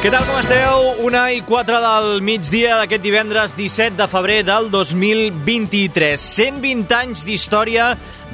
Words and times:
Què 0.00 0.08
tal, 0.08 0.22
com 0.24 0.38
esteu? 0.40 0.84
Una 1.04 1.26
i 1.28 1.42
quatre 1.44 1.76
del 1.76 2.22
migdia 2.24 2.78
d'aquest 2.80 3.02
divendres 3.04 3.52
17 3.52 3.98
de 3.98 4.06
febrer 4.08 4.38
del 4.48 4.70
2023. 4.72 6.22
120 6.24 6.94
anys 6.96 7.26
d'història 7.28 7.90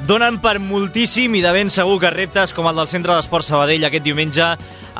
donen 0.07 0.37
per 0.39 0.61
moltíssim 0.63 1.35
i 1.35 1.41
de 1.43 1.51
ben 1.51 1.67
segur 1.67 1.97
que 1.99 2.13
reptes 2.13 2.55
com 2.55 2.69
el 2.71 2.79
del 2.79 2.87
Centre 2.87 3.17
d'Esport 3.17 3.43
Sabadell 3.43 3.83
aquest 3.83 4.05
diumenge 4.05 4.47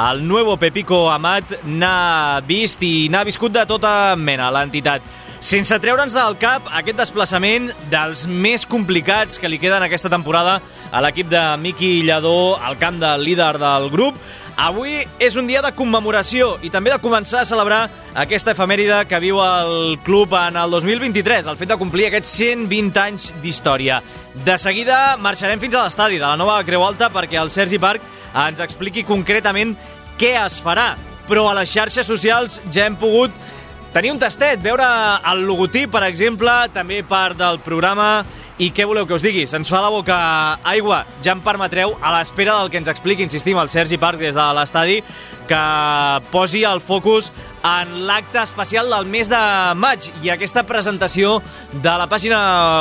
el 0.09 0.19
nuevo 0.27 0.57
Pepico 0.59 1.05
Amat 1.07 1.53
n'ha 1.63 2.41
vist 2.43 2.83
i 2.83 3.07
n'ha 3.07 3.23
viscut 3.23 3.55
de 3.55 3.63
tota 3.69 4.17
mena 4.19 4.49
l'entitat. 4.51 5.07
Sense 5.39 5.77
treure'ns 5.79 6.17
del 6.17 6.35
cap 6.41 6.67
aquest 6.75 6.99
desplaçament 6.99 7.69
dels 7.91 8.25
més 8.27 8.65
complicats 8.67 9.39
que 9.39 9.47
li 9.47 9.61
queden 9.61 9.85
aquesta 9.85 10.11
temporada 10.11 10.57
a 10.91 11.01
l'equip 11.05 11.29
de 11.31 11.45
Miqui 11.61 12.01
Lledó, 12.03 12.57
al 12.59 12.75
camp 12.81 12.99
del 12.99 13.23
líder 13.23 13.53
del 13.61 13.87
grup, 13.93 14.19
Avui 14.57 15.03
és 15.21 15.35
un 15.37 15.45
dia 15.45 15.61
de 15.61 15.69
commemoració 15.77 16.55
i 16.65 16.71
també 16.73 16.89
de 16.89 16.97
començar 16.97 17.43
a 17.43 17.45
celebrar 17.45 17.83
aquesta 18.17 18.55
efemèride 18.55 19.03
que 19.05 19.19
viu 19.21 19.37
el 19.37 19.99
club 20.01 20.31
en 20.33 20.57
el 20.57 20.71
2023, 20.73 21.45
el 21.45 21.59
fet 21.59 21.69
de 21.69 21.77
complir 21.77 22.07
aquests 22.07 22.31
120 22.39 22.97
anys 23.03 23.27
d'història. 23.43 23.99
De 24.33 24.55
seguida 24.57 25.13
marxarem 25.21 25.61
fins 25.61 25.77
a 25.77 25.83
l'estadi 25.85 26.17
de 26.17 26.25
la 26.25 26.39
nova 26.41 26.57
Creu 26.65 26.81
Alta 26.87 27.11
perquè 27.13 27.37
el 27.37 27.53
Sergi 27.53 27.77
Parc 27.77 28.01
ens 28.33 28.63
expliqui 28.65 29.05
concretament 29.05 29.75
què 30.17 30.33
es 30.41 30.57
farà. 30.65 30.95
Però 31.29 31.45
a 31.45 31.53
les 31.59 31.69
xarxes 31.69 32.09
socials 32.09 32.57
ja 32.73 32.87
hem 32.87 32.97
pogut 32.97 33.29
tenir 33.93 34.15
un 34.15 34.17
tastet, 34.17 34.57
veure 34.63 34.89
el 35.21 35.45
logotip, 35.45 35.93
per 35.93 36.01
exemple, 36.09 36.63
també 36.73 37.03
part 37.05 37.37
del 37.37 37.61
programa 37.61 38.25
i 38.57 38.71
què 38.73 38.87
voleu 38.89 39.05
que 39.05 39.13
us 39.13 39.21
digui? 39.21 39.43
Se'ns 39.45 39.69
fa 39.69 39.83
la 39.83 39.91
boca 39.93 40.15
aigua. 40.65 41.03
Ja 41.21 41.35
em 41.35 41.41
permetreu, 41.45 41.93
a 42.01 42.13
l'espera 42.15 42.55
del 42.57 42.71
que 42.73 42.79
ens 42.81 42.89
expliqui, 42.89 43.21
insistim, 43.27 43.59
el 43.61 43.69
Sergi 43.69 43.99
Parc 44.01 44.17
des 44.17 44.33
de 44.33 44.45
l'estadi, 44.57 44.97
que 45.47 45.61
posi 46.31 46.63
el 46.65 46.81
focus 46.81 47.29
en 47.61 48.07
l'acte 48.09 48.41
especial 48.41 48.89
del 48.89 49.05
mes 49.05 49.29
de 49.29 49.41
maig 49.77 50.09
i 50.25 50.33
aquesta 50.33 50.65
presentació 50.65 51.37
de 51.71 51.93
la 52.01 52.09
pàgina 52.09 52.39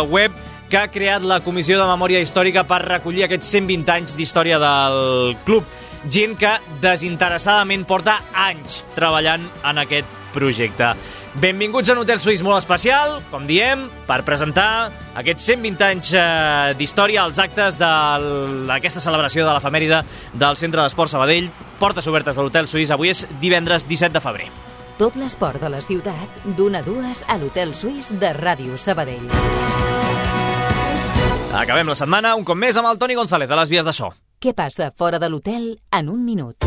web 0.08 0.32
que 0.70 0.80
ha 0.80 0.88
creat 0.90 1.22
la 1.22 1.42
Comissió 1.44 1.76
de 1.78 1.86
Memòria 1.92 2.24
Històrica 2.24 2.64
per 2.66 2.80
recollir 2.86 3.26
aquests 3.26 3.52
120 3.58 3.92
anys 3.92 4.16
d'història 4.16 4.58
del 4.62 5.36
club. 5.44 5.68
Gent 6.08 6.38
que 6.40 6.56
desinteressadament 6.80 7.84
porta 7.84 8.16
anys 8.32 8.80
treballant 8.96 9.44
en 9.66 9.84
aquest 9.84 10.08
projecte. 10.32 10.94
Benvinguts 11.36 11.90
a 11.90 11.92
un 11.92 11.98
hotel 12.00 12.16
suís 12.16 12.40
molt 12.40 12.56
especial, 12.56 13.18
com 13.28 13.42
diem, 13.44 13.82
per 14.08 14.22
presentar 14.24 14.88
aquests 15.20 15.50
120 15.50 15.82
anys 15.84 16.12
eh, 16.16 16.72
d'història 16.78 17.26
als 17.26 17.36
actes 17.42 17.76
d'aquesta 17.76 19.02
celebració 19.04 19.44
de 19.44 19.52
l'efemèride 19.52 19.98
del 20.32 20.56
Centre 20.56 20.80
d'Esport 20.80 21.12
Sabadell. 21.12 21.50
Portes 21.76 22.08
obertes 22.08 22.40
de 22.40 22.46
l'hotel 22.46 22.70
suís. 22.72 22.88
Avui 22.88 23.12
és 23.12 23.26
divendres 23.42 23.84
17 23.84 24.16
de 24.16 24.22
febrer. 24.24 24.48
Tot 24.96 25.18
l'esport 25.20 25.60
de 25.60 25.68
la 25.68 25.82
ciutat, 25.84 26.40
d'una 26.56 26.80
a 26.80 26.86
dues 26.86 27.20
a 27.28 27.36
l'hotel 27.36 27.76
suís 27.76 28.08
de 28.16 28.32
Ràdio 28.32 28.80
Sabadell. 28.80 29.28
Acabem 31.52 31.92
la 31.92 32.00
setmana 32.00 32.32
un 32.40 32.48
cop 32.48 32.56
més 32.56 32.80
amb 32.80 32.88
el 32.88 32.96
Toni 32.96 33.20
González 33.20 33.52
de 33.52 33.60
les 33.60 33.68
vies 33.68 33.84
de 33.84 33.92
so. 33.92 34.14
Què 34.40 34.56
passa 34.56 34.88
fora 34.96 35.20
de 35.20 35.28
l'hotel 35.28 35.74
en 35.92 36.08
un 36.08 36.24
minut? 36.24 36.64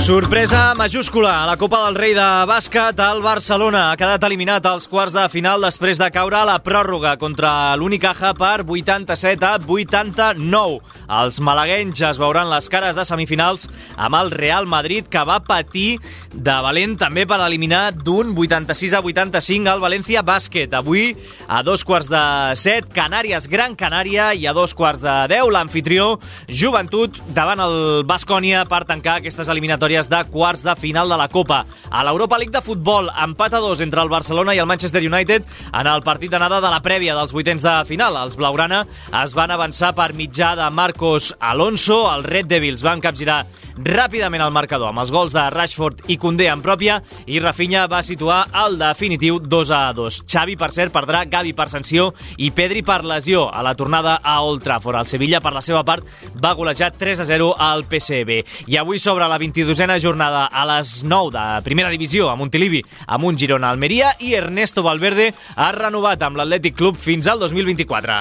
Sorpresa 0.00 0.72
majúscula 0.74 1.42
a 1.42 1.46
la 1.46 1.58
Copa 1.60 1.84
del 1.84 1.94
Rei 1.94 2.14
de 2.16 2.26
bàsquet. 2.48 2.96
El 3.04 3.18
Barcelona 3.20 3.90
ha 3.90 3.96
quedat 4.00 4.22
eliminat 4.24 4.64
als 4.64 4.86
quarts 4.88 5.12
de 5.12 5.26
final 5.28 5.60
després 5.60 6.00
de 6.00 6.06
caure 6.10 6.38
a 6.38 6.46
la 6.48 6.56
pròrroga 6.64 7.18
contra 7.20 7.76
l'Unicaja 7.76 8.32
per 8.32 8.64
87 8.64 9.44
a 9.44 9.58
89. 9.60 10.78
Els 11.20 11.40
malaguenys 11.44 12.00
es 12.08 12.20
veuran 12.22 12.48
les 12.48 12.68
cares 12.72 12.96
de 12.96 13.04
semifinals 13.04 13.66
amb 14.00 14.16
el 14.16 14.32
Real 14.32 14.64
Madrid, 14.64 15.04
que 15.04 15.20
va 15.20 15.36
patir 15.44 16.00
de 16.32 16.56
valent 16.64 16.96
també 16.96 17.26
per 17.28 17.42
eliminar 17.44 17.90
d'un 17.92 18.32
86 18.32 18.96
a 18.96 19.02
85 19.04 19.68
al 19.68 19.84
València 19.84 20.24
Bàsquet. 20.24 20.72
Avui, 20.72 21.12
a 21.46 21.60
dos 21.62 21.84
quarts 21.84 22.08
de 22.08 22.24
set, 22.56 22.88
Canàries 22.96 23.50
Gran 23.52 23.76
Canària 23.76 24.32
i 24.32 24.48
a 24.48 24.56
dos 24.56 24.72
quarts 24.72 25.04
de 25.04 25.18
deu, 25.36 25.52
l'anfitrió 25.52 26.14
Joventut 26.48 27.20
davant 27.36 27.60
el 27.68 27.78
Bascònia 28.08 28.64
per 28.64 28.86
tancar 28.88 29.20
aquestes 29.20 29.52
eliminatòries 29.52 29.89
eliminatòries 29.90 30.08
de 30.08 30.24
quarts 30.30 30.62
de 30.62 30.74
final 30.76 31.08
de 31.08 31.16
la 31.16 31.28
Copa. 31.28 31.64
A 31.90 32.04
l'Europa 32.04 32.38
League 32.38 32.52
de 32.52 32.62
futbol, 32.62 33.10
empat 33.10 33.54
a 33.54 33.60
dos 33.60 33.80
entre 33.80 34.00
el 34.02 34.08
Barcelona 34.08 34.54
i 34.54 34.60
el 34.62 34.66
Manchester 34.66 35.02
United 35.02 35.44
en 35.72 35.86
el 35.86 36.02
partit 36.02 36.30
d'anada 36.30 36.60
de 36.60 36.70
la 36.70 36.80
prèvia 36.80 37.16
dels 37.16 37.32
vuitens 37.32 37.62
de 37.62 37.74
final. 37.86 38.16
Els 38.22 38.36
Blaugrana 38.36 38.84
es 39.22 39.34
van 39.34 39.50
avançar 39.50 39.92
per 39.94 40.12
mitjà 40.14 40.54
de 40.56 40.70
Marcos 40.70 41.34
Alonso. 41.40 42.06
Els 42.14 42.26
Red 42.26 42.46
Devils 42.46 42.82
van 42.82 43.00
capgirar 43.00 43.44
ràpidament 43.78 44.42
el 44.44 44.52
marcador 44.54 44.90
amb 44.90 45.02
els 45.02 45.12
gols 45.14 45.34
de 45.36 45.44
Rashford 45.52 46.04
i 46.10 46.16
Koundé 46.20 46.48
en 46.50 46.62
pròpia 46.64 47.00
i 47.30 47.40
Rafinha 47.40 47.86
va 47.90 48.02
situar 48.06 48.42
el 48.64 48.78
definitiu 48.80 49.38
2 49.40 49.72
a 49.76 49.80
2. 49.96 50.20
Xavi, 50.30 50.56
per 50.60 50.70
cert, 50.74 50.92
perdrà 50.94 51.24
Gavi 51.30 51.54
per 51.56 51.68
sanció 51.72 52.10
i 52.36 52.50
Pedri 52.54 52.82
per 52.86 53.02
lesió 53.04 53.46
a 53.48 53.62
la 53.66 53.74
tornada 53.74 54.18
a 54.22 54.40
Old 54.42 54.64
Trafford. 54.64 55.00
El 55.00 55.10
Sevilla, 55.10 55.40
per 55.40 55.54
la 55.56 55.64
seva 55.64 55.84
part, 55.84 56.06
va 56.42 56.54
golejar 56.58 56.92
3 56.92 57.24
a 57.24 57.28
0 57.28 57.52
al 57.58 57.84
PSV. 57.88 58.40
I 58.66 58.80
avui 58.80 58.98
sobre 58.98 59.28
la 59.28 59.38
22a 59.38 59.98
jornada 60.02 60.46
a 60.46 60.66
les 60.76 61.00
9 61.04 61.30
de 61.36 61.62
primera 61.64 61.90
divisió 61.90 62.30
a 62.30 62.36
Montilivi 62.36 62.82
amb 63.06 63.24
un 63.24 63.38
Girona 63.38 63.70
Almeria 63.70 64.14
i 64.20 64.34
Ernesto 64.34 64.82
Valverde 64.82 65.32
ha 65.56 65.72
renovat 65.76 66.22
amb 66.22 66.40
l'Atlètic 66.40 66.76
Club 66.76 66.96
fins 66.96 67.28
al 67.28 67.40
2024. 67.40 68.20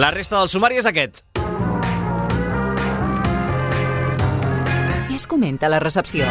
La 0.00 0.12
resta 0.14 0.38
del 0.38 0.48
sumari 0.48 0.78
és 0.78 0.86
aquest. 0.86 1.29
Comenta 5.30 5.68
la 5.68 5.78
recepció. 5.78 6.26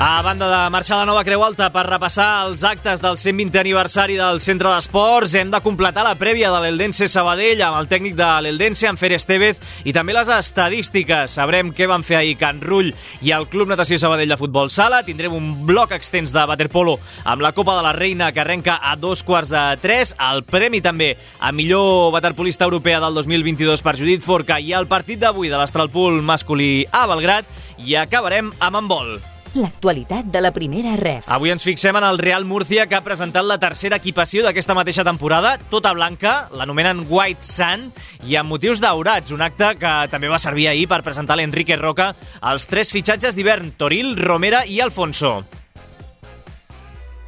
A 0.00 0.22
banda 0.22 0.46
de 0.46 0.70
marxar 0.70 0.94
a 0.94 1.00
la 1.00 1.06
nova 1.06 1.24
Creu 1.26 1.42
Alta 1.42 1.72
per 1.74 1.82
repassar 1.82 2.44
els 2.46 2.62
actes 2.62 3.00
del 3.02 3.16
120 3.18 3.58
aniversari 3.58 4.14
del 4.14 4.36
Centre 4.38 4.70
d'Esports, 4.70 5.32
hem 5.34 5.48
de 5.50 5.58
completar 5.58 6.04
la 6.06 6.14
prèvia 6.14 6.52
de 6.54 6.60
l'Eldense 6.62 7.08
Sabadell 7.10 7.64
amb 7.66 7.80
el 7.80 7.88
tècnic 7.90 8.14
de 8.14 8.28
l'Eldense, 8.44 8.86
en 8.86 8.94
Fer 8.94 9.10
Estevez, 9.16 9.58
i 9.82 9.90
també 9.96 10.14
les 10.14 10.28
estadístiques. 10.30 11.32
Sabrem 11.34 11.72
què 11.74 11.88
van 11.90 12.06
fer 12.06 12.20
ahir 12.20 12.36
Can 12.38 12.60
Rull 12.62 12.92
i 13.26 13.32
el 13.34 13.48
Club 13.50 13.72
Natació 13.72 13.98
Sabadell 13.98 14.30
de 14.30 14.38
Futbol 14.38 14.70
Sala. 14.70 15.00
Tindrem 15.02 15.34
un 15.34 15.48
bloc 15.66 15.90
extens 15.96 16.30
de 16.30 16.44
waterpolo 16.46 16.94
amb 17.24 17.42
la 17.42 17.50
Copa 17.56 17.74
de 17.74 17.82
la 17.88 17.94
Reina 17.96 18.28
que 18.30 18.44
arrenca 18.44 18.76
a 18.78 18.94
dos 18.94 19.24
quarts 19.26 19.50
de 19.50 19.64
tres. 19.82 20.12
El 20.28 20.44
premi 20.46 20.78
també 20.78 21.16
a 21.40 21.50
millor 21.50 22.12
waterpolista 22.14 22.68
europea 22.70 23.00
del 23.02 23.18
2022 23.18 23.82
per 23.82 23.96
Judit 23.98 24.22
Forca 24.22 24.60
i 24.62 24.70
el 24.78 24.86
partit 24.86 25.18
d'avui 25.18 25.50
de 25.50 25.58
l'Astralpool 25.58 26.22
masculí 26.22 26.86
a 26.92 27.02
Belgrat. 27.10 27.50
I 27.82 27.98
acabarem 27.98 28.54
amb 28.60 28.78
handbol 28.78 29.18
l'actualitat 29.54 30.26
de 30.32 30.40
la 30.42 30.52
primera 30.52 30.96
ref. 30.98 31.28
Avui 31.30 31.52
ens 31.52 31.64
fixem 31.64 31.96
en 31.96 32.04
el 32.04 32.18
Real 32.20 32.44
Murcia, 32.44 32.86
que 32.86 32.96
ha 32.98 33.04
presentat 33.04 33.46
la 33.46 33.58
tercera 33.62 33.96
equipació 33.96 34.42
d'aquesta 34.44 34.76
mateixa 34.76 35.04
temporada, 35.06 35.56
tota 35.70 35.92
blanca, 35.96 36.48
l'anomenen 36.52 37.04
White 37.08 37.46
Sun, 37.46 37.88
i 38.28 38.36
amb 38.36 38.52
motius 38.52 38.82
daurats, 38.82 39.32
un 39.32 39.44
acte 39.44 39.74
que 39.80 39.94
també 40.12 40.28
va 40.28 40.40
servir 40.42 40.68
ahir 40.68 40.88
per 40.90 41.02
presentar 41.06 41.38
l'Enrique 41.38 41.76
Roca 41.78 42.12
els 42.52 42.66
tres 42.68 42.92
fitxatges 42.92 43.36
d'hivern, 43.38 43.72
Toril, 43.78 44.16
Romera 44.18 44.64
i 44.66 44.80
Alfonso. 44.84 45.38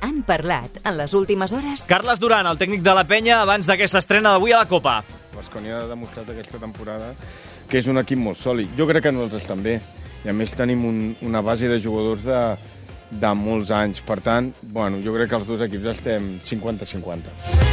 Han 0.00 0.22
parlat 0.24 0.80
en 0.82 0.96
les 0.96 1.12
últimes 1.14 1.52
hores... 1.52 1.84
Carles 1.88 2.20
Duran, 2.20 2.48
el 2.48 2.58
tècnic 2.58 2.82
de 2.82 2.94
la 2.96 3.04
penya, 3.04 3.42
abans 3.44 3.68
d'aquesta 3.68 4.00
estrena 4.00 4.32
d'avui 4.32 4.54
a 4.56 4.62
la 4.62 4.68
Copa. 4.68 5.00
Bascònia 5.36 5.82
ha 5.82 5.88
demostrat 5.88 6.28
aquesta 6.32 6.60
temporada 6.60 7.12
que 7.70 7.78
és 7.78 7.86
un 7.86 8.00
equip 8.00 8.18
molt 8.18 8.40
sòlid. 8.40 8.72
Jo 8.78 8.88
crec 8.88 9.04
que 9.06 9.12
nosaltres 9.14 9.46
també 9.46 9.78
i 10.24 10.30
a 10.30 10.36
més 10.36 10.52
tenim 10.56 10.84
un, 10.84 11.00
una 11.26 11.40
base 11.44 11.68
de 11.70 11.80
jugadors 11.80 12.26
de, 12.28 12.42
de 13.10 13.34
molts 13.34 13.72
anys. 13.74 14.04
Per 14.06 14.20
tant, 14.24 14.52
bueno, 14.62 15.00
jo 15.04 15.16
crec 15.16 15.32
que 15.32 15.40
els 15.42 15.48
dos 15.48 15.68
equips 15.68 15.94
estem 15.96 16.32
50-50. 16.44 17.70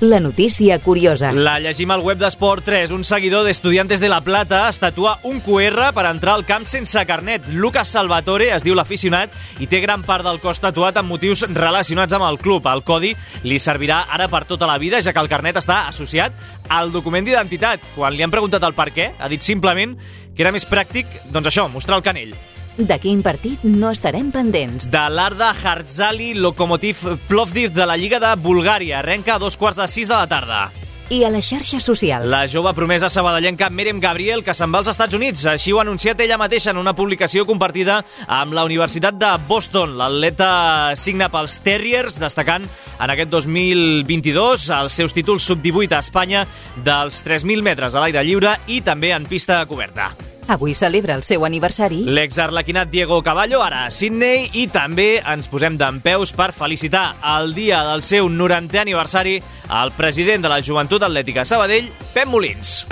la 0.00 0.20
notícia 0.20 0.78
curiosa. 0.78 1.32
La 1.32 1.58
llegim 1.58 1.90
al 1.90 2.04
web 2.06 2.20
d'Esport 2.20 2.62
3. 2.64 2.92
Un 2.94 3.02
seguidor 3.02 3.42
d'Estudiantes 3.42 3.98
de 3.98 4.08
La 4.08 4.20
Plata 4.22 4.68
estatua 4.68 5.16
un 5.26 5.40
QR 5.42 5.88
per 5.94 6.04
entrar 6.06 6.36
al 6.36 6.44
camp 6.46 6.62
sense 6.70 7.02
carnet. 7.06 7.48
Lucas 7.50 7.90
Salvatore 7.90 8.52
es 8.54 8.62
diu 8.62 8.76
l'aficionat 8.78 9.34
i 9.58 9.66
té 9.66 9.80
gran 9.82 10.04
part 10.06 10.22
del 10.22 10.38
cos 10.38 10.62
tatuat 10.62 11.00
amb 11.00 11.10
motius 11.10 11.42
relacionats 11.50 12.14
amb 12.14 12.28
el 12.28 12.38
club. 12.38 12.70
El 12.70 12.84
codi 12.86 13.10
li 13.42 13.58
servirà 13.58 14.04
ara 14.06 14.28
per 14.30 14.44
tota 14.46 14.70
la 14.70 14.78
vida, 14.78 15.02
ja 15.02 15.12
que 15.12 15.24
el 15.24 15.30
carnet 15.30 15.58
està 15.58 15.88
associat 15.88 16.32
al 16.68 16.94
document 16.94 17.26
d'identitat. 17.26 17.90
Quan 17.96 18.14
li 18.14 18.22
han 18.22 18.30
preguntat 18.30 18.62
el 18.62 18.78
per 18.78 18.92
què, 18.94 19.10
ha 19.18 19.28
dit 19.28 19.42
simplement 19.42 19.98
que 20.38 20.44
era 20.46 20.54
més 20.54 20.62
pràctic, 20.70 21.10
doncs 21.34 21.50
això, 21.50 21.64
mostrar 21.66 21.96
el 21.98 22.04
canell. 22.06 22.36
De 22.78 22.94
quin 23.02 23.24
partit 23.26 23.64
no 23.66 23.90
estarem 23.90 24.28
pendents? 24.30 24.86
De 24.86 25.00
l'Arda 25.10 25.48
Hartzali 25.50 26.30
Lokomotiv 26.38 27.00
Plovdiv 27.26 27.72
de 27.74 27.88
la 27.90 27.96
Lliga 27.98 28.20
de 28.22 28.30
Bulgària. 28.38 29.00
Arrenca 29.00 29.34
a 29.34 29.42
dos 29.42 29.58
quarts 29.58 29.82
de 29.82 29.88
sis 29.90 30.06
de 30.06 30.14
la 30.14 30.28
tarda. 30.30 30.60
I 31.08 31.22
a 31.24 31.30
les 31.32 31.46
xarxes 31.48 31.86
socials. 31.88 32.28
La 32.28 32.42
jove 32.44 32.74
promesa 32.76 33.08
sabadellenca 33.08 33.70
Merem 33.72 33.96
Gabriel, 34.00 34.42
que 34.44 34.52
se'n 34.52 34.68
va 34.74 34.82
als 34.82 34.90
Estats 34.92 35.16
Units. 35.16 35.46
Així 35.48 35.72
ho 35.72 35.80
ha 35.80 35.84
anunciat 35.86 36.20
ella 36.20 36.36
mateixa 36.36 36.74
en 36.74 36.80
una 36.82 36.92
publicació 36.92 37.46
compartida 37.48 38.02
amb 38.26 38.52
la 38.52 38.66
Universitat 38.68 39.16
de 39.16 39.32
Boston. 39.48 39.96
L'atleta 39.96 40.92
signa 41.00 41.30
pels 41.32 41.58
Terriers, 41.64 42.20
destacant 42.20 42.68
en 42.68 43.16
aquest 43.16 43.32
2022 43.32 44.68
els 44.82 45.00
seus 45.00 45.16
títols 45.16 45.48
sub-18 45.48 45.96
a 45.96 46.04
Espanya 46.04 46.44
dels 46.76 47.24
3.000 47.24 47.64
metres 47.64 47.96
a 47.96 48.04
l'aire 48.04 48.26
lliure 48.28 48.58
i 48.68 48.82
també 48.84 49.16
en 49.16 49.24
pista 49.24 49.64
coberta. 49.64 50.12
Avui 50.48 50.72
celebra 50.72 51.12
el 51.14 51.22
seu 51.22 51.44
aniversari. 51.44 52.00
L'exarlequinat 52.08 52.88
Diego 52.88 53.20
Caballo, 53.22 53.60
ara 53.60 53.82
a 53.84 53.90
Sydney, 53.92 54.46
i 54.56 54.64
també 54.72 55.18
ens 55.20 55.50
posem 55.52 55.76
d'en 55.76 56.00
peus 56.00 56.32
per 56.32 56.54
felicitar 56.56 57.18
el 57.36 57.52
dia 57.52 57.82
del 57.90 58.00
seu 58.00 58.30
90è 58.32 58.80
aniversari 58.80 59.36
al 59.68 59.92
president 59.92 60.48
de 60.48 60.52
la 60.54 60.62
Joventut 60.64 61.04
Atlètica 61.04 61.44
Sabadell, 61.44 61.92
Pep 62.14 62.32
Molins. 62.32 62.86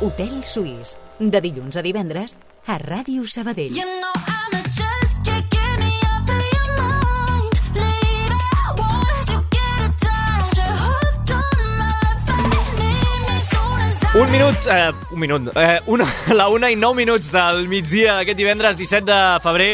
Hotel 0.00 0.40
Suís, 0.40 0.96
de 1.20 1.44
dilluns 1.44 1.76
a 1.76 1.84
divendres, 1.84 2.38
a 2.64 2.80
Ràdio 2.80 3.28
Sabadell. 3.28 3.76
You 3.76 3.84
know 4.00 4.16
I'm 4.16 4.37
Un 14.18 14.30
minut, 14.32 14.66
eh, 14.66 14.92
un 15.12 15.20
minut, 15.20 15.52
eh, 15.54 15.78
una, 15.86 16.04
la 16.34 16.48
una 16.50 16.72
i 16.72 16.76
nou 16.76 16.90
minuts 16.90 17.28
del 17.30 17.68
migdia 17.70 18.16
d'aquest 18.18 18.38
divendres 18.40 18.78
17 18.80 19.06
de 19.06 19.18
febrer 19.44 19.68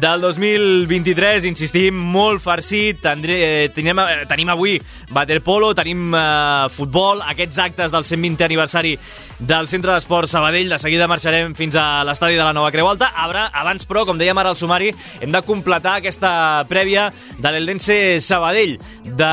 del 0.00 0.20
2023, 0.20 1.46
insistim, 1.48 1.96
molt 1.96 2.42
farcit, 2.42 3.04
eh, 3.06 3.70
tenim, 3.74 3.98
eh, 3.98 4.26
tenim 4.28 4.48
avui 4.50 4.80
waterpolo, 5.10 5.72
tenim 5.74 6.12
eh, 6.14 6.66
futbol, 6.68 7.22
aquests 7.22 7.58
actes 7.58 7.92
del 7.92 8.04
120è 8.04 8.44
aniversari 8.44 8.98
del 9.38 9.68
Centre 9.68 9.92
d'Esport 9.92 10.28
Sabadell, 10.28 10.68
de 10.68 10.78
seguida 10.78 11.06
marxarem 11.08 11.54
fins 11.54 11.76
a 11.76 12.04
l'estadi 12.04 12.36
de 12.36 12.44
la 12.44 12.52
Nova 12.52 12.70
Creu 12.72 12.88
Alta, 12.88 13.12
Abra, 13.16 13.46
abans 13.52 13.86
però, 13.86 14.04
com 14.04 14.18
dèiem 14.18 14.36
ara 14.36 14.50
al 14.52 14.56
sumari, 14.56 14.92
hem 15.20 15.32
de 15.32 15.42
completar 15.42 15.96
aquesta 16.00 16.64
prèvia 16.68 17.12
de 17.38 17.52
l'Eldense 17.52 18.18
Sabadell 18.20 18.76
de 19.04 19.32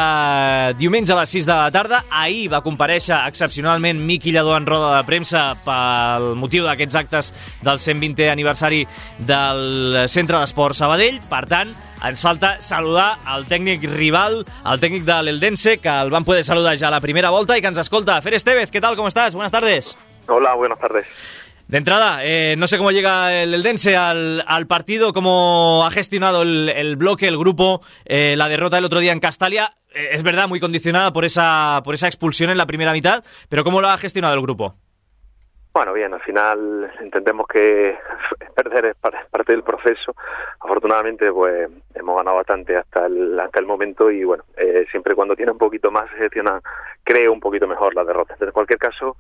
diumenge 0.80 1.12
a 1.12 1.20
les 1.20 1.36
6 1.40 1.50
de 1.50 1.54
la 1.54 1.72
tarda, 1.72 2.06
ahir 2.10 2.48
va 2.54 2.64
compareixer 2.64 3.20
excepcionalment 3.28 4.00
Miqui 4.00 4.32
Lladó 4.32 4.56
en 4.56 4.68
roda 4.68 4.96
de 4.96 5.04
premsa 5.08 5.44
pel 5.66 6.34
motiu 6.40 6.64
d'aquests 6.64 7.00
actes 7.04 7.34
del 7.64 7.84
120è 7.84 8.32
aniversari 8.32 8.86
del 9.20 10.04
Centre 10.08 10.40
d'Esport 10.40 10.53
Sabadell. 10.78 11.20
Per 11.30 11.44
tant, 11.50 11.74
ens 12.06 12.22
falta 12.24 12.56
saludar 12.62 13.18
el 13.36 13.46
tècnic 13.50 13.84
rival, 13.90 14.42
el 14.46 14.80
tècnic 14.80 15.04
de 15.08 15.22
l'Eldense, 15.26 15.78
que 15.82 15.90
el 15.90 16.12
van 16.14 16.26
poder 16.26 16.44
saludar 16.44 16.78
ja 16.78 16.88
a 16.88 16.96
la 16.96 17.02
primera 17.02 17.32
volta 17.34 17.58
i 17.58 17.62
que 17.62 17.72
ens 17.72 17.82
escolta. 17.82 18.22
Fer 18.22 18.36
Estevez, 18.38 18.72
¿qué 18.72 18.82
tal? 18.82 18.96
¿Cómo 18.96 19.08
estás? 19.08 19.36
Buenas 19.36 19.52
tardes. 19.52 19.98
Hola, 20.28 20.54
buenas 20.56 20.80
tardes. 20.80 21.06
De 21.68 21.78
entrada, 21.78 22.20
eh, 22.24 22.56
no 22.58 22.68
sé 22.68 22.78
cómo 22.78 22.92
llega 22.92 23.34
el 23.42 23.54
Eldense 23.54 23.96
al, 23.96 24.44
al 24.46 24.68
partido, 24.68 25.14
cómo 25.14 25.84
ha 25.86 25.92
gestionado 25.92 26.42
el, 26.44 26.70
el 26.70 26.98
bloque, 26.98 27.28
el 27.28 27.38
grupo, 27.38 27.82
eh, 28.06 28.36
la 28.38 28.50
derrota 28.50 28.76
del 28.76 28.86
otro 28.86 29.00
día 29.00 29.14
en 29.14 29.20
Castalia. 29.20 29.74
Eh, 29.96 30.10
es 30.12 30.24
verdad, 30.24 30.48
muy 30.48 30.60
condicionada 30.60 31.14
por 31.14 31.26
esa, 31.26 31.82
por 31.84 31.96
esa 31.96 32.08
expulsión 32.08 32.52
en 32.52 32.58
la 32.58 32.66
primera 32.66 32.92
mitad, 32.92 33.24
pero 33.50 33.64
¿cómo 33.64 33.82
lo 33.82 33.90
ha 33.90 33.98
gestionado 33.98 34.34
el 34.36 34.42
grupo? 34.42 34.76
Bueno, 35.74 35.92
bien, 35.94 36.14
al 36.14 36.22
final 36.22 36.92
entendemos 37.00 37.48
que 37.48 37.98
perder 38.56 38.86
es 38.86 38.96
par- 38.96 39.28
parte 39.32 39.54
del 39.54 39.64
proceso. 39.64 40.14
Afortunadamente, 40.60 41.32
pues 41.32 41.68
hemos 41.96 42.16
ganado 42.18 42.38
bastante 42.38 42.78
hasta 42.78 43.08
el, 43.08 43.40
hasta 43.40 43.60
el 43.60 43.66
momento 43.66 44.12
y 44.12 44.24
bueno, 44.24 44.44
eh, 44.56 44.86
siempre 44.92 45.16
cuando 45.16 45.36
tiene 45.36 45.52
un 45.52 45.58
poquito 45.58 45.90
más 45.90 46.10
se 46.12 46.18
gestiona, 46.18 46.62
creo 47.04 47.34
un 47.34 47.40
poquito 47.40 47.68
mejor 47.68 47.96
la 47.96 48.04
derrota. 48.04 48.36
En 48.40 48.52
cualquier 48.52 48.78
caso, 48.78 49.18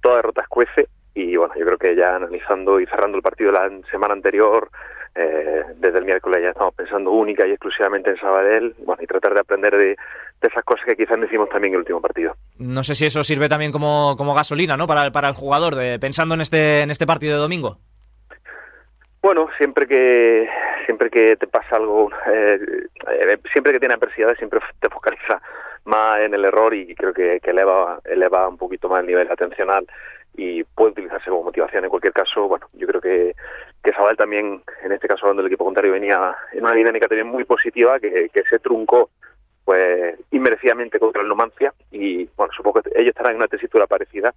toda 0.00 0.16
derrota 0.16 0.42
escuece 0.42 0.86
y 1.14 1.34
bueno, 1.36 1.54
yo 1.56 1.64
creo 1.66 1.78
que 1.78 1.96
ya 1.96 2.14
analizando 2.14 2.78
y 2.78 2.86
cerrando 2.86 3.16
el 3.16 3.22
partido 3.22 3.50
la 3.50 3.68
semana 3.90 4.14
anterior, 4.14 4.70
eh, 5.16 5.62
desde 5.76 5.98
el 5.98 6.04
miércoles 6.04 6.40
ya 6.42 6.50
estamos 6.50 6.74
pensando 6.74 7.10
única 7.10 7.46
y 7.46 7.50
exclusivamente 7.52 8.10
en 8.10 8.16
Sabadell, 8.18 8.74
bueno, 8.84 9.02
y 9.02 9.06
tratar 9.06 9.34
de 9.34 9.40
aprender 9.40 9.76
de, 9.76 9.86
de 9.88 10.48
esas 10.48 10.64
cosas 10.64 10.84
que 10.86 10.96
quizás 10.96 11.18
no 11.18 11.24
hicimos 11.26 11.48
también 11.48 11.72
en 11.72 11.76
el 11.76 11.80
último 11.80 12.00
partido. 12.00 12.34
No 12.58 12.82
sé 12.84 12.94
si 12.94 13.06
eso 13.06 13.22
sirve 13.24 13.48
también 13.48 13.72
como, 13.72 14.14
como 14.16 14.34
gasolina, 14.34 14.76
¿no? 14.76 14.86
Para, 14.86 15.04
el- 15.06 15.12
para 15.12 15.28
el 15.28 15.34
jugador, 15.34 15.74
de, 15.74 15.98
pensando 15.98 16.34
en 16.34 16.40
este, 16.42 16.82
en 16.82 16.90
este 16.90 17.06
partido 17.06 17.34
de 17.34 17.40
domingo. 17.40 17.78
Bueno, 19.22 19.48
siempre 19.56 19.86
que 19.88 20.48
siempre 20.84 21.10
que 21.10 21.36
te 21.36 21.48
pasa 21.48 21.76
algo, 21.76 22.10
eh, 22.32 22.60
eh, 23.10 23.38
siempre 23.52 23.72
que 23.72 23.80
tiene 23.80 23.94
adversidades, 23.94 24.38
siempre 24.38 24.60
te 24.78 24.88
focaliza 24.88 25.42
más 25.84 26.20
en 26.20 26.32
el 26.34 26.44
error 26.44 26.72
y 26.74 26.94
creo 26.94 27.12
que, 27.12 27.40
que 27.42 27.50
eleva, 27.50 27.98
eleva 28.04 28.46
un 28.48 28.56
poquito 28.56 28.88
más 28.88 29.00
el 29.00 29.06
nivel 29.08 29.28
atencional 29.30 29.84
y 30.36 30.62
puede 30.62 30.92
utilizarse 30.92 31.28
como 31.30 31.42
motivación. 31.44 31.82
En 31.84 31.90
cualquier 31.90 32.12
caso, 32.12 32.46
bueno, 32.46 32.68
yo 32.74 32.86
creo 32.86 33.00
que, 33.00 33.34
que 33.86 33.92
Sabal 33.92 34.16
también, 34.16 34.62
en 34.82 34.92
este 34.92 35.06
caso 35.06 35.24
hablando 35.24 35.42
del 35.42 35.52
equipo 35.52 35.64
contrario, 35.64 35.92
venía 35.92 36.34
en 36.52 36.64
una 36.64 36.74
dinámica 36.74 37.06
también 37.06 37.28
muy 37.28 37.44
positiva 37.44 38.00
que, 38.00 38.28
que 38.30 38.42
se 38.50 38.58
truncó 38.58 39.10
pues 39.64 40.18
inmerecidamente 40.32 40.98
contra 40.98 41.22
el 41.22 41.28
Numancia 41.28 41.72
y 41.92 42.24
bueno, 42.36 42.52
supongo 42.56 42.82
que 42.82 42.90
ellos 42.96 43.10
estarán 43.10 43.32
en 43.32 43.38
una 43.38 43.48
tesitura 43.48 43.86
parecida. 43.86 44.34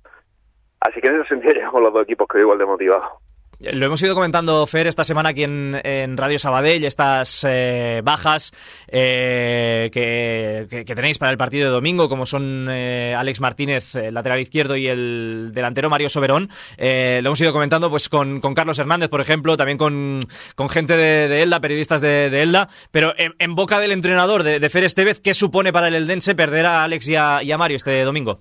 Así 0.79 1.01
que 1.01 1.07
en 1.07 1.19
ese 1.19 1.29
sentido 1.29 1.53
llegamos 1.55 1.81
los 1.81 1.93
dos 1.93 2.03
equipos 2.03 2.27
creo 2.27 2.43
igual 2.43 2.59
de 2.59 2.65
motivados. 2.65 3.11
Lo 3.61 3.85
hemos 3.87 4.01
ido 4.01 4.15
comentando, 4.15 4.65
Fer, 4.67 4.87
esta 4.87 5.03
semana 5.03 5.29
aquí 5.29 5.43
en, 5.43 5.77
en 5.83 6.15
Radio 6.15 6.39
Sabadell, 6.39 6.85
estas 6.85 7.45
eh, 7.45 7.99
bajas 8.05 8.53
eh, 8.87 9.89
que, 9.91 10.85
tenéis 10.95 11.17
para 11.17 11.33
el 11.33 11.37
partido 11.37 11.65
de 11.65 11.73
domingo, 11.73 12.07
como 12.07 12.25
son 12.25 12.67
eh, 12.69 13.13
Alex 13.17 13.41
Martínez, 13.41 13.95
el 13.95 14.13
lateral 14.13 14.39
izquierdo, 14.39 14.77
y 14.77 14.87
el 14.87 15.51
delantero 15.53 15.89
Mario 15.89 16.07
Soberón. 16.07 16.47
Lo 16.77 16.85
hemos 16.85 17.41
ido 17.41 17.51
comentando 17.51 17.89
pues 17.89 18.07
con, 18.07 18.39
con 18.39 18.53
Carlos 18.53 18.79
Hernández, 18.79 19.09
por 19.09 19.19
ejemplo, 19.19 19.57
también 19.57 19.77
con, 19.77 20.21
con 20.55 20.69
gente 20.69 20.95
de, 20.95 21.43
Elda, 21.43 21.59
periodistas 21.59 21.99
de, 21.99 22.27
Elda. 22.27 22.69
Pero 22.91 23.11
en, 23.17 23.55
boca 23.55 23.81
del 23.81 23.91
entrenador, 23.91 24.43
de, 24.43 24.69
Fer 24.69 24.85
Estevez, 24.85 25.19
¿qué 25.19 25.33
supone 25.33 25.73
para 25.73 25.89
el 25.89 25.95
Eldense 25.95 26.33
perder 26.33 26.65
a 26.65 26.85
Alex 26.85 27.09
y 27.09 27.17
a, 27.17 27.57
Mario 27.57 27.75
este 27.75 28.05
domingo? 28.05 28.39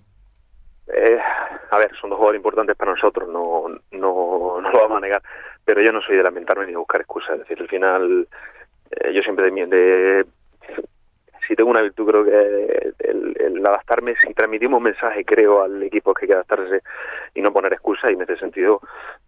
A 1.70 1.76
ver, 1.76 1.90
son 2.00 2.08
dos 2.08 2.16
jugadores 2.16 2.38
importantes 2.38 2.76
para 2.76 2.92
nosotros, 2.92 3.28
no, 3.28 3.64
no, 3.90 4.38
no 4.47 4.47
lo 4.78 4.88
vamos 4.88 4.98
a 4.98 5.06
negar, 5.06 5.22
pero 5.64 5.80
yo 5.80 5.92
no 5.92 6.00
soy 6.02 6.16
de 6.16 6.22
lamentarme 6.22 6.66
ni 6.66 6.72
de 6.72 6.78
buscar 6.78 7.00
excusas. 7.00 7.32
Es 7.34 7.40
decir, 7.40 7.60
al 7.60 7.68
final, 7.68 8.28
eh, 8.90 9.12
yo 9.12 9.22
siempre 9.22 9.44
de, 9.70 9.76
de- 9.76 10.26
si 11.48 11.56
tengo 11.56 11.70
una 11.70 11.80
virtud, 11.80 12.06
creo 12.06 12.24
que 12.24 12.92
el, 12.98 13.36
el 13.40 13.66
adaptarme, 13.66 14.14
si 14.22 14.34
transmitimos 14.34 14.78
un 14.78 14.84
mensaje, 14.84 15.24
creo 15.24 15.62
al 15.62 15.82
equipo 15.82 16.12
que 16.12 16.26
hay 16.26 16.28
que 16.28 16.34
adaptarse 16.34 16.82
y 17.34 17.40
no 17.40 17.52
poner 17.52 17.72
excusas, 17.72 18.10
y 18.10 18.14
en 18.14 18.22
ese 18.22 18.36
sentido, 18.36 18.80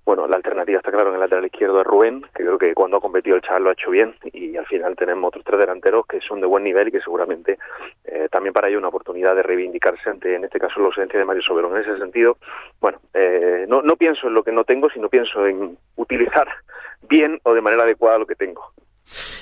bueno, 0.05 0.27
la 0.27 0.37
alternativa 0.37 0.79
está 0.79 0.93
claro 0.93 1.09
en 1.09 1.15
el 1.15 1.21
lateral 1.21 1.47
izquierdo 1.47 1.81
es 1.81 1.87
Rubén, 1.87 2.23
que 2.35 2.45
creo 2.45 2.59
que 2.59 2.75
cuando 2.75 2.99
ha 2.99 3.01
competido 3.01 3.37
el 3.37 3.43
chaval 3.43 3.65
lo 3.65 3.71
ha 3.71 3.73
hecho 3.73 3.91
bien, 3.91 4.15
y 4.33 4.57
al 4.57 4.67
final 4.67 4.95
tenemos 4.97 5.29
otros 5.29 5.45
tres 5.45 5.61
delanteros 5.61 6.07
que 6.07 6.21
son 6.21 6.41
de 6.41 6.47
buen 6.47 6.63
nivel 6.63 6.89
y 6.89 6.93
que 6.93 7.01
seguramente 7.01 7.59
eh, 8.05 8.29
también 8.31 8.53
para 8.53 8.69
ellos 8.69 8.81
una 8.81 8.89
oportunidad 8.89 9.35
de 9.35 9.43
reivindicarse 9.43 10.11
ante, 10.11 10.35
en 10.35 10.45
este 10.45 10.59
caso, 10.59 10.81
la 10.81 10.87
ausencia 10.87 11.19
de 11.19 11.25
Mario 11.25 11.43
Soberón. 11.43 11.75
En 11.75 11.83
ese 11.83 11.99
sentido, 11.99 12.37
bueno, 12.81 12.99
eh, 13.15 13.65
no, 13.69 13.83
no 13.83 13.97
pienso 13.97 14.29
en 14.29 14.35
lo 14.35 14.43
que 14.43 14.53
no 14.53 14.65
tengo, 14.65 14.91
sino 14.91 15.09
pienso 15.09 15.47
en 15.47 15.77
utilizar 15.97 16.49
bien 17.09 17.41
o 17.45 17.55
de 17.55 17.61
manera 17.61 17.85
adecuada 17.85 18.19
lo 18.19 18.27
que 18.27 18.35
tengo. 18.35 18.73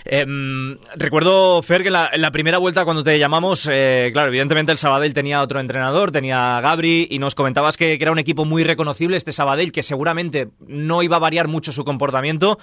Em, 0.05 0.79
recuerdo, 0.97 1.63
Fer, 1.63 1.83
que 1.83 1.91
la, 1.91 2.11
la 2.17 2.31
primera 2.31 2.59
vuelta 2.59 2.85
cuando 2.85 3.03
te 3.03 3.19
llamamos, 3.19 3.69
eh, 3.71 4.11
claro, 4.13 4.29
evidentemente 4.29 4.73
el 4.73 4.79
Sabadell 4.79 5.15
tenía 5.15 5.43
otro 5.43 5.61
entrenador, 5.61 6.11
tenía 6.11 6.57
a 6.57 6.61
Gabri, 6.61 7.07
y 7.11 7.19
nos 7.19 7.35
comentabas 7.35 7.77
que, 7.77 7.99
que 7.99 8.05
era 8.05 8.13
un 8.13 8.19
equipo 8.19 8.45
muy 8.45 8.65
reconocible, 8.65 9.17
este 9.17 9.33
Sabadell, 9.33 9.73
que 9.73 9.83
seguramente 9.83 10.49
no 10.67 11.03
iba 11.03 11.17
a 11.17 11.21
variar 11.21 11.49
mucho 11.49 11.73
su 11.73 11.85
comportamiento. 11.85 12.59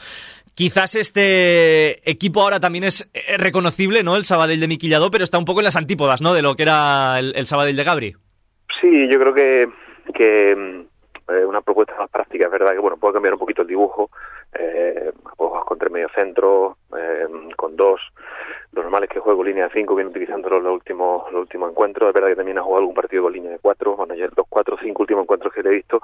Quizás 0.53 0.95
este 0.95 2.09
equipo 2.09 2.41
ahora 2.41 2.59
también 2.59 2.85
es 2.85 3.09
eh, 3.13 3.37
reconocible, 3.37 4.03
¿no? 4.03 4.15
El 4.15 4.25
Sabadell 4.25 4.59
de 4.59 4.67
Miquillado, 4.67 5.11
pero 5.11 5.23
está 5.23 5.37
un 5.37 5.45
poco 5.45 5.59
en 5.59 5.65
las 5.65 5.75
antípodas, 5.75 6.21
¿no? 6.21 6.33
De 6.33 6.41
lo 6.41 6.55
que 6.55 6.63
era 6.63 7.19
el, 7.19 7.35
el 7.35 7.45
Sabadell 7.45 7.75
de 7.75 7.83
Gabri. 7.83 8.15
Sí, 8.81 9.07
yo 9.11 9.19
creo 9.19 9.33
que, 9.33 9.67
que 10.13 10.55
mm, 10.55 11.31
eh, 11.33 11.45
una 11.45 11.61
propuesta 11.61 11.95
más 11.97 12.09
práctica, 12.09 12.45
es 12.45 12.51
verdad 12.51 12.73
que 12.73 12.79
bueno 12.79 12.97
puede 12.97 13.13
cambiar 13.13 13.33
un 13.33 13.39
poquito 13.39 13.63
el 13.63 13.67
dibujo, 13.67 14.09
eh, 14.57 15.11
puedo 15.37 15.51
jugar 15.51 15.65
con 15.65 15.79
tres 15.79 15.91
medio 15.91 16.09
centro, 16.09 16.77
eh, 16.97 17.27
con 17.55 17.75
dos, 17.75 18.01
lo 18.75 18.81
normal 18.83 19.05
es 19.05 19.09
que 19.09 19.19
juego 19.19 19.43
línea 19.43 19.65
de 19.65 19.73
5, 19.73 19.95
viene 19.95 20.09
utilizándolo 20.09 20.59
los 20.59 20.73
últimos, 20.73 21.31
los 21.31 21.41
últimos 21.41 21.71
encuentros. 21.71 22.09
Es 22.09 22.13
verdad 22.13 22.29
que 22.29 22.35
también 22.35 22.57
ha 22.57 22.61
jugado 22.61 22.81
algún 22.81 22.93
partido 22.93 23.23
con 23.23 23.31
línea 23.31 23.51
de 23.51 23.59
4. 23.59 23.95
Bueno, 23.95 24.15
ya 24.15 24.27
los 24.35 24.47
4 24.49 24.75
o 24.75 24.77
5 24.77 25.01
últimos 25.01 25.23
encuentros 25.23 25.53
que 25.53 25.63
le 25.63 25.69
he 25.69 25.75
visto, 25.75 26.01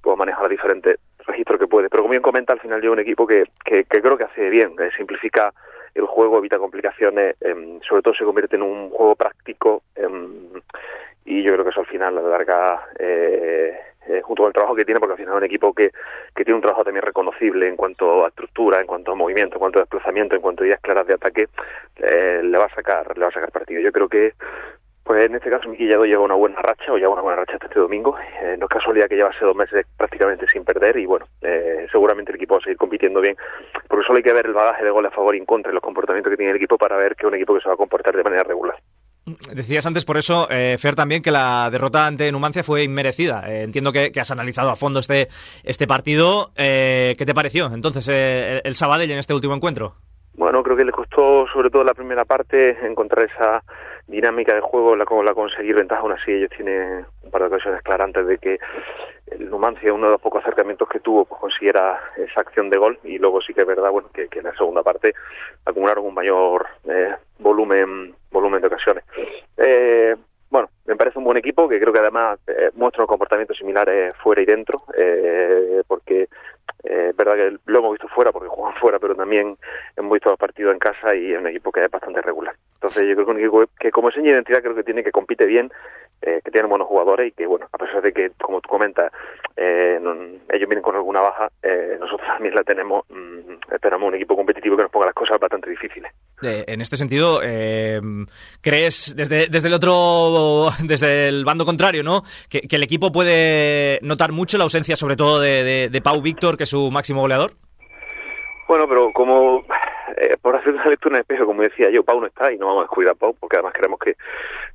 pues 0.00 0.16
maneja 0.16 0.40
los 0.40 0.50
diferentes 0.50 0.98
registros 1.26 1.58
que 1.58 1.66
puede. 1.66 1.90
Pero 1.90 2.02
como 2.02 2.12
bien 2.12 2.22
comenta, 2.22 2.54
al 2.54 2.60
final 2.60 2.80
lleva 2.80 2.94
un 2.94 3.00
equipo 3.00 3.26
que, 3.26 3.44
que, 3.62 3.84
que 3.84 4.00
creo 4.00 4.16
que 4.16 4.24
hace 4.24 4.48
bien, 4.48 4.74
simplifica 4.96 5.52
el 5.94 6.06
juego, 6.06 6.38
evita 6.38 6.58
complicaciones, 6.58 7.36
em, 7.40 7.80
sobre 7.82 8.02
todo 8.02 8.14
se 8.14 8.24
convierte 8.24 8.56
en 8.56 8.62
un 8.62 8.90
juego 8.90 9.14
práctico 9.16 9.82
em, 9.94 10.48
y 11.24 11.42
yo 11.42 11.52
creo 11.52 11.64
que 11.64 11.70
eso 11.70 11.80
al 11.80 11.86
final 11.86 12.18
a 12.18 12.22
la 12.22 12.28
larga 12.28 12.88
eh, 14.08 14.20
junto 14.22 14.42
con 14.42 14.48
el 14.48 14.52
trabajo 14.52 14.74
que 14.74 14.84
tiene 14.84 15.00
porque 15.00 15.12
al 15.12 15.18
final 15.18 15.34
es 15.34 15.38
un 15.38 15.44
equipo 15.44 15.72
que, 15.72 15.90
que 16.34 16.44
tiene 16.44 16.56
un 16.56 16.62
trabajo 16.62 16.84
también 16.84 17.02
reconocible 17.02 17.68
en 17.68 17.76
cuanto 17.76 18.24
a 18.24 18.28
estructura, 18.28 18.80
en 18.80 18.86
cuanto 18.86 19.12
a 19.12 19.14
movimiento, 19.14 19.56
en 19.56 19.60
cuanto 19.60 19.78
a 19.78 19.82
desplazamiento, 19.82 20.34
en 20.34 20.42
cuanto 20.42 20.62
a 20.62 20.66
ideas 20.66 20.80
claras 20.80 21.06
de 21.06 21.14
ataque, 21.14 21.48
eh, 21.96 22.40
le 22.42 22.58
va 22.58 22.66
a 22.66 22.74
sacar, 22.74 23.16
le 23.16 23.24
va 23.24 23.28
a 23.28 23.32
sacar 23.32 23.50
partido. 23.50 23.80
Yo 23.80 23.92
creo 23.92 24.08
que 24.08 24.34
pues 25.04 25.26
en 25.26 25.34
este 25.34 25.50
caso 25.50 25.68
Miquillado 25.68 26.06
lleva 26.06 26.24
una 26.24 26.34
buena 26.34 26.60
racha, 26.62 26.90
o 26.90 26.96
lleva 26.96 27.12
una 27.12 27.20
buena 27.20 27.36
racha 27.36 27.54
hasta 27.54 27.66
este 27.66 27.78
domingo. 27.78 28.16
Eh, 28.42 28.56
no 28.58 28.64
es 28.64 28.70
casualidad 28.70 29.06
que 29.06 29.16
llevase 29.16 29.44
dos 29.44 29.54
meses 29.54 29.86
prácticamente 29.98 30.46
sin 30.50 30.64
perder 30.64 30.96
y 30.96 31.04
bueno, 31.04 31.26
eh, 31.42 31.86
seguramente 31.92 32.32
el 32.32 32.36
equipo 32.36 32.54
va 32.54 32.60
a 32.60 32.62
seguir 32.62 32.78
compitiendo 32.78 33.20
bien, 33.20 33.36
porque 33.86 34.06
solo 34.06 34.16
hay 34.16 34.22
que 34.22 34.32
ver 34.32 34.46
el 34.46 34.54
bagaje 34.54 34.82
de 34.82 34.90
goles 34.90 35.12
a 35.12 35.14
favor 35.14 35.34
y 35.34 35.38
en 35.38 35.44
contra 35.44 35.70
y 35.70 35.74
los 35.74 35.82
comportamientos 35.82 36.30
que 36.30 36.38
tiene 36.38 36.52
el 36.52 36.56
equipo 36.56 36.78
para 36.78 36.96
ver 36.96 37.16
que 37.16 37.26
es 37.26 37.28
un 37.28 37.34
equipo 37.34 37.54
que 37.54 37.60
se 37.60 37.68
va 37.68 37.74
a 37.74 37.76
comportar 37.76 38.16
de 38.16 38.24
manera 38.24 38.44
regular. 38.44 38.76
Decías 39.54 39.86
antes 39.86 40.04
por 40.04 40.18
eso, 40.18 40.48
eh, 40.50 40.76
Fer, 40.78 40.94
también 40.94 41.22
que 41.22 41.30
la 41.30 41.70
derrota 41.70 42.06
ante 42.06 42.30
Numancia 42.30 42.62
fue 42.62 42.82
inmerecida. 42.82 43.44
Eh, 43.48 43.62
entiendo 43.62 43.90
que, 43.90 44.12
has 44.20 44.30
analizado 44.30 44.70
a 44.70 44.76
fondo 44.76 45.00
este, 45.00 45.28
este 45.62 45.86
partido. 45.86 46.50
Eh, 46.56 47.14
¿Qué 47.16 47.24
te 47.24 47.32
pareció 47.32 47.66
entonces 47.72 48.06
eh, 48.08 48.56
el, 48.56 48.60
el 48.64 48.74
Sabadell 48.74 49.10
en 49.10 49.18
este 49.18 49.32
último 49.32 49.54
encuentro? 49.54 49.94
Bueno, 50.34 50.62
creo 50.62 50.76
que 50.76 50.84
le 50.84 50.92
costó 50.92 51.46
sobre 51.52 51.70
todo 51.70 51.84
la 51.84 51.94
primera 51.94 52.24
parte 52.24 52.76
encontrar 52.86 53.30
esa 53.30 53.62
dinámica 54.06 54.54
de 54.54 54.60
juego, 54.60 54.96
la, 54.96 55.04
la 55.04 55.34
conseguir 55.34 55.74
ventaja. 55.74 56.02
Aún 56.02 56.12
así, 56.12 56.32
ellos 56.32 56.50
tienen 56.56 57.06
un 57.22 57.30
par 57.30 57.42
de 57.42 57.48
ocasiones 57.48 57.82
claras 57.82 58.06
antes 58.06 58.26
de 58.26 58.38
que 58.38 58.58
el 59.26 59.50
Numancia, 59.50 59.92
uno 59.92 60.06
de 60.06 60.12
los 60.12 60.20
pocos 60.20 60.42
acercamientos 60.42 60.88
que 60.88 61.00
tuvo, 61.00 61.24
pues 61.24 61.40
consiguiera 61.40 62.00
esa 62.16 62.40
acción 62.40 62.70
de 62.70 62.78
gol. 62.78 62.98
Y 63.04 63.18
luego 63.18 63.40
sí 63.40 63.54
que 63.54 63.62
es 63.62 63.66
verdad 63.66 63.90
bueno, 63.90 64.08
que, 64.12 64.28
en 64.30 64.44
la 64.44 64.54
segunda 64.54 64.82
parte 64.82 65.14
acumularon 65.64 66.06
un 66.06 66.14
mayor 66.14 66.66
eh, 66.88 67.14
volumen, 67.38 68.14
volumen 68.30 68.60
de 68.60 68.66
ocasiones. 68.66 69.04
Eh, 69.56 70.14
bueno, 70.54 70.68
me 70.86 70.94
parece 70.94 71.18
un 71.18 71.24
buen 71.24 71.36
equipo 71.36 71.68
que 71.68 71.80
creo 71.80 71.92
que 71.92 71.98
además 71.98 72.38
eh, 72.46 72.70
muestra 72.74 73.02
unos 73.02 73.08
comportamientos 73.08 73.56
similares 73.56 74.14
fuera 74.22 74.40
y 74.40 74.44
dentro, 74.44 74.84
eh, 74.96 75.82
porque 75.88 76.28
eh, 76.84 77.08
es 77.10 77.16
verdad 77.16 77.34
que 77.34 77.56
lo 77.66 77.78
hemos 77.80 77.92
visto 77.92 78.06
fuera 78.06 78.30
porque 78.30 78.48
juegan 78.48 78.76
fuera, 78.76 79.00
pero 79.00 79.16
también 79.16 79.56
hemos 79.96 80.12
visto 80.12 80.30
los 80.30 80.38
partidos 80.38 80.72
en 80.72 80.78
casa 80.78 81.12
y 81.12 81.32
es 81.32 81.40
un 81.40 81.48
equipo 81.48 81.72
que 81.72 81.82
es 81.82 81.90
bastante 81.90 82.22
regular. 82.22 82.54
Entonces 82.84 83.08
yo 83.08 83.14
creo 83.14 83.24
que 83.24 83.30
un 83.32 83.38
equipo 83.40 83.64
que 83.80 83.90
como 83.90 84.10
seña 84.10 84.26
de 84.26 84.32
identidad 84.32 84.60
creo 84.60 84.74
que 84.74 84.82
tiene 84.82 85.02
que 85.02 85.10
compite 85.10 85.46
bien, 85.46 85.72
eh, 86.20 86.42
que 86.44 86.50
tiene 86.50 86.68
buenos 86.68 86.86
jugadores 86.86 87.28
y 87.28 87.32
que 87.32 87.46
bueno, 87.46 87.66
a 87.72 87.78
pesar 87.78 88.02
de 88.02 88.12
que 88.12 88.30
como 88.38 88.60
tú 88.60 88.68
comentas, 88.68 89.10
eh, 89.56 89.98
no- 90.02 90.12
ellos 90.12 90.68
vienen 90.68 90.82
con 90.82 90.94
alguna 90.94 91.22
baja, 91.22 91.48
eh, 91.62 91.96
nosotros 91.98 92.28
también 92.28 92.54
la 92.54 92.62
tenemos, 92.62 93.06
mm, 93.08 93.72
esperamos 93.74 94.06
un 94.08 94.16
equipo 94.16 94.36
competitivo 94.36 94.76
que 94.76 94.82
nos 94.82 94.90
ponga 94.92 95.06
las 95.06 95.14
cosas 95.14 95.40
bastante 95.40 95.70
difíciles. 95.70 96.12
Eh, 96.42 96.64
en 96.66 96.82
este 96.82 96.98
sentido, 96.98 97.40
eh, 97.42 98.02
¿crees 98.60 99.14
desde, 99.16 99.46
desde 99.48 99.68
el 99.68 99.74
otro, 99.74 100.68
desde 100.86 101.28
el 101.28 101.46
bando 101.46 101.64
contrario, 101.64 102.02
¿no? 102.02 102.20
Que, 102.50 102.60
que 102.68 102.76
el 102.76 102.82
equipo 102.82 103.12
puede 103.12 103.98
notar 104.02 104.30
mucho 104.32 104.58
la 104.58 104.64
ausencia, 104.64 104.94
sobre 104.94 105.16
todo 105.16 105.40
de, 105.40 105.64
de- 105.64 105.88
de 105.88 106.00
Pau 106.02 106.20
Víctor, 106.20 106.58
que 106.58 106.64
es 106.64 106.68
su 106.70 106.90
máximo 106.90 107.22
goleador? 107.22 107.52
Bueno, 108.66 108.86
pero 108.88 109.12
como 109.12 109.62
eh, 110.16 110.36
por 110.40 110.56
hacer 110.56 110.72
una 110.74 110.86
lectura 110.86 111.16
en 111.16 111.20
espejo, 111.20 111.46
como 111.46 111.62
decía 111.62 111.90
yo, 111.90 112.02
Pau 112.04 112.20
no 112.20 112.26
está 112.26 112.52
y 112.52 112.58
no 112.58 112.66
vamos 112.66 112.80
a 112.82 112.84
descuidar 112.84 113.12
a 113.12 113.14
Pau, 113.16 113.34
porque 113.38 113.56
además 113.56 113.72
creemos 113.74 113.98
que 113.98 114.10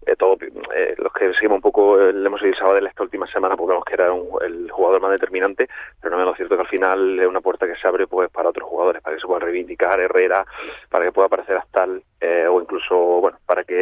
eh, 0.05 0.15
todos 0.17 0.39
eh, 0.41 0.95
los 0.97 1.13
que 1.13 1.33
seguimos 1.33 1.57
un 1.57 1.61
poco, 1.61 1.99
eh, 1.99 2.13
le 2.13 2.25
hemos 2.25 2.39
seguido 2.39 2.57
Sabadell 2.59 2.87
esta 2.87 3.03
última 3.03 3.27
semana, 3.27 3.55
porque 3.55 3.71
vemos 3.71 3.85
que 3.85 3.93
era 3.93 4.11
un- 4.11 4.41
el 4.43 4.69
jugador 4.71 5.01
más 5.01 5.11
determinante, 5.11 5.67
pero 6.01 6.17
no 6.17 6.23
lo 6.25 6.35
cierto 6.35 6.55
que 6.55 6.61
al 6.61 6.67
final 6.67 7.19
es 7.19 7.27
una 7.27 7.41
puerta 7.41 7.67
que 7.67 7.75
se 7.75 7.87
abre 7.87 8.07
pues 8.07 8.29
para 8.29 8.49
otros 8.49 8.67
jugadores, 8.67 9.01
para 9.01 9.15
que 9.15 9.21
se 9.21 9.27
puedan 9.27 9.41
reivindicar 9.43 9.99
Herrera, 9.99 10.45
para 10.89 11.05
que 11.05 11.11
pueda 11.11 11.27
aparecer 11.27 11.57
Astal, 11.57 12.01
eh, 12.21 12.45
o 12.49 12.61
incluso, 12.61 12.95
bueno, 12.95 13.37
para 13.45 13.63
que 13.63 13.75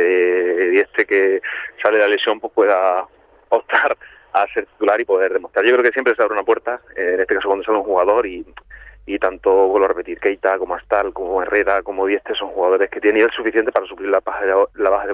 Dieste 0.71 1.05
que 1.05 1.41
sale 1.81 1.97
de 1.97 2.03
la 2.03 2.09
lesión 2.09 2.39
pues 2.39 2.53
pueda 2.53 3.05
optar 3.49 3.97
a 4.33 4.45
ser 4.53 4.65
titular 4.65 4.99
y 5.01 5.05
poder 5.05 5.33
demostrar. 5.33 5.65
Yo 5.65 5.71
creo 5.71 5.83
que 5.83 5.91
siempre 5.91 6.13
se 6.13 6.21
abre 6.21 6.33
una 6.33 6.43
puerta, 6.43 6.79
eh, 6.95 7.13
en 7.15 7.21
este 7.21 7.33
caso 7.35 7.47
cuando 7.47 7.63
sale 7.63 7.77
un 7.77 7.83
jugador 7.85 8.25
y 8.27 8.45
y 9.07 9.17
tanto 9.17 9.49
vuelvo 9.49 9.85
a 9.85 9.87
repetir 9.87 10.19
Keita 10.19 10.59
como 10.59 10.75
Astal 10.75 11.13
como 11.13 11.41
Herrera 11.41 11.81
como 11.81 12.05
Dieste 12.05 12.35
son 12.35 12.49
jugadores 12.49 12.91
que 12.91 12.99
tienen 12.99 13.19
nivel 13.19 13.31
suficiente 13.31 13.71
para 13.71 13.87
suplir 13.87 14.09
la 14.09 14.19
baja 14.19 14.45
de, 14.45 14.53
la 14.75 14.89
baja 14.89 15.07
de, 15.07 15.13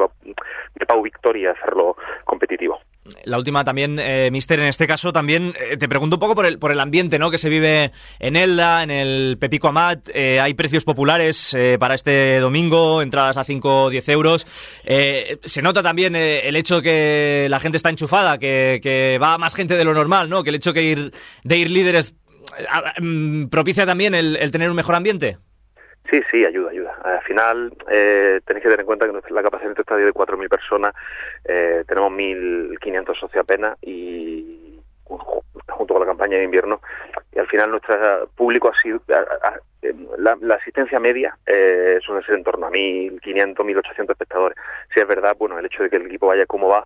de 0.75 0.85
Pau 0.85 1.01
Victoria 1.01 1.43
y 1.43 1.45
hacerlo 1.45 1.95
competitivo. 2.25 2.79
La 3.25 3.37
última 3.37 3.65
también, 3.65 3.99
eh, 3.99 4.29
Mister, 4.31 4.59
en 4.59 4.67
este 4.67 4.87
caso 4.87 5.11
también 5.11 5.53
eh, 5.59 5.75
te 5.75 5.89
pregunto 5.89 6.15
un 6.15 6.19
poco 6.21 6.35
por 6.35 6.45
el, 6.45 6.57
por 6.57 6.71
el 6.71 6.79
ambiente 6.79 7.19
¿no? 7.19 7.31
que 7.31 7.37
se 7.37 7.49
vive 7.49 7.91
en 8.19 8.35
Elda, 8.37 8.81
en 8.81 8.91
el 8.91 9.37
Pepico 9.37 9.67
Amat. 9.67 10.09
Eh, 10.13 10.39
hay 10.39 10.53
precios 10.53 10.85
populares 10.85 11.55
para 11.79 11.95
este 11.95 12.39
domingo, 12.39 13.01
entradas 13.01 13.37
a 13.37 13.43
5 13.43 13.83
o 13.83 13.89
10 13.89 14.09
euros. 14.09 14.45
Se 15.43 15.61
nota 15.61 15.83
también 15.83 16.15
el 16.15 16.55
hecho 16.55 16.81
que 16.81 17.47
la 17.49 17.59
gente 17.59 17.77
está 17.77 17.89
enchufada, 17.89 18.37
que, 18.37 18.79
que 18.81 19.17
va 19.21 19.37
más 19.37 19.55
gente 19.55 19.75
de 19.75 19.85
lo 19.85 19.93
normal, 19.93 20.29
¿no? 20.29 20.43
que 20.43 20.49
el 20.49 20.55
hecho 20.55 20.73
que 20.73 20.83
ir, 20.83 21.11
de 21.43 21.57
ir 21.57 21.71
líderes 21.71 22.15
propicia 23.49 23.85
también 23.85 24.15
el, 24.15 24.51
tener 24.51 24.69
un 24.69 24.75
mejor 24.75 24.95
ambiente. 24.95 25.37
Sí, 26.09 26.21
sí, 26.29 26.45
ayuda, 26.45 26.71
ayuda. 26.71 26.93
Al 27.03 27.21
final 27.21 27.73
eh, 27.89 28.41
tenéis 28.45 28.63
que 28.63 28.69
tener 28.69 28.81
en 28.81 28.85
cuenta 28.85 29.05
que 29.07 29.33
la 29.33 29.41
capacidad 29.41 29.69
de 29.69 29.75
nuestro 29.75 29.81
estadio 29.83 30.07
es 30.07 30.13
de 30.13 30.19
4.000 30.19 30.49
personas, 30.49 30.93
eh, 31.45 31.83
tenemos 31.87 32.11
1.500 32.11 33.05
socios 33.19 33.41
apenas 33.41 33.77
y 33.81 34.79
ju- 35.05 35.43
junto 35.69 35.93
con 35.93 36.01
la 36.01 36.07
campaña 36.07 36.37
de 36.37 36.43
invierno 36.43 36.81
y 37.33 37.39
al 37.39 37.47
final 37.47 37.71
nuestro 37.71 38.27
público 38.35 38.69
ha 38.69 38.81
sido 38.81 39.01
eh, 39.81 39.93
la, 40.17 40.37
la 40.41 40.55
asistencia 40.55 40.99
media 40.99 41.37
eh, 41.45 41.99
suele 42.05 42.25
ser 42.25 42.35
en 42.35 42.43
torno 42.43 42.67
a 42.67 42.69
1.500, 42.71 43.55
1.800 43.55 44.11
espectadores. 44.11 44.57
Si 44.93 44.99
es 44.99 45.07
verdad, 45.07 45.35
bueno, 45.39 45.57
el 45.57 45.65
hecho 45.65 45.83
de 45.83 45.89
que 45.89 45.95
el 45.95 46.07
equipo 46.07 46.27
vaya 46.27 46.45
como 46.45 46.67
va 46.67 46.85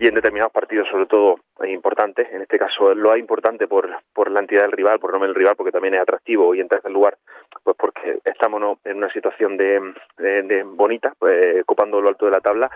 y 0.00 0.06
en 0.08 0.14
determinados 0.14 0.52
partidos 0.52 0.88
sobre 0.90 1.06
todo 1.06 1.38
importante, 1.66 2.28
en 2.32 2.42
este 2.42 2.58
caso 2.58 2.94
lo 2.94 3.12
es 3.14 3.20
importante 3.20 3.66
por, 3.66 3.88
por 4.12 4.30
la 4.30 4.40
entidad 4.40 4.62
del 4.62 4.72
rival, 4.72 4.98
por 5.00 5.10
el 5.10 5.12
nombre 5.14 5.28
del 5.28 5.34
rival, 5.36 5.56
porque 5.56 5.72
también 5.72 5.94
es 5.94 6.00
atractivo 6.00 6.54
y 6.54 6.60
en 6.60 6.68
tercer 6.68 6.90
lugar, 6.90 7.16
pues 7.64 7.76
porque 7.76 8.18
estamos 8.24 8.78
en 8.84 8.96
una 8.96 9.10
situación 9.12 9.56
de, 9.56 9.92
de- 10.18 10.62
bonita, 10.64 11.12
pues, 11.18 11.62
ocupando 11.62 12.00
lo 12.00 12.08
alto 12.08 12.26
de 12.26 12.32
la 12.32 12.40
tabla, 12.40 12.70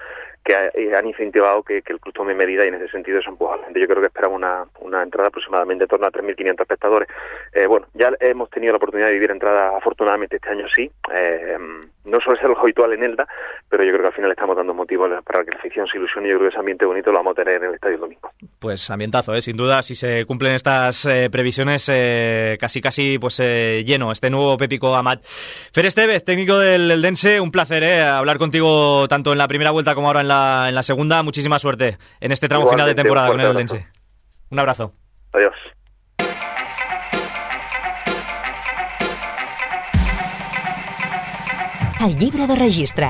que 0.44 0.54
ha- 0.54 0.98
han 0.98 1.06
incentivado 1.06 1.62
que, 1.62 1.76
el 1.86 2.00
club 2.00 2.12
tome 2.14 2.34
medidas 2.34 2.64
y 2.64 2.68
en 2.68 2.74
ese 2.74 2.88
sentido 2.88 3.18
eso 3.20 3.30
empuja 3.30 3.54
a 3.54 3.56
la 3.58 3.64
gente. 3.64 3.80
Yo 3.80 3.86
creo 3.86 4.00
que 4.00 4.06
esperamos 4.06 4.36
una, 4.38 4.64
una 4.80 5.02
entrada 5.02 5.28
aproximadamente 5.28 5.84
en 5.84 5.88
torno 5.88 6.06
a 6.06 6.10
3.500 6.10 6.60
espectadores. 6.62 7.08
Eh, 7.52 7.66
bueno, 7.66 7.86
ya 7.94 8.10
hemos 8.20 8.50
tenido 8.50 8.72
la 8.72 8.78
oportunidad 8.78 9.08
de 9.08 9.14
vivir 9.14 9.30
entradas 9.30 9.74
afortunadamente 9.76 10.36
este 10.36 10.48
año 10.48 10.66
sí, 10.74 10.90
eh, 11.12 11.56
no 12.04 12.20
suele 12.20 12.40
ser 12.40 12.50
lo 12.50 12.58
habitual 12.58 12.92
en 12.94 13.04
Elda, 13.04 13.26
pero 13.68 13.84
yo 13.84 13.90
creo 13.90 14.02
que 14.02 14.06
al 14.08 14.14
final 14.14 14.30
estamos 14.32 14.56
dando 14.56 14.74
motivos 14.74 15.10
para 15.24 15.44
que 15.44 15.50
la 15.52 15.58
afición 15.58 15.86
se 15.86 15.98
ilusione 15.98 16.28
y 16.28 16.30
yo 16.30 16.38
creo 16.38 16.48
que 16.48 16.52
ese 16.54 16.58
ambiente 16.60 16.84
bonito 16.84 17.12
lo 17.12 17.18
vamos 17.18 17.32
a 17.32 17.42
tener 17.44 17.62
en 17.62 17.68
el 17.68 17.74
estadio 17.74 17.94
el 17.94 18.00
domingo. 18.00 18.30
Pues 18.58 18.71
ambientazo, 18.90 19.34
¿eh? 19.34 19.42
sin 19.42 19.56
duda, 19.56 19.82
si 19.82 19.94
se 19.94 20.24
cumplen 20.26 20.54
estas 20.54 21.04
eh, 21.06 21.28
previsiones, 21.30 21.88
eh, 21.92 22.56
casi 22.60 22.80
casi 22.80 23.18
pues 23.18 23.40
eh, 23.40 23.82
lleno 23.86 24.12
este 24.12 24.30
nuevo 24.30 24.56
Pépico 24.56 24.94
Amat. 24.94 25.24
Fer 25.24 25.86
Estevez, 25.86 26.24
técnico 26.24 26.58
del 26.58 26.90
Eldense, 26.90 27.40
un 27.40 27.50
placer 27.50 27.82
¿eh? 27.82 28.02
hablar 28.02 28.38
contigo 28.38 29.06
tanto 29.08 29.32
en 29.32 29.38
la 29.38 29.48
primera 29.48 29.70
vuelta 29.70 29.94
como 29.94 30.08
ahora 30.08 30.20
en 30.20 30.28
la, 30.28 30.66
en 30.68 30.74
la 30.74 30.82
segunda. 30.82 31.22
Muchísima 31.22 31.58
suerte 31.58 31.98
en 32.20 32.32
este 32.32 32.48
tramo 32.48 32.66
final 32.66 32.86
de 32.86 32.94
temporada 32.94 33.28
con 33.28 33.40
el 33.40 33.46
Eldense. 33.48 33.86
Un 34.50 34.58
abrazo. 34.58 34.94
Adiós. 35.32 35.54
El 42.04 42.16
llibre 42.18 42.46
de 42.48 42.56
registre. 42.56 43.08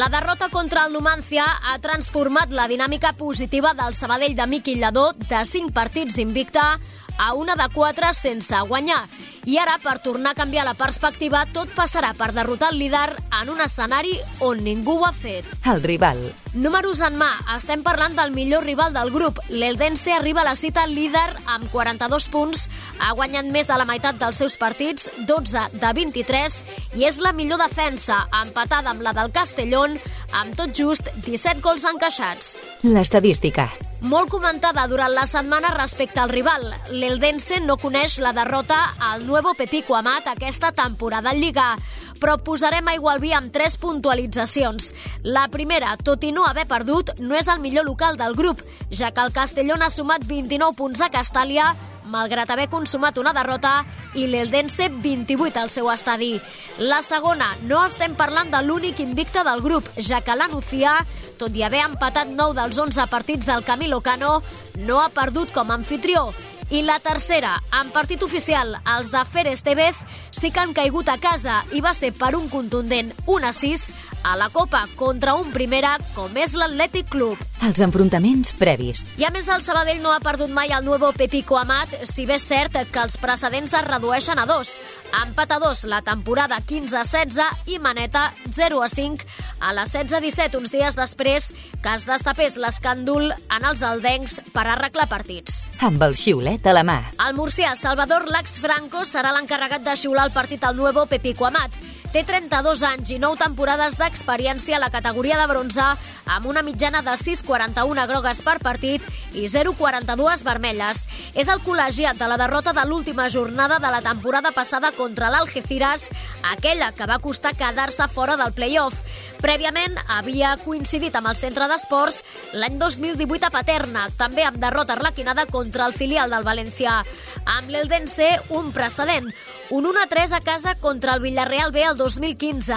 La 0.00 0.08
derrota 0.08 0.48
contra 0.48 0.86
el 0.86 0.94
Numancia 0.94 1.44
ha 1.44 1.74
transformat 1.78 2.54
la 2.56 2.64
dinàmica 2.70 3.10
positiva 3.18 3.74
del 3.76 3.92
Sabadell 3.92 4.32
de 4.38 4.46
Miqui 4.48 4.78
Lladó 4.80 5.10
de 5.12 5.42
5 5.44 5.74
partits 5.76 6.16
invicta 6.22 6.78
a 7.20 7.34
una 7.36 7.54
de 7.54 7.68
4 7.72 8.14
sense 8.16 8.56
guanyar. 8.66 9.04
I 9.48 9.56
ara, 9.56 9.78
per 9.80 9.98
tornar 10.04 10.34
a 10.34 10.36
canviar 10.36 10.66
la 10.66 10.76
perspectiva, 10.76 11.46
tot 11.52 11.70
passarà 11.76 12.12
per 12.16 12.30
derrotar 12.36 12.70
el 12.74 12.78
líder 12.80 13.08
en 13.40 13.48
un 13.52 13.60
escenari 13.64 14.18
on 14.44 14.60
ningú 14.64 14.98
ho 14.98 15.06
ha 15.08 15.12
fet. 15.16 15.48
El 15.64 15.82
rival. 15.82 16.20
Números 16.52 17.00
en 17.04 17.16
mà, 17.20 17.30
estem 17.56 17.84
parlant 17.84 18.16
del 18.18 18.34
millor 18.36 18.64
rival 18.68 18.92
del 18.96 19.12
grup. 19.14 19.40
L'Eldense 19.48 20.12
arriba 20.12 20.42
a 20.42 20.48
la 20.50 20.56
cita 20.60 20.86
líder 20.86 21.28
amb 21.46 21.68
42 21.72 22.28
punts, 22.32 22.68
ha 23.00 23.12
guanyat 23.16 23.48
més 23.48 23.68
de 23.68 23.80
la 23.80 23.88
meitat 23.88 24.20
dels 24.20 24.40
seus 24.44 24.56
partits, 24.60 25.10
12 25.28 25.68
de 25.76 25.92
23, 26.00 26.62
i 27.00 27.08
és 27.08 27.20
la 27.20 27.32
millor 27.32 27.60
defensa, 27.64 28.24
empatada 28.42 28.92
amb 28.92 29.04
la 29.04 29.16
del 29.16 29.32
Castellón, 29.32 29.96
amb 30.32 30.56
tot 30.56 30.76
just 30.76 31.08
17 31.24 31.60
gols 31.64 31.88
encaixats. 31.88 32.58
L'estadística. 32.84 33.70
Molt 34.02 34.30
comentada 34.32 34.86
durant 34.88 35.12
la 35.12 35.26
setmana 35.28 35.72
respecte 35.74 36.20
al 36.20 36.30
rival. 36.32 36.64
L'Eldense 36.90 37.60
no 37.60 37.76
coneix 37.80 38.18
la 38.22 38.32
derrota 38.32 38.96
al 38.98 39.26
Nuevo 39.26 39.52
Pepico 39.54 39.96
Amat 39.96 40.30
aquesta 40.30 40.72
temporada 40.72 41.34
en 41.34 41.40
Lliga, 41.40 41.74
però 42.20 42.36
posarem 42.44 42.88
aigua 42.92 43.14
al 43.14 43.20
vi 43.20 43.32
amb 43.36 43.52
tres 43.52 43.76
puntualitzacions. 43.80 44.92
La 45.24 45.46
primera, 45.52 45.96
tot 45.96 46.24
i 46.24 46.32
no 46.32 46.46
haver 46.46 46.66
perdut, 46.68 47.14
no 47.20 47.36
és 47.36 47.48
el 47.48 47.60
millor 47.60 47.88
local 47.88 48.16
del 48.20 48.36
grup, 48.36 48.62
ja 48.90 49.10
que 49.12 49.24
el 49.24 49.32
Castellón 49.32 49.82
ha 49.82 49.90
sumat 49.90 50.24
29 50.28 50.76
punts 50.76 51.00
a 51.00 51.10
Castàlia, 51.12 51.74
malgrat 52.10 52.50
haver 52.50 52.68
consumat 52.68 53.18
una 53.22 53.32
derrota, 53.32 53.84
i 54.18 54.26
l'Eldense 54.26 54.90
28 54.90 55.62
al 55.62 55.70
seu 55.70 55.90
estadi. 55.92 56.34
La 56.78 57.00
segona, 57.06 57.54
no 57.62 57.84
estem 57.86 58.16
parlant 58.18 58.50
de 58.52 58.62
l'únic 58.66 59.00
invicte 59.00 59.44
del 59.46 59.62
grup, 59.64 59.88
ja 59.96 60.20
que 60.20 60.36
la 60.36 60.50
Nucía, 60.50 60.98
tot 61.40 61.54
i 61.56 61.64
haver 61.64 61.86
empatat 61.86 62.34
9 62.34 62.58
dels 62.58 62.78
11 62.78 63.06
partits 63.10 63.48
del 63.48 63.64
Camilo 63.64 64.02
Cano, 64.04 64.40
no 64.84 65.00
ha 65.00 65.10
perdut 65.14 65.54
com 65.54 65.70
a 65.70 65.78
anfitrió. 65.78 66.30
I 66.70 66.82
la 66.86 67.00
tercera, 67.02 67.56
en 67.74 67.88
partit 67.90 68.22
oficial, 68.22 68.76
els 68.86 69.08
de 69.10 69.24
Fer 69.26 69.42
Estevez 69.50 69.96
sí 70.30 70.52
que 70.54 70.60
han 70.62 70.70
caigut 70.70 71.08
a 71.10 71.16
casa 71.18 71.64
i 71.74 71.82
va 71.82 71.90
ser 71.98 72.12
per 72.14 72.36
un 72.38 72.46
contundent 72.48 73.10
1 73.26 73.48
a 73.48 73.50
6 73.50 73.88
a 74.22 74.36
la 74.36 74.50
Copa 74.54 74.84
contra 74.94 75.34
un 75.34 75.50
primera 75.50 75.96
com 76.14 76.36
és 76.38 76.54
l'Atlètic 76.54 77.08
Club. 77.10 77.40
Els 77.66 77.80
enfrontaments 77.82 78.54
previs. 78.56 79.02
I 79.20 79.26
a 79.26 79.30
més, 79.34 79.48
el 79.50 79.64
Sabadell 79.64 80.00
no 80.00 80.14
ha 80.14 80.22
perdut 80.22 80.52
mai 80.54 80.70
el 80.72 80.84
Nuevo 80.86 81.10
Pepico 81.12 81.58
Amat, 81.58 81.92
si 82.08 82.24
bé 82.28 82.38
és 82.38 82.46
cert 82.46 82.78
que 82.92 83.02
els 83.02 83.18
precedents 83.20 83.74
es 83.74 83.86
redueixen 83.88 84.38
a 84.38 84.46
dos. 84.46 84.76
Empat 85.24 85.56
a 85.56 85.58
dos 85.58 85.82
la 85.90 86.00
temporada 86.06 86.60
15-16 86.62 87.74
i 87.74 87.80
maneta 87.82 88.30
0 88.46 88.80
a 88.84 88.88
5 88.88 89.26
a 89.60 89.74
la 89.74 89.84
16-17, 89.84 90.56
uns 90.56 90.72
dies 90.72 90.96
després 90.96 91.50
que 91.82 91.94
es 91.96 92.06
destapés 92.08 92.56
l'escàndol 92.60 93.32
en 93.32 93.66
els 93.66 93.82
aldencs 93.82 94.38
per 94.54 94.68
arreglar 94.68 95.08
partits. 95.10 95.64
Amb 95.84 96.00
el 96.06 96.16
xiulet 96.16 96.59
a 96.66 96.72
la. 96.72 96.98
El 97.26 97.36
murcià 97.36 97.74
Salvador 97.76 98.26
Lax 98.28 98.58
Franco 98.60 99.04
serà 99.08 99.32
l'encarregat 99.32 99.84
de 99.86 99.96
xiular 99.96 100.26
el 100.28 100.34
partit 100.34 100.64
al 100.64 100.76
Nuevo 100.76 101.06
Pepico 101.06 101.46
Amat. 101.48 101.72
Té 102.10 102.24
32 102.26 102.80
anys 102.82 103.10
i 103.14 103.20
9 103.22 103.38
temporades 103.38 103.94
d'experiència 103.94 104.74
a 104.74 104.80
la 104.82 104.88
categoria 104.90 105.36
de 105.38 105.44
bronze, 105.46 105.84
amb 106.26 106.48
una 106.50 106.64
mitjana 106.66 107.04
de 107.06 107.12
6,41 107.14 108.06
grogues 108.10 108.40
per 108.42 108.56
partit 108.58 109.04
i 109.38 109.44
0,42 109.46 110.42
vermelles. 110.42 111.04
És 111.38 111.46
el 111.46 111.62
col·legiat 111.62 112.18
de 112.18 112.26
la 112.26 112.38
derrota 112.40 112.72
de 112.74 112.82
l'última 112.88 113.28
jornada 113.30 113.78
de 113.78 113.92
la 113.94 114.00
temporada 114.02 114.50
passada 114.50 114.90
contra 114.98 115.30
l'Algeciras, 115.30 116.08
aquella 116.50 116.90
que 116.98 117.06
va 117.06 117.20
costar 117.22 117.54
quedar-se 117.54 118.10
fora 118.10 118.34
del 118.34 118.56
play-off. 118.58 118.98
Prèviament 119.38 119.94
havia 120.08 120.56
coincidit 120.64 121.14
amb 121.14 121.30
el 121.30 121.38
centre 121.38 121.70
d'esports 121.70 122.24
l'any 122.58 122.74
2018 122.82 123.46
a 123.46 123.54
Paterna, 123.54 124.08
també 124.18 124.42
amb 124.42 124.58
derrota 124.58 124.98
arlequinada 124.98 125.46
contra 125.46 125.86
el 125.86 125.94
filial 125.94 126.34
del 126.34 126.42
València. 126.42 127.04
Amb 127.46 127.70
l'Eldense, 127.70 128.34
un 128.50 128.74
precedent, 128.74 129.30
un 129.70 129.84
1-3 129.84 130.32
a 130.32 130.40
casa 130.40 130.74
contra 130.74 131.14
el 131.14 131.22
Villarreal 131.22 131.72
B 131.72 131.82
el 131.82 131.96
2015. 131.96 132.74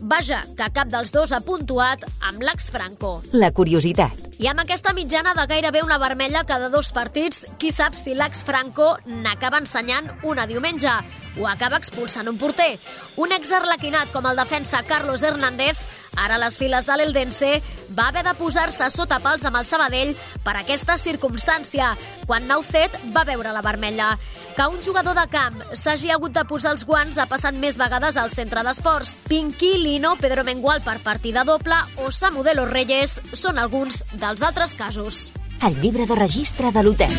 Vaja, 0.00 0.42
que 0.56 0.68
cap 0.76 0.90
dels 0.92 1.12
dos 1.14 1.32
ha 1.32 1.40
puntuat 1.40 2.04
amb 2.28 2.42
l'Ax 2.44 2.70
Franco. 2.74 3.16
La 3.32 3.50
curiositat. 3.56 4.33
I 4.34 4.48
amb 4.50 4.58
aquesta 4.64 4.90
mitjana 4.96 5.30
de 5.38 5.44
gairebé 5.46 5.82
una 5.84 5.98
vermella 6.02 6.42
cada 6.44 6.68
dos 6.68 6.90
partits, 6.92 7.44
qui 7.58 7.70
sap 7.70 7.94
si 7.94 8.16
l'Ax 8.18 8.42
Franco 8.48 8.96
n'acaba 9.06 9.60
ensenyant 9.62 10.10
una 10.26 10.46
diumenge 10.50 10.90
o 11.38 11.46
acaba 11.46 11.78
expulsant 11.78 12.28
un 12.28 12.38
porter. 12.38 12.78
Un 13.16 13.32
exarlequinat 13.34 14.10
com 14.14 14.26
el 14.26 14.38
defensa 14.38 14.82
Carlos 14.86 15.22
Hernández, 15.22 15.78
ara 16.18 16.36
a 16.36 16.42
les 16.42 16.58
files 16.58 16.86
de 16.86 16.96
l'Eldense, 16.96 17.50
va 17.94 18.08
haver 18.08 18.24
de 18.26 18.34
posar-se 18.38 18.86
sota 18.90 19.20
pals 19.22 19.44
amb 19.46 19.58
el 19.58 19.66
Sabadell 19.66 20.14
per 20.44 20.56
aquesta 20.58 20.96
circumstància, 20.98 21.92
quan 22.26 22.46
Naucet 22.46 22.94
va 23.14 23.24
veure 23.26 23.52
la 23.54 23.62
vermella. 23.62 24.14
Que 24.54 24.66
un 24.70 24.78
jugador 24.82 25.16
de 25.18 25.26
camp 25.30 25.58
s'hagi 25.74 26.12
hagut 26.14 26.34
de 26.34 26.44
posar 26.46 26.74
els 26.74 26.84
guants 26.86 27.18
ha 27.18 27.26
passat 27.30 27.54
més 27.58 27.78
vegades 27.78 28.16
al 28.16 28.30
centre 28.30 28.62
d'esports. 28.62 29.16
Pinky, 29.26 29.74
Lino, 29.82 30.14
Pedro 30.20 30.44
Mengual 30.46 30.82
per 30.86 31.00
partida 31.02 31.42
doble 31.44 31.80
o 32.04 32.12
Samu 32.14 32.44
de 32.46 32.54
los 32.54 32.70
Reyes 32.70 33.18
són 33.32 33.58
alguns 33.58 34.04
dels 34.24 34.42
altres 34.42 34.72
casos. 34.72 35.32
El 35.64 35.76
llibre 35.82 36.08
de 36.08 36.16
registre 36.16 36.72
de 36.72 36.82
l'hotel. 36.82 37.12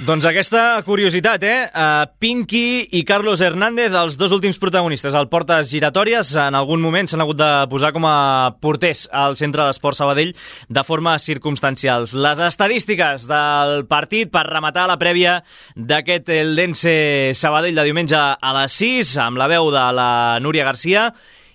Doncs 0.00 0.24
aquesta 0.24 0.80
curiositat, 0.86 1.42
eh? 1.44 1.56
Uh, 1.68 2.06
Pinky 2.22 2.86
i 2.96 3.02
Carlos 3.04 3.42
Hernández, 3.44 3.92
els 3.92 4.14
dos 4.16 4.32
últims 4.32 4.56
protagonistes 4.56 5.12
al 5.18 5.28
Portes 5.28 5.68
Giratòries, 5.74 6.30
en 6.40 6.56
algun 6.56 6.80
moment 6.80 7.10
s'han 7.10 7.20
hagut 7.20 7.36
de 7.36 7.48
posar 7.68 7.90
com 7.92 8.06
a 8.08 8.54
porters 8.64 9.02
al 9.12 9.36
Centre 9.36 9.66
d'Esport 9.66 9.98
Sabadell 9.98 10.32
de 10.70 10.84
forma 10.88 11.18
circumstancials. 11.20 12.14
Les 12.16 12.40
estadístiques 12.46 13.26
del 13.28 13.84
partit 13.90 14.32
per 14.32 14.46
rematar 14.48 14.86
la 14.88 14.96
prèvia 14.96 15.42
d'aquest 15.76 16.32
Eldense 16.38 16.94
Sabadell 17.36 17.76
de 17.76 17.84
diumenge 17.90 18.16
a 18.16 18.54
les 18.62 18.80
6, 18.80 19.12
amb 19.26 19.42
la 19.42 19.50
veu 19.52 19.68
de 19.74 19.84
la 20.00 20.08
Núria 20.40 20.64
Garcia, 20.70 21.10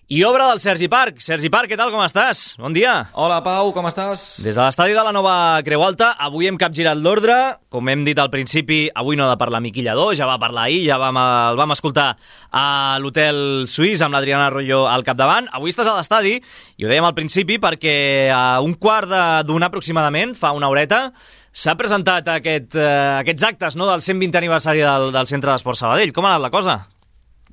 i 0.07 0.23
obra 0.23 0.49
del 0.51 0.59
Sergi 0.59 0.87
Parc. 0.87 1.17
Sergi 1.23 1.49
Parc, 1.49 1.71
què 1.71 1.77
tal, 1.79 1.89
com 1.89 2.03
estàs? 2.05 2.53
Bon 2.61 2.73
dia. 2.75 2.93
Hola, 3.17 3.39
Pau, 3.45 3.71
com 3.73 3.87
estàs? 3.89 4.25
Des 4.45 4.53
de 4.53 4.61
l'estadi 4.61 4.93
de 4.93 5.01
la 5.01 5.13
nova 5.15 5.33
Creu 5.65 5.81
Alta, 5.81 6.11
avui 6.21 6.45
hem 6.45 6.59
capgirat 6.61 6.99
l'ordre. 7.01 7.33
Com 7.73 7.89
hem 7.89 8.03
dit 8.05 8.19
al 8.21 8.29
principi, 8.29 8.83
avui 8.93 9.17
no 9.17 9.25
ha 9.25 9.31
de 9.31 9.39
parlar 9.41 9.63
Miqui 9.65 9.81
Lladó, 9.85 10.11
ja 10.13 10.29
va 10.29 10.37
parlar 10.41 10.67
ahir, 10.67 10.83
ja 10.85 10.99
vam, 11.01 11.17
el 11.17 11.57
vam 11.57 11.73
escoltar 11.73 12.11
a 12.53 12.65
l'hotel 13.01 13.65
suís 13.71 14.03
amb 14.05 14.13
l'Adriana 14.13 14.51
Arroyo 14.51 14.85
al 14.91 15.05
capdavant. 15.07 15.49
Avui 15.57 15.73
estàs 15.73 15.89
a 15.89 15.97
l'estadi, 15.97 16.37
i 16.37 16.85
ho 16.85 16.91
dèiem 16.91 17.09
al 17.09 17.17
principi, 17.17 17.57
perquè 17.57 17.97
a 18.29 18.61
un 18.61 18.77
quart 18.77 19.09
d'una 19.49 19.73
aproximadament, 19.73 20.37
fa 20.37 20.53
una 20.53 20.69
horeta, 20.69 21.07
s'ha 21.49 21.73
presentat 21.79 22.29
aquest, 22.29 22.75
eh, 22.77 23.21
aquests 23.23 23.49
actes 23.49 23.79
no, 23.79 23.89
del 23.89 24.05
120 24.05 24.37
aniversari 24.37 24.85
del, 24.85 25.09
del 25.15 25.31
Centre 25.33 25.55
d'Esport 25.55 25.81
Sabadell. 25.81 26.13
Com 26.13 26.27
ha 26.27 26.35
anat 26.35 26.45
la 26.45 26.53
cosa? 26.53 26.83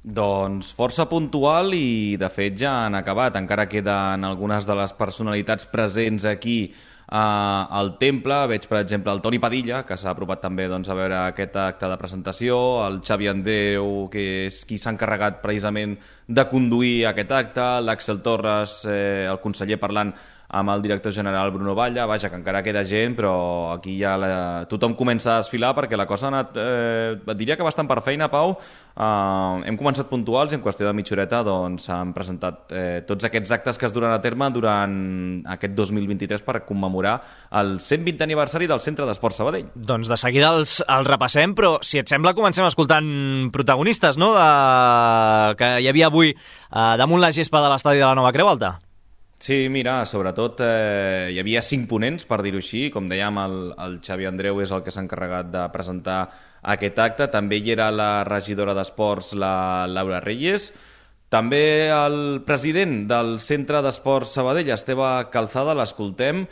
Doncs 0.03 0.73
força 0.75 1.05
puntual 1.07 1.77
i, 1.79 2.17
de 2.19 2.27
fet, 2.27 2.57
ja 2.59 2.73
han 2.88 2.97
acabat. 2.99 3.37
Encara 3.38 3.69
queden 3.71 4.27
algunes 4.27 4.67
de 4.67 4.75
les 4.75 4.91
personalitats 4.99 5.69
presents 5.71 6.27
aquí 6.27 6.57
eh, 6.67 7.77
al 7.79 7.93
temple. 8.01 8.41
Veig, 8.51 8.67
per 8.67 8.81
exemple, 8.81 9.15
el 9.15 9.23
Toni 9.23 9.38
Padilla, 9.38 9.85
que 9.87 9.95
s'ha 9.95 10.11
apropat 10.11 10.43
també 10.43 10.67
doncs, 10.67 10.91
a 10.91 10.99
veure 10.99 11.21
aquest 11.29 11.55
acte 11.55 11.87
de 11.87 12.01
presentació, 12.01 12.59
el 12.88 12.99
Xavi 13.07 13.31
Andreu, 13.31 14.09
que 14.11 14.27
és 14.49 14.65
qui 14.67 14.81
s'ha 14.83 14.91
encarregat 14.97 15.38
precisament 15.45 15.95
de 16.27 16.49
conduir 16.51 17.07
aquest 17.07 17.38
acte, 17.38 17.71
l'Àxel 17.87 18.19
Torres, 18.27 18.81
eh, 18.91 19.29
el 19.31 19.38
conseller 19.38 19.79
parlant 19.79 20.17
amb 20.53 20.69
el 20.69 20.83
director 20.85 21.12
general 21.12 21.51
Bruno 21.51 21.75
Valla, 21.75 22.05
vaja, 22.07 22.29
que 22.29 22.37
encara 22.37 22.62
queda 22.62 22.85
gent, 22.85 23.17
però 23.17 23.73
aquí 23.73 23.97
ja 23.97 24.19
la... 24.21 24.33
tothom 24.69 24.93
comença 24.99 25.33
a 25.33 25.41
desfilar 25.41 25.73
perquè 25.79 25.97
la 25.97 26.07
cosa 26.07 26.29
ha 26.29 26.33
anat, 26.33 26.59
eh, 26.61 27.17
et 27.17 27.38
diria 27.41 27.57
que 27.57 27.65
bastant 27.65 27.88
per 27.88 28.03
feina, 28.05 28.29
Pau. 28.29 28.59
Eh, 28.93 29.62
hem 29.71 29.79
començat 29.81 30.11
puntuals 30.11 30.53
i 30.53 30.59
en 30.59 30.65
qüestió 30.65 30.85
de 30.85 30.93
mitja 30.93 31.17
horeta 31.17 31.41
doncs, 31.47 31.88
han 31.88 32.12
presentat 32.12 32.77
eh, 32.77 33.01
tots 33.09 33.25
aquests 33.25 33.57
actes 33.57 33.81
que 33.81 33.88
es 33.88 33.97
duran 33.97 34.12
a 34.12 34.21
terme 34.21 34.51
durant 34.53 34.93
aquest 35.57 35.73
2023 35.79 36.45
per 36.45 36.67
commemorar 36.69 37.17
el 37.62 37.79
120 37.81 38.29
aniversari 38.29 38.69
del 38.69 38.85
Centre 38.85 39.09
d'Esport 39.09 39.41
Sabadell. 39.41 39.73
Doncs 39.73 40.12
de 40.12 40.21
seguida 40.21 40.53
els, 40.53 40.83
els 40.85 41.09
repassem, 41.09 41.57
però 41.57 41.79
si 41.81 42.05
et 42.05 42.12
sembla 42.12 42.37
comencem 42.37 42.69
escoltant 42.69 43.49
protagonistes 43.57 44.21
no? 44.21 44.35
de... 44.37 44.49
que 45.57 45.75
hi 45.81 45.88
havia 45.88 46.12
avui 46.12 46.37
eh, 46.37 46.95
damunt 47.01 47.25
la 47.25 47.33
gespa 47.33 47.65
de 47.65 47.73
l'estadi 47.73 48.05
de 48.05 48.09
la 48.11 48.17
Nova 48.21 48.37
Creu 48.37 48.53
Alta. 48.53 48.77
Sí, 49.42 49.66
mira, 49.74 50.05
sobretot 50.07 50.61
eh, 50.62 51.33
hi 51.35 51.38
havia 51.42 51.64
cinc 51.66 51.88
ponents, 51.90 52.22
per 52.31 52.37
dir-ho 52.46 52.61
així. 52.62 52.85
Com 52.94 53.09
dèiem, 53.11 53.40
el, 53.42 53.57
el 53.74 53.96
Xavi 54.07 54.28
Andreu 54.28 54.61
és 54.62 54.70
el 54.70 54.85
que 54.87 54.94
s'ha 54.94 55.02
encarregat 55.02 55.48
de 55.50 55.64
presentar 55.74 56.18
aquest 56.74 57.00
acte. 57.02 57.26
També 57.33 57.59
hi 57.59 57.72
era 57.74 57.88
la 57.90 58.22
regidora 58.28 58.76
d'Esports, 58.78 59.33
la 59.35 59.88
Laura 59.90 60.20
Reyes. 60.22 60.68
També 61.35 61.90
el 61.90 62.16
president 62.46 63.09
del 63.11 63.40
Centre 63.42 63.83
d'Esports 63.83 64.37
Sabadell, 64.38 64.70
Esteve 64.76 65.11
Calzada, 65.35 65.74
l'escoltem, 65.74 66.44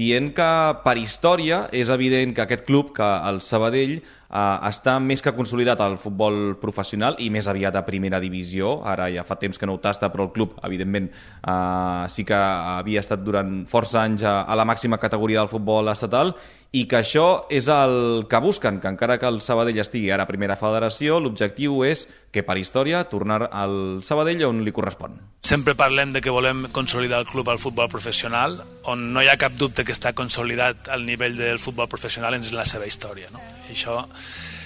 dient 0.00 0.32
que 0.32 0.50
per 0.86 0.96
història 0.96 1.66
és 1.76 1.92
evident 1.92 2.32
que 2.32 2.46
aquest 2.46 2.64
club, 2.64 2.94
que 2.96 3.10
el 3.28 3.42
Sabadell, 3.44 3.98
eh, 4.30 4.68
està 4.68 4.98
més 5.00 5.22
que 5.24 5.34
consolidat 5.36 5.80
al 5.80 5.98
futbol 6.00 6.56
professional 6.60 7.18
i 7.24 7.30
més 7.30 7.48
aviat 7.48 7.76
a 7.76 7.84
primera 7.86 8.20
divisió. 8.20 8.78
Ara 8.84 9.08
ja 9.14 9.24
fa 9.28 9.38
temps 9.40 9.58
que 9.58 9.66
no 9.66 9.78
ho 9.78 9.82
tasta, 9.82 10.12
però 10.12 10.28
el 10.28 10.34
club, 10.36 10.54
evidentment, 10.64 11.10
eh, 11.10 12.04
sí 12.12 12.24
que 12.28 12.38
havia 12.38 13.04
estat 13.04 13.24
durant 13.24 13.64
força 13.70 14.02
anys 14.04 14.22
a, 14.22 14.42
a 14.42 14.58
la 14.58 14.68
màxima 14.68 14.98
categoria 14.98 15.42
del 15.42 15.52
futbol 15.52 15.88
estatal 15.92 16.34
i 16.68 16.84
que 16.84 16.98
això 17.00 17.46
és 17.48 17.64
el 17.72 18.26
que 18.28 18.40
busquen, 18.44 18.76
que 18.80 18.90
encara 18.92 19.16
que 19.18 19.28
el 19.28 19.40
Sabadell 19.40 19.78
estigui 19.80 20.10
ara 20.12 20.26
a 20.26 20.28
primera 20.28 20.56
federació, 20.60 21.16
l'objectiu 21.20 21.80
és 21.86 22.04
que 22.32 22.42
per 22.44 22.58
història 22.60 23.06
tornar 23.08 23.46
al 23.48 24.02
Sabadell 24.04 24.44
on 24.50 24.60
li 24.66 24.74
correspon. 24.76 25.16
Sempre 25.40 25.72
parlem 25.78 26.12
de 26.12 26.20
que 26.20 26.34
volem 26.34 26.66
consolidar 26.76 27.22
el 27.22 27.30
club 27.30 27.48
al 27.48 27.62
futbol 27.62 27.88
professional, 27.88 28.58
on 28.84 29.06
no 29.14 29.24
hi 29.24 29.30
ha 29.32 29.38
cap 29.40 29.56
dubte 29.56 29.84
que 29.84 29.96
està 29.96 30.12
consolidat 30.12 30.92
al 30.92 31.06
nivell 31.08 31.38
del 31.40 31.62
futbol 31.62 31.88
professional 31.88 32.36
en 32.36 32.44
la 32.52 32.68
seva 32.68 32.86
història. 32.86 33.32
No? 33.32 33.40
I 33.68 33.72
això 33.72 34.02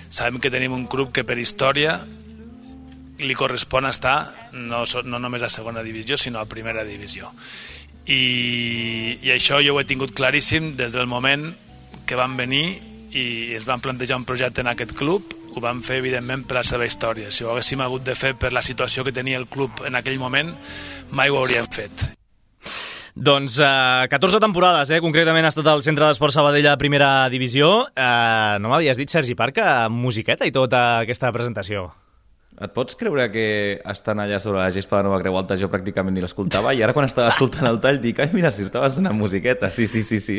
sabem 0.09 0.41
que 0.41 0.51
tenim 0.53 0.75
un 0.77 0.87
club 0.87 1.12
que 1.12 1.25
per 1.25 1.38
història 1.41 2.01
li 3.23 3.35
correspon 3.38 3.87
estar 3.87 4.51
no, 4.53 4.85
no 5.05 5.19
només 5.23 5.43
a 5.43 5.51
segona 5.53 5.85
divisió, 5.85 6.19
sinó 6.19 6.41
a 6.41 6.49
primera 6.49 6.85
divisió. 6.85 7.33
i, 8.07 9.19
i 9.23 9.31
això 9.31 9.61
jo 9.62 9.77
ho 9.77 9.81
he 9.81 9.87
tingut 9.87 10.15
claríssim 10.17 10.73
des 10.77 10.93
del 10.93 11.07
moment 11.07 11.53
que 12.07 12.19
van 12.19 12.37
venir 12.37 12.81
i 13.12 13.55
ens 13.55 13.69
van 13.69 13.81
plantejar 13.81 14.19
un 14.19 14.25
projecte 14.25 14.62
en 14.65 14.73
aquest 14.73 14.97
club. 14.97 15.37
Ho 15.53 15.61
vam 15.61 15.83
fer 15.85 15.99
evidentment 16.01 16.47
per 16.49 16.57
la 16.57 16.65
seva 16.65 16.88
història. 16.88 17.31
Si 17.31 17.45
ho 17.45 17.53
haguéssim 17.53 17.85
hagut 17.85 18.03
de 18.09 18.17
fer 18.17 18.33
per 18.41 18.55
la 18.57 18.65
situació 18.65 19.05
que 19.05 19.12
tenia 19.12 19.38
el 19.38 19.47
club 19.53 19.85
en 19.87 20.01
aquell 20.01 20.19
moment 20.19 20.51
mai 21.12 21.31
ho 21.31 21.38
hauríem 21.38 21.69
fet 21.71 22.22
Doncs 23.14 23.59
eh, 23.61 24.09
14 24.09 24.40
temporades, 24.40 24.90
eh? 24.90 25.01
concretament 25.05 25.44
ha 25.44 25.51
estat 25.53 25.66
al 25.68 25.83
Centre 25.85 26.07
d'Esport 26.09 26.33
Sabadell 26.33 26.70
a 26.70 26.79
primera 26.81 27.29
divisió. 27.29 27.83
Eh, 27.92 28.57
no 28.62 28.72
m'havies 28.72 28.96
dit, 28.96 29.12
Sergi 29.12 29.37
Parca, 29.37 29.88
musiqueta 29.92 30.48
i 30.48 30.55
tota 30.55 31.03
aquesta 31.05 31.33
presentació. 31.35 31.90
Et 32.61 32.69
pots 32.77 32.95
creure 33.01 33.25
que 33.33 33.45
estan 33.88 34.21
allà 34.21 34.37
sobre 34.37 34.59
la 34.61 34.71
gespa 34.71 34.99
de 34.99 35.07
Nova 35.07 35.19
Creu 35.23 35.38
Alta 35.41 35.57
jo 35.57 35.71
pràcticament 35.73 36.12
ni 36.12 36.21
l'escoltava 36.21 36.75
i 36.77 36.83
ara 36.85 36.93
quan 36.93 37.07
estava 37.09 37.31
escoltant 37.33 37.65
el 37.65 37.79
tall 37.81 37.97
dic 38.03 38.19
ai 38.21 38.29
mira 38.35 38.51
si 38.53 38.67
estava 38.67 38.91
sonant 38.93 39.17
musiqueta, 39.17 39.71
sí, 39.73 39.87
sí, 39.88 40.03
sí, 40.05 40.19
sí. 40.21 40.37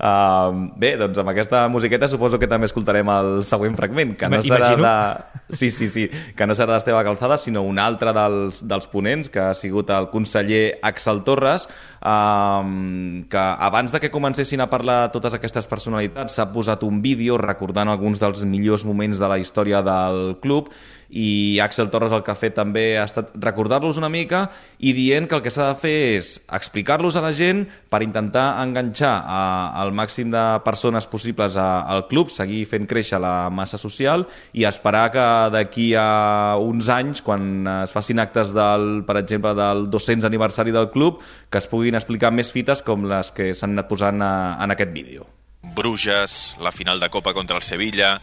Uh, 0.00 0.72
bé, 0.80 0.94
doncs 0.96 1.20
amb 1.20 1.28
aquesta 1.34 1.66
musiqueta 1.68 2.08
suposo 2.08 2.40
que 2.40 2.48
també 2.48 2.70
escoltarem 2.70 3.10
el 3.12 3.28
següent 3.44 3.76
fragment, 3.76 4.14
que 4.16 4.30
no 4.32 4.40
serà 4.40 4.72
Imagino. 4.72 4.86
de... 4.88 5.42
Sí, 5.52 5.68
sí, 5.70 5.90
sí, 5.92 6.06
que 6.08 6.46
no 6.48 6.56
serà 6.56 6.72
d'Esteve 6.72 7.02
Calzada, 7.04 7.36
sinó 7.36 7.66
un 7.68 7.76
altre 7.78 8.14
dels, 8.16 8.62
dels 8.64 8.88
ponents, 8.88 9.28
que 9.28 9.42
ha 9.44 9.52
sigut 9.52 9.92
el 9.92 10.08
conseller 10.08 10.78
Axel 10.80 11.20
Torres, 11.26 11.68
um, 12.00 13.26
que 13.28 13.44
abans 13.68 13.92
de 13.92 14.00
que 14.00 14.10
comencessin 14.14 14.64
a 14.64 14.70
parlar 14.72 15.12
totes 15.12 15.36
aquestes 15.36 15.68
personalitats 15.68 16.40
s'ha 16.40 16.48
posat 16.54 16.88
un 16.88 17.04
vídeo 17.04 17.36
recordant 17.36 17.92
alguns 17.92 18.22
dels 18.22 18.46
millors 18.48 18.88
moments 18.88 19.20
de 19.20 19.28
la 19.28 19.38
història 19.42 19.84
del 19.84 20.38
club 20.40 20.72
i 21.12 21.60
Axel 21.60 21.90
Torres 21.92 22.12
el 22.16 22.22
que 22.24 22.32
ha 22.32 22.38
fet 22.38 22.54
també 22.56 22.96
ha 22.96 23.04
estat 23.04 23.34
recordar-los 23.36 23.98
una 24.00 24.08
mica 24.12 24.46
i 24.80 24.94
dient 24.96 25.28
que 25.28 25.36
el 25.36 25.42
que 25.44 25.52
s'ha 25.52 25.68
de 25.68 25.78
fer 25.80 25.96
és 26.16 26.30
explicar-los 26.48 27.18
a 27.20 27.22
la 27.24 27.34
gent 27.36 27.66
per 27.92 28.00
intentar 28.04 28.46
enganxar 28.62 29.12
a, 29.20 29.42
al 29.82 29.92
màxim 29.92 30.32
de 30.32 30.44
persones 30.64 31.06
possibles 31.06 31.58
a, 31.60 31.84
al 31.84 32.06
club, 32.08 32.32
seguir 32.32 32.64
fent 32.70 32.88
créixer 32.88 33.20
la 33.20 33.50
massa 33.52 33.80
social 33.80 34.24
i 34.56 34.64
esperar 34.68 35.04
que 35.12 35.26
d'aquí 35.52 35.90
a 36.00 36.56
uns 36.56 36.88
anys, 36.88 37.20
quan 37.20 37.68
es 37.84 37.92
facin 37.92 38.22
actes 38.24 38.56
del, 38.56 39.04
per 39.04 39.18
exemple, 39.20 39.52
del 39.58 39.86
200 39.92 40.24
aniversari 40.30 40.72
del 40.72 40.88
club, 40.90 41.20
que 41.52 41.60
es 41.60 41.68
puguin 41.68 41.98
explicar 42.00 42.32
més 42.32 42.52
fites 42.54 42.80
com 42.86 43.04
les 43.10 43.34
que 43.36 43.52
s'han 43.52 43.76
anat 43.76 43.92
posant 43.92 44.24
a, 44.24 44.32
en 44.64 44.72
aquest 44.72 44.96
vídeo. 44.96 45.28
Bruges, 45.62 46.56
la 46.60 46.72
final 46.72 46.98
de 47.00 47.08
Copa 47.08 47.32
contra 47.32 47.56
el 47.56 47.62
Sevilla, 47.62 48.20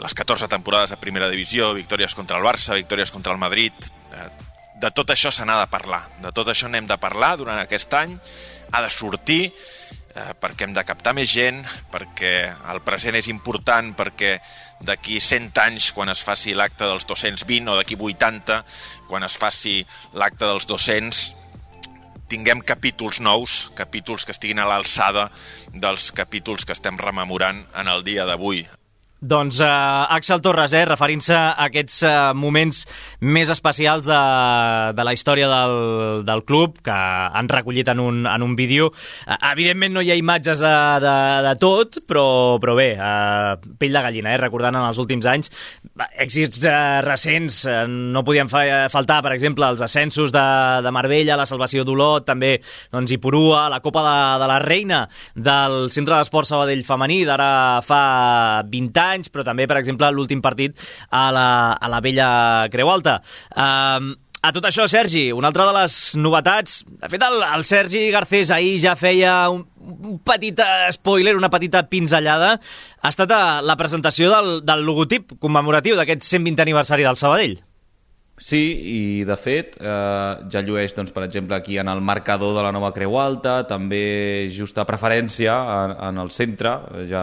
les 0.00 0.14
14 0.14 0.48
temporades 0.48 0.92
a 0.92 1.00
primera 1.00 1.28
divisió, 1.30 1.72
victòries 1.74 2.14
contra 2.14 2.38
el 2.38 2.44
Barça, 2.44 2.74
victòries 2.74 3.14
contra 3.14 3.32
el 3.32 3.38
Madrid... 3.38 3.72
Eh, 4.12 4.28
De 4.74 4.90
tot 4.90 5.08
això 5.14 5.30
se 5.30 5.44
n'ha 5.46 5.54
de 5.60 5.68
parlar. 5.70 6.00
De 6.20 6.32
tot 6.34 6.48
això 6.50 6.66
n'hem 6.68 6.84
de 6.90 6.96
parlar 7.00 7.36
durant 7.38 7.56
aquest 7.56 7.94
any. 7.94 8.18
Ha 8.74 8.82
de 8.82 8.90
sortir 8.90 9.46
eh, 10.14 10.34
perquè 10.40 10.66
hem 10.66 10.74
de 10.74 10.84
captar 10.84 11.14
més 11.14 11.30
gent, 11.30 11.62
perquè 11.92 12.34
el 12.72 12.82
present 12.84 13.16
és 13.16 13.30
important, 13.30 13.94
perquè 13.96 14.34
d'aquí 14.84 15.20
100 15.22 15.62
anys, 15.62 15.90
quan 15.94 16.10
es 16.12 16.20
faci 16.26 16.54
l'acte 16.58 16.84
dels 16.84 17.06
220, 17.06 17.70
o 17.70 17.78
d'aquí 17.78 17.96
80, 17.96 18.60
quan 19.08 19.24
es 19.24 19.38
faci 19.38 19.78
l'acte 20.12 20.44
dels 20.44 20.66
200, 20.66 21.24
tinguem 22.28 22.60
capítols 22.66 23.20
nous, 23.20 23.68
capítols 23.78 24.26
que 24.26 24.34
estiguin 24.34 24.58
a 24.58 24.68
l'alçada 24.68 25.30
dels 25.72 26.10
capítols 26.12 26.64
que 26.64 26.74
estem 26.76 26.98
rememorant 26.98 27.64
en 27.74 27.88
el 27.88 28.04
dia 28.04 28.26
d'avui. 28.26 28.66
Doncs 29.24 29.60
eh, 29.64 29.66
Axel 30.16 30.42
Torres, 30.44 30.74
eh, 30.76 30.84
referint-se 30.84 31.32
a 31.32 31.54
aquests 31.64 32.02
eh, 32.04 32.12
moments 32.36 32.82
més 33.24 33.48
especials 33.48 34.04
de, 34.04 34.20
de 34.92 35.06
la 35.06 35.14
història 35.16 35.48
del, 35.48 35.76
del 36.28 36.44
club, 36.44 36.76
que 36.84 36.92
han 36.94 37.48
recollit 37.48 37.88
en 37.88 38.02
un, 38.04 38.18
en 38.28 38.44
un 38.44 38.52
vídeo. 38.58 38.90
Eh, 39.24 39.38
evidentment 39.52 39.96
no 39.96 40.02
hi 40.04 40.12
ha 40.12 40.18
imatges 40.20 40.60
de, 40.60 40.74
de, 41.04 41.14
de 41.48 41.54
tot, 41.62 42.02
però, 42.04 42.26
però 42.60 42.76
bé, 42.76 42.90
eh, 42.98 43.72
pell 43.80 43.96
de 43.96 44.04
gallina, 44.04 44.34
eh, 44.34 44.42
recordant 44.42 44.76
en 44.76 44.84
els 44.90 45.00
últims 45.00 45.28
anys 45.30 45.52
èxits 46.20 46.60
eh, 46.68 47.00
recents. 47.06 47.62
Eh, 47.70 47.78
no 47.88 48.24
podien 48.26 48.52
fa, 48.52 48.64
faltar, 48.92 49.22
per 49.24 49.32
exemple, 49.36 49.64
els 49.72 49.82
ascensos 49.84 50.34
de, 50.34 50.44
de 50.84 50.92
Marbella, 50.94 51.38
la 51.40 51.48
salvació 51.48 51.86
d'Olot, 51.86 52.28
també 52.28 52.58
doncs, 52.92 53.14
Ipurua, 53.16 53.70
la 53.72 53.80
Copa 53.84 54.04
de, 54.04 54.18
de 54.44 54.50
la 54.52 54.60
Reina 54.60 55.00
del 55.34 55.88
Centre 55.94 56.18
d'Esport 56.18 56.50
Sabadell 56.50 56.84
femení 56.84 57.22
d'ara 57.24 57.80
fa 57.84 58.02
20 58.68 59.00
anys, 59.00 59.13
però 59.32 59.44
també, 59.46 59.68
per 59.70 59.78
exemple, 59.80 60.10
l'últim 60.10 60.42
partit 60.44 60.80
a 61.10 61.30
la, 61.34 61.48
a 61.74 61.90
la 61.92 62.00
vella 62.04 62.28
Creu 62.72 62.90
Alta. 62.90 63.20
Um, 63.54 64.14
a 64.44 64.50
tot 64.52 64.66
això, 64.68 64.84
Sergi, 64.90 65.30
una 65.32 65.48
altra 65.48 65.64
de 65.64 65.72
les 65.72 65.94
novetats... 66.20 66.82
De 67.00 67.08
fet, 67.08 67.22
el, 67.24 67.38
el 67.46 67.62
Sergi 67.64 68.02
Garcés 68.12 68.50
ahir 68.52 68.74
ja 68.82 68.92
feia 68.98 69.36
un, 69.48 69.62
un 69.80 70.18
petit 70.20 70.60
eh, 70.60 70.90
spoiler, 70.92 71.32
una 71.38 71.48
petita 71.48 71.86
pinzellada. 71.88 72.58
Ha 73.00 73.12
estat 73.12 73.32
a 73.32 73.44
la 73.64 73.78
presentació 73.80 74.28
del, 74.34 74.58
del 74.66 74.84
logotip 74.84 75.38
commemoratiu 75.40 75.96
d'aquest 75.96 76.28
120 76.28 76.60
aniversari 76.66 77.08
del 77.08 77.16
Sabadell. 77.16 77.56
Sí, 78.34 78.58
i 78.90 79.00
de 79.22 79.36
fet 79.38 79.76
eh, 79.78 80.32
ja 80.50 80.60
llueix, 80.66 80.90
doncs, 80.96 81.12
per 81.14 81.22
exemple, 81.22 81.54
aquí 81.54 81.76
en 81.78 81.86
el 81.86 82.00
marcador 82.02 82.56
de 82.56 82.64
la 82.66 82.72
nova 82.74 82.90
Creu 82.90 83.14
Alta, 83.22 83.60
també 83.70 84.50
justa 84.50 84.82
preferència 84.88 85.54
en, 85.54 85.94
en 86.08 86.18
el 86.18 86.32
centre, 86.34 86.72
ja, 87.06 87.22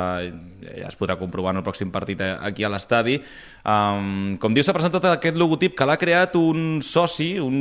ja 0.63 0.88
es 0.88 0.95
podrà 0.95 1.17
comprovar 1.19 1.52
en 1.52 1.60
el 1.60 1.65
pròxim 1.67 1.91
partit 1.91 2.24
eh, 2.24 2.32
aquí 2.39 2.63
a 2.63 2.71
l'estadi. 2.71 3.17
Um, 3.62 4.38
com 4.39 4.56
diu, 4.56 4.63
s'ha 4.63 4.78
presentat 4.78 5.10
aquest 5.12 5.36
logotip 5.36 5.76
que 5.76 5.89
l'ha 5.89 6.00
creat 6.00 6.39
un 6.39 6.80
soci, 6.80 7.34
un, 7.43 7.60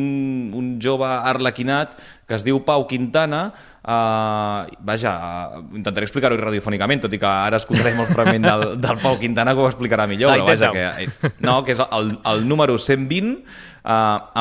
un 0.54 0.70
jove 0.80 1.10
arlequinat 1.10 1.98
que 2.30 2.38
es 2.38 2.46
diu 2.46 2.62
Pau 2.62 2.86
Quintana, 2.86 3.48
Uh, 3.80 4.68
vaja, 4.84 5.14
uh, 5.56 5.60
intentaré 5.72 6.04
explicar-ho 6.04 6.36
radiofònicament, 6.36 7.00
tot 7.06 7.14
i 7.16 7.20
que 7.20 7.28
ara 7.28 7.56
escoltarem 7.56 8.02
el 8.02 8.10
fragment 8.12 8.44
del, 8.44 8.64
del 8.84 9.00
Pau 9.00 9.16
Quintana 9.22 9.54
que 9.56 9.64
ho 9.64 9.70
explicarà 9.70 10.04
millor, 10.10 10.36
però 10.36 10.50
vaja, 10.50 10.68
que, 10.74 11.30
no, 11.40 11.62
que 11.64 11.72
és 11.72 11.80
el, 11.86 12.12
el 12.28 12.44
número 12.44 12.76
120, 12.76 13.38
uh, 13.80 13.88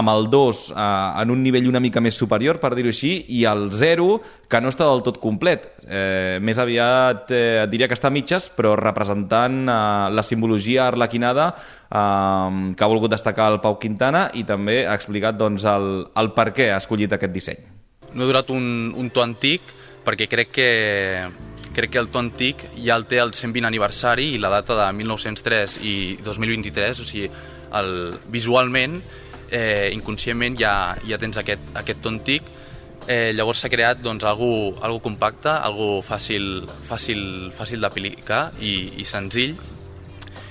amb 0.01 0.11
el 0.11 0.27
2 0.33 0.65
uh, 0.73 0.81
en 1.21 1.31
un 1.31 1.39
nivell 1.45 1.71
una 1.71 1.79
mica 1.79 2.03
més 2.03 2.19
superior, 2.19 2.59
per 2.59 2.73
dir-ho 2.75 2.91
així, 2.91 3.13
i 3.31 3.45
el 3.47 3.69
0, 3.71 4.09
que 4.51 4.59
no 4.59 4.75
està 4.75 4.91
del 4.91 5.05
tot 5.07 5.21
complet. 5.23 5.71
Eh, 5.87 6.37
més 6.43 6.59
aviat 6.59 7.31
eh, 7.31 7.65
diria 7.71 7.87
que 7.87 7.95
està 7.95 8.11
a 8.11 8.13
mitges, 8.13 8.49
però 8.51 8.75
representant 8.75 9.61
uh, 9.69 10.11
la 10.11 10.25
simbologia 10.25 10.89
arlequinada 10.89 11.51
uh, 11.55 12.73
que 12.75 12.83
ha 12.83 12.91
volgut 12.91 13.15
destacar 13.15 13.53
el 13.53 13.61
Pau 13.63 13.79
Quintana 13.79 14.27
i 14.35 14.43
també 14.43 14.81
ha 14.83 14.99
explicat 14.99 15.39
doncs, 15.39 15.63
el, 15.69 16.09
el 16.19 16.33
per 16.35 16.51
què 16.51 16.73
ha 16.73 16.81
escollit 16.83 17.15
aquest 17.15 17.37
disseny. 17.39 17.78
No 18.13 18.23
he 18.23 18.27
durat 18.27 18.49
un, 18.53 18.93
un 18.97 19.09
to 19.13 19.23
antic 19.23 19.75
perquè 20.05 20.27
crec 20.31 20.51
que, 20.55 20.69
crec 21.75 21.93
que 21.93 22.01
el 22.01 22.09
to 22.09 22.21
antic 22.21 22.67
ja 22.77 22.97
el 22.97 23.05
té 23.09 23.19
el 23.21 23.33
120 23.33 23.67
aniversari 23.67 24.31
i 24.35 24.41
la 24.41 24.51
data 24.53 24.77
de 24.79 24.91
1903 24.97 25.79
i 25.85 25.95
2023, 26.25 27.01
o 27.03 27.07
sigui, 27.07 27.29
el, 27.77 27.91
visualment, 28.33 28.97
eh, 29.51 29.89
inconscientment 29.93 30.57
ja, 30.59 30.73
ja 31.05 31.19
tens 31.21 31.37
aquest, 31.41 31.69
aquest 31.77 32.01
to 32.01 32.13
antic, 32.13 32.47
eh, 33.07 33.31
llavors 33.35 33.61
s'ha 33.61 33.69
creat 33.69 34.01
doncs, 34.01 34.25
algú, 34.25 34.73
algú 34.81 35.01
compacte, 35.05 35.51
algú 35.51 35.99
fàcil, 36.05 36.65
fàcil, 36.87 37.51
fàcil 37.55 37.85
d'aplicar 37.85 38.49
i, 38.61 38.73
i 39.01 39.05
senzill, 39.05 39.57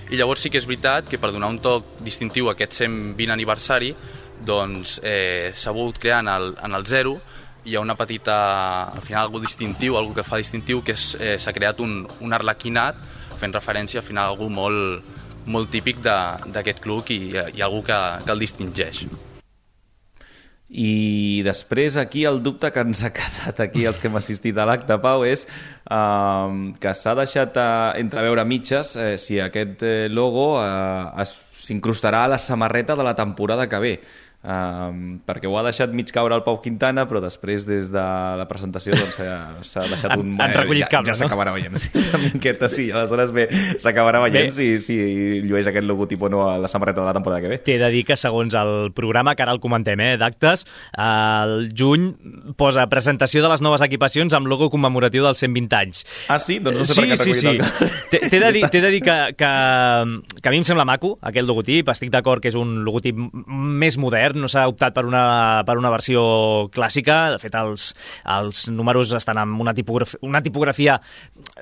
i 0.08 0.16
llavors 0.16 0.40
sí 0.40 0.48
que 0.48 0.60
és 0.60 0.66
veritat 0.68 1.10
que 1.10 1.18
per 1.20 1.32
donar 1.34 1.50
un 1.52 1.58
toc 1.60 1.98
distintiu 2.00 2.48
a 2.48 2.54
aquest 2.54 2.78
120 2.78 3.34
aniversari 3.34 3.92
doncs 4.46 5.00
eh, 5.02 5.50
s'ha 5.52 5.74
volgut 5.74 5.98
crear 6.00 6.22
en 6.22 6.30
el, 6.32 6.54
en 6.64 6.76
el 6.78 6.86
zero 6.86 7.18
hi 7.68 7.76
ha 7.76 7.84
una 7.84 7.96
petita, 7.96 8.38
al 8.88 9.04
final 9.04 9.26
algú 9.26 9.42
distintiu, 9.44 9.98
algú 9.98 10.16
que 10.16 10.24
fa 10.24 10.40
distintiu, 10.40 10.80
que 10.84 10.96
eh, 10.96 11.36
s'ha 11.36 11.52
creat 11.52 11.80
un, 11.84 12.00
un 12.24 12.32
arlequinat 12.32 12.98
fent 13.38 13.54
referència 13.54 14.00
al 14.00 14.06
final 14.06 14.26
a 14.26 14.34
algú 14.34 14.48
molt, 14.50 15.16
molt 15.46 15.70
típic 15.72 16.00
d'aquest 16.02 16.80
club 16.84 17.12
i, 17.14 17.20
i 17.54 17.64
algú 17.64 17.84
que, 17.86 17.98
que 18.24 18.34
el 18.34 18.46
distingeix. 18.46 19.04
I 20.68 21.40
després 21.46 21.96
aquí 21.96 22.26
el 22.28 22.42
dubte 22.44 22.68
que 22.72 22.82
ens 22.84 23.00
ha 23.04 23.12
quedat 23.16 23.60
aquí 23.64 23.86
els 23.88 24.00
que 24.00 24.10
hem 24.10 24.18
assistit 24.20 24.58
a 24.58 24.66
l'acte, 24.68 24.98
Pau, 25.00 25.24
és 25.24 25.46
eh, 25.48 26.72
que 26.80 26.94
s'ha 26.94 27.16
deixat 27.20 27.56
eh, 27.56 27.68
entreveure 28.02 28.44
mitges 28.44 28.96
eh, 28.96 29.14
si 29.20 29.40
aquest 29.40 29.84
eh, 29.84 30.08
logo 30.12 30.50
eh, 30.60 31.28
s'incrustarà 31.68 32.24
a 32.24 32.32
la 32.34 32.40
samarreta 32.40 32.96
de 32.96 33.04
la 33.04 33.16
temporada 33.16 33.68
que 33.68 33.80
ve. 33.80 33.94
Um, 34.38 35.16
perquè 35.26 35.48
ho 35.50 35.56
ha 35.58 35.64
deixat 35.66 35.90
mig 35.90 36.12
caure 36.14 36.36
el 36.36 36.44
Pau 36.46 36.60
Quintana 36.62 37.02
però 37.10 37.18
després 37.20 37.64
des 37.66 37.88
de 37.90 38.02
la 38.38 38.44
presentació 38.46 38.94
doncs, 38.94 39.16
s'ha 39.18 39.38
s'ha 39.66 39.82
deixat 39.90 40.12
Han- 40.14 40.20
un... 40.22 40.36
han 40.40 40.52
recollit 40.54 40.84
ja, 40.84 40.88
cable, 40.92 41.10
ja 41.10 41.16
no? 41.16 41.18
s'acabarà 41.24 41.54
veient 41.56 41.74
sí, 41.82 41.90
una 41.98 42.20
miqueta, 42.22 42.68
sí, 42.70 42.84
aleshores 42.94 43.32
bé 43.34 43.48
s'acabarà 43.82 44.20
veient 44.22 44.46
Bé. 44.46 44.52
si, 44.54 44.68
si 44.78 44.94
llueix 45.42 45.66
aquest 45.66 45.82
logotip 45.90 46.22
o 46.22 46.30
no 46.30 46.44
a 46.46 46.54
la 46.62 46.70
samarreta 46.70 47.00
de 47.02 47.08
la 47.10 47.16
temporada 47.18 47.42
que 47.42 47.50
ve 47.50 47.58
T'he 47.66 47.80
de 47.82 47.88
dir 47.90 48.04
que 48.06 48.14
segons 48.16 48.54
el 48.54 48.92
programa, 48.94 49.34
que 49.34 49.42
ara 49.42 49.56
el 49.56 49.58
comentem, 49.60 49.98
eh, 50.06 50.14
d'actes, 50.22 50.64
el 50.96 51.72
juny 51.76 52.06
posa 52.56 52.86
presentació 52.88 53.42
de 53.42 53.50
les 53.50 53.60
noves 53.60 53.82
equipacions 53.82 54.38
amb 54.38 54.46
logo 54.46 54.70
commemoratiu 54.70 55.26
dels 55.26 55.42
120 55.42 55.76
anys. 55.82 56.04
Ah, 56.30 56.38
sí? 56.38 56.60
Doncs 56.62 56.78
no 56.78 56.86
sé 56.86 56.94
sí, 56.94 57.00
per 57.02 57.10
què 57.10 57.18
sí, 57.26 57.34
sí. 57.34 57.50
el- 57.50 58.30
T'he 58.30 58.38
de 58.38 58.52
dir, 58.54 58.64
de 58.86 58.90
dir 58.94 59.02
que, 59.02 59.18
que, 59.36 59.50
que 60.38 60.48
a 60.48 60.54
mi 60.54 60.62
em 60.62 60.64
sembla 60.68 60.86
maco, 60.88 61.16
aquest 61.26 61.46
logotip. 61.48 61.90
Estic 61.92 62.14
d'acord 62.14 62.40
que 62.42 62.52
és 62.52 62.56
un 62.58 62.78
logotip 62.86 63.18
més 63.18 63.98
modern, 63.98 64.27
verd, 64.28 64.38
no 64.40 64.48
s'ha 64.50 64.66
optat 64.70 64.94
per 64.96 65.04
una, 65.08 65.64
per 65.66 65.78
una 65.80 65.90
versió 65.92 66.68
clàssica. 66.74 67.18
De 67.34 67.40
fet, 67.42 67.56
els, 67.58 67.90
els 68.36 68.66
números 68.72 69.12
estan 69.16 69.40
amb 69.40 69.60
una 69.60 69.74
tipografia, 69.74 70.20
una 70.26 70.42
tipografia 70.44 70.98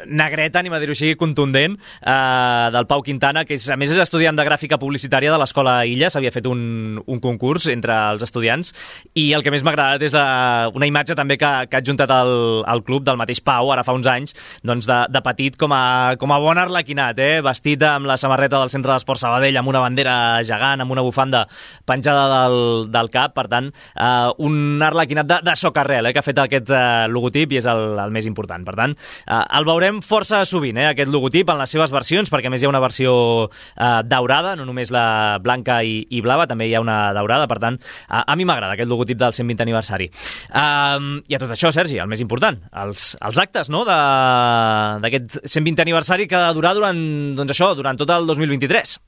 negreta, 0.07 0.61
anem 0.61 0.76
a 0.76 0.81
dir-ho 0.83 0.94
així, 0.96 1.14
contundent, 1.18 1.76
eh, 2.02 2.68
del 2.74 2.88
Pau 2.90 3.02
Quintana, 3.07 3.44
que 3.46 3.57
és, 3.57 3.68
a 3.70 3.79
més 3.79 3.92
és 3.92 4.00
estudiant 4.02 4.37
de 4.37 4.46
gràfica 4.46 4.79
publicitària 4.83 5.33
de 5.33 5.40
l'Escola 5.40 5.79
Illa, 5.88 6.11
s'havia 6.11 6.35
fet 6.35 6.48
un, 6.50 7.00
un 7.05 7.22
concurs 7.22 7.68
entre 7.72 7.96
els 8.12 8.24
estudiants, 8.26 8.72
i 9.14 9.31
el 9.37 9.44
que 9.44 9.52
més 9.55 9.64
m'ha 9.66 9.74
agradat 9.74 10.07
és 10.07 10.16
eh, 10.16 10.76
una 10.76 10.88
imatge 10.88 11.16
també 11.18 11.38
que, 11.40 11.52
que 11.70 11.79
ha 11.79 11.83
adjuntat 11.85 12.12
al, 12.12 12.64
al 12.66 12.85
club 12.87 13.07
del 13.07 13.20
mateix 13.20 13.42
Pau, 13.46 13.70
ara 13.72 13.85
fa 13.87 13.94
uns 13.96 14.09
anys, 14.11 14.37
doncs 14.66 14.88
de, 14.88 15.00
de 15.12 15.22
petit 15.24 15.57
com 15.61 15.74
a, 15.76 16.16
com 16.20 16.33
a 16.35 16.40
bon 16.42 16.59
arlequinat, 16.61 17.20
eh? 17.22 17.40
vestit 17.46 17.83
amb 17.87 18.09
la 18.09 18.18
samarreta 18.20 18.61
del 18.61 18.72
Centre 18.74 18.92
d'Esport 18.92 19.22
Sabadell, 19.22 19.61
amb 19.61 19.70
una 19.72 19.85
bandera 19.85 20.16
gegant, 20.46 20.83
amb 20.83 20.94
una 20.94 21.05
bufanda 21.07 21.44
penjada 21.87 22.26
del, 22.33 22.56
del 22.92 23.11
cap, 23.12 23.35
per 23.37 23.47
tant, 23.53 23.71
eh, 23.71 24.31
un 24.47 24.83
arlequinat 24.83 25.29
de, 25.29 25.40
de 25.47 25.57
socarrel, 25.59 26.09
eh? 26.09 26.14
que 26.14 26.23
ha 26.23 26.27
fet 26.27 26.40
aquest 26.42 26.71
eh, 26.73 27.07
logotip 27.12 27.55
i 27.55 27.61
és 27.61 27.69
el, 27.71 27.99
el 28.03 28.14
més 28.14 28.29
important. 28.29 28.64
Per 28.66 28.77
tant, 28.79 28.97
eh, 28.97 29.42
el 29.59 29.69
veurem 29.69 30.01
força 30.05 30.42
sovint, 30.49 30.79
eh? 30.81 30.90
aquest 30.90 31.12
logotip, 31.12 31.51
en 31.53 31.61
les 31.62 31.77
seves 31.77 31.95
versions, 31.95 32.33
perquè 32.33 32.53
més 32.53 32.62
hi 32.62 32.69
ha 32.69 32.73
una 32.73 32.83
versió 32.83 33.16
eh, 33.47 34.01
daurada, 34.07 34.57
no 34.59 34.66
només 34.69 34.92
la 34.95 35.38
blanca 35.42 35.81
i, 35.87 35.99
i 36.11 36.23
blava, 36.25 36.49
també 36.51 36.69
hi 36.71 36.77
ha 36.77 36.85
una 36.85 36.99
daurada, 37.16 37.49
per 37.51 37.61
tant, 37.62 37.81
a, 38.09 38.25
a 38.27 38.37
mi 38.38 38.47
m'agrada 38.49 38.77
aquest 38.77 38.90
logotip 38.90 39.21
del 39.21 39.35
120 39.37 39.66
aniversari. 39.66 40.11
Um, 40.51 41.11
I 41.29 41.38
a 41.38 41.42
tot 41.42 41.53
això, 41.55 41.73
Sergi, 41.75 42.01
el 42.03 42.11
més 42.11 42.23
important, 42.25 42.61
els, 42.85 43.12
els 43.25 43.42
actes 43.42 43.73
no? 43.73 43.85
d'aquest 43.87 45.40
120 45.45 45.85
aniversari 45.87 46.29
que 46.31 46.47
durar 46.57 46.77
durant, 46.79 47.03
doncs 47.38 47.57
això, 47.57 47.75
durant 47.79 47.99
tot 48.01 48.12
el 48.16 48.27
2023. 48.33 48.99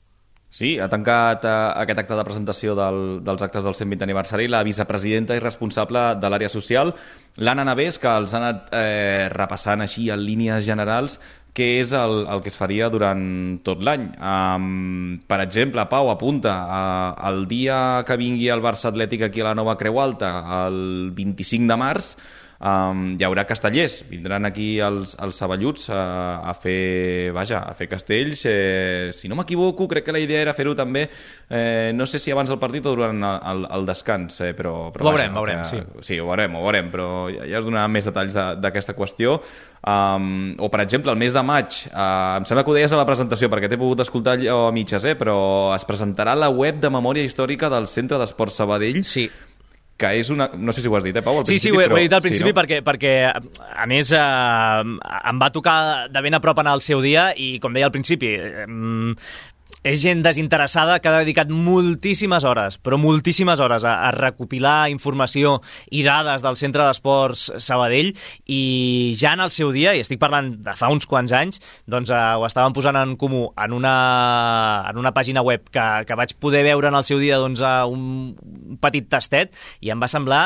Sí, 0.49 0.79
ha 0.81 0.87
tancat 0.89 1.43
eh, 1.45 1.55
aquest 1.83 1.99
acte 2.01 2.15
de 2.17 2.23
presentació 2.25 2.73
del, 2.77 3.19
dels 3.25 3.41
actes 3.45 3.63
del 3.63 3.75
120 3.77 4.05
aniversari 4.07 4.47
la 4.49 4.63
vicepresidenta 4.65 5.37
i 5.37 5.43
responsable 5.43 6.01
de 6.17 6.31
l'àrea 6.31 6.49
social, 6.49 6.95
l'Anna 7.37 7.67
Navés, 7.69 7.99
que 8.01 8.09
els 8.09 8.33
ha 8.33 8.39
anat 8.41 8.73
eh, 8.73 9.27
repassant 9.29 9.85
així 9.85 10.07
en 10.09 10.23
línies 10.25 10.65
generals 10.65 11.19
què 11.53 11.67
és 11.81 11.93
el, 11.97 12.23
el 12.31 12.41
que 12.41 12.49
es 12.49 12.57
faria 12.57 12.89
durant 12.93 13.21
tot 13.65 13.81
l'any. 13.83 14.05
Um, 14.17 15.19
per 15.29 15.39
exemple, 15.43 15.85
Pau 15.91 16.09
apunta, 16.11 16.53
uh, 16.65 17.29
el 17.29 17.45
dia 17.49 17.79
que 18.07 18.17
vingui 18.21 18.49
el 18.53 18.63
Barça 18.63 18.91
Atlètic 18.91 19.25
aquí 19.27 19.43
a 19.43 19.49
la 19.49 19.55
Nova 19.57 19.75
Creu 19.77 19.99
Alta, 20.01 20.31
el 20.63 21.11
25 21.17 21.69
de 21.69 21.79
març, 21.81 22.13
um, 22.59 23.15
hi 23.19 23.23
haurà 23.23 23.45
castellers. 23.47 24.03
Vindran 24.09 24.45
aquí 24.45 24.79
els, 24.83 25.15
els 25.21 25.35
saballuts 25.39 25.89
a, 25.89 25.99
a 26.49 26.53
fer, 26.53 27.31
vaja, 27.35 27.63
a 27.69 27.73
fer 27.77 27.87
castells. 27.91 28.43
Eh, 28.49 29.11
si 29.15 29.29
no 29.31 29.35
m'equivoco, 29.39 29.87
crec 29.87 30.05
que 30.09 30.15
la 30.15 30.19
idea 30.23 30.41
era 30.43 30.53
fer-ho 30.57 30.75
també, 30.75 31.07
eh, 31.49 31.91
no 31.95 32.05
sé 32.05 32.19
si 32.19 32.31
abans 32.31 32.49
del 32.51 32.59
partit 32.59 32.85
o 32.85 32.95
durant 32.95 33.23
el, 33.23 33.39
el, 33.53 33.65
el 33.79 33.85
descans, 33.89 34.39
eh, 34.41 34.53
però, 34.53 34.91
però 34.95 35.07
Ho 35.07 35.11
veurem, 35.13 35.33
veurem, 35.33 35.63
que, 35.63 35.71
sí. 35.71 35.81
Sí, 36.13 36.19
ho 36.19 36.27
veurem, 36.29 36.55
ho 36.59 36.63
veurem, 36.67 36.91
però 36.91 37.09
ja, 37.33 37.47
ja 37.49 37.59
es 37.61 37.65
donaran 37.67 37.91
més 37.91 38.07
detalls 38.09 38.33
de- 38.35 38.49
d'aquesta 38.63 38.95
qüestió. 38.97 39.39
Um, 39.79 40.57
o, 40.59 40.67
per 40.67 40.81
exemple, 40.83 41.11
el 41.13 41.17
mes 41.17 41.31
de 41.33 41.41
maig, 41.47 41.77
uh, 41.93 42.35
em 42.41 42.43
sembla 42.45 42.65
que 42.67 42.71
ho 42.73 42.75
deies 42.75 42.91
a 42.91 42.97
la 42.99 43.05
presentació, 43.07 43.47
perquè 43.49 43.69
t'he 43.71 43.77
pogut 43.79 44.01
escoltar 44.03 44.33
allò 44.35 44.65
a 44.67 44.73
mitges, 44.75 45.05
eh, 45.07 45.13
però 45.15 45.71
es 45.75 45.85
presentarà 45.87 46.33
la 46.35 46.49
web 46.51 46.81
de 46.83 46.91
memòria 46.91 47.23
històrica 47.23 47.69
del 47.71 47.87
Centre 47.87 48.19
d'Esport 48.19 48.51
Sabadell, 48.51 48.99
Sí. 49.07 49.29
Que 49.99 50.13
és 50.21 50.29
una... 50.33 50.49
No 50.55 50.71
sé 50.75 50.81
si 50.83 50.87
ho 50.89 50.95
has 50.97 51.05
dit, 51.05 51.15
eh, 51.19 51.23
Pau? 51.25 51.41
Al 51.41 51.45
Sí, 51.47 51.57
sí, 51.59 51.69
principi, 51.69 51.77
ho 51.77 51.81
he, 51.81 51.87
però... 51.89 51.97
ho 51.97 51.99
he 51.99 52.07
dit 52.07 52.15
al 52.17 52.23
principi 52.25 52.47
sí, 52.47 52.53
no? 52.53 52.57
perquè, 52.61 52.79
perquè, 52.85 53.13
a 53.83 53.87
més, 53.91 54.13
eh, 54.15 54.97
em 55.33 55.41
va 55.43 55.51
tocar 55.55 55.77
de 56.11 56.23
ben 56.25 56.37
a 56.37 56.41
prop 56.43 56.63
en 56.63 56.71
el 56.71 56.83
seu 56.85 57.03
dia 57.05 57.29
i, 57.35 57.51
com 57.63 57.75
deia 57.75 57.89
al 57.91 57.95
principi, 57.95 58.33
eh, 58.39 58.65
és 59.83 60.01
gent 60.01 60.21
desinteressada 60.25 60.97
que 60.99 61.07
ha 61.07 61.19
dedicat 61.21 61.51
moltíssimes 61.51 62.43
hores, 62.43 62.77
però 62.83 62.97
moltíssimes 62.99 63.61
hores 63.63 63.85
a, 63.87 63.95
a 64.09 64.11
recopilar 64.15 64.89
informació 64.91 65.59
i 65.95 66.03
dades 66.03 66.43
del 66.43 66.57
Centre 66.59 66.83
d'Esports 66.83 67.45
Sabadell 67.63 68.11
i 68.45 69.15
ja 69.19 69.33
en 69.37 69.45
el 69.45 69.53
seu 69.55 69.71
dia, 69.75 69.95
i 69.95 70.03
estic 70.03 70.19
parlant 70.19 70.51
de 70.65 70.75
fa 70.75 70.91
uns 70.91 71.07
quants 71.09 71.33
anys, 71.35 71.63
doncs 71.87 72.11
eh, 72.11 72.19
ho 72.35 72.45
estaven 72.47 72.75
posant 72.75 72.99
en 72.99 73.15
comú 73.19 73.47
en 73.55 73.77
una, 73.77 73.95
en 74.89 74.99
una 74.99 75.13
pàgina 75.15 75.45
web 75.45 75.69
que, 75.71 75.87
que 76.05 76.19
vaig 76.19 76.35
poder 76.39 76.65
veure 76.67 76.91
en 76.91 76.99
el 76.99 77.07
seu 77.07 77.21
dia 77.23 77.39
doncs, 77.39 77.63
a 77.63 77.85
un 77.87 78.35
petit 78.83 79.07
tastet 79.09 79.55
i 79.79 79.93
em 79.93 80.01
va 80.01 80.11
semblar 80.11 80.43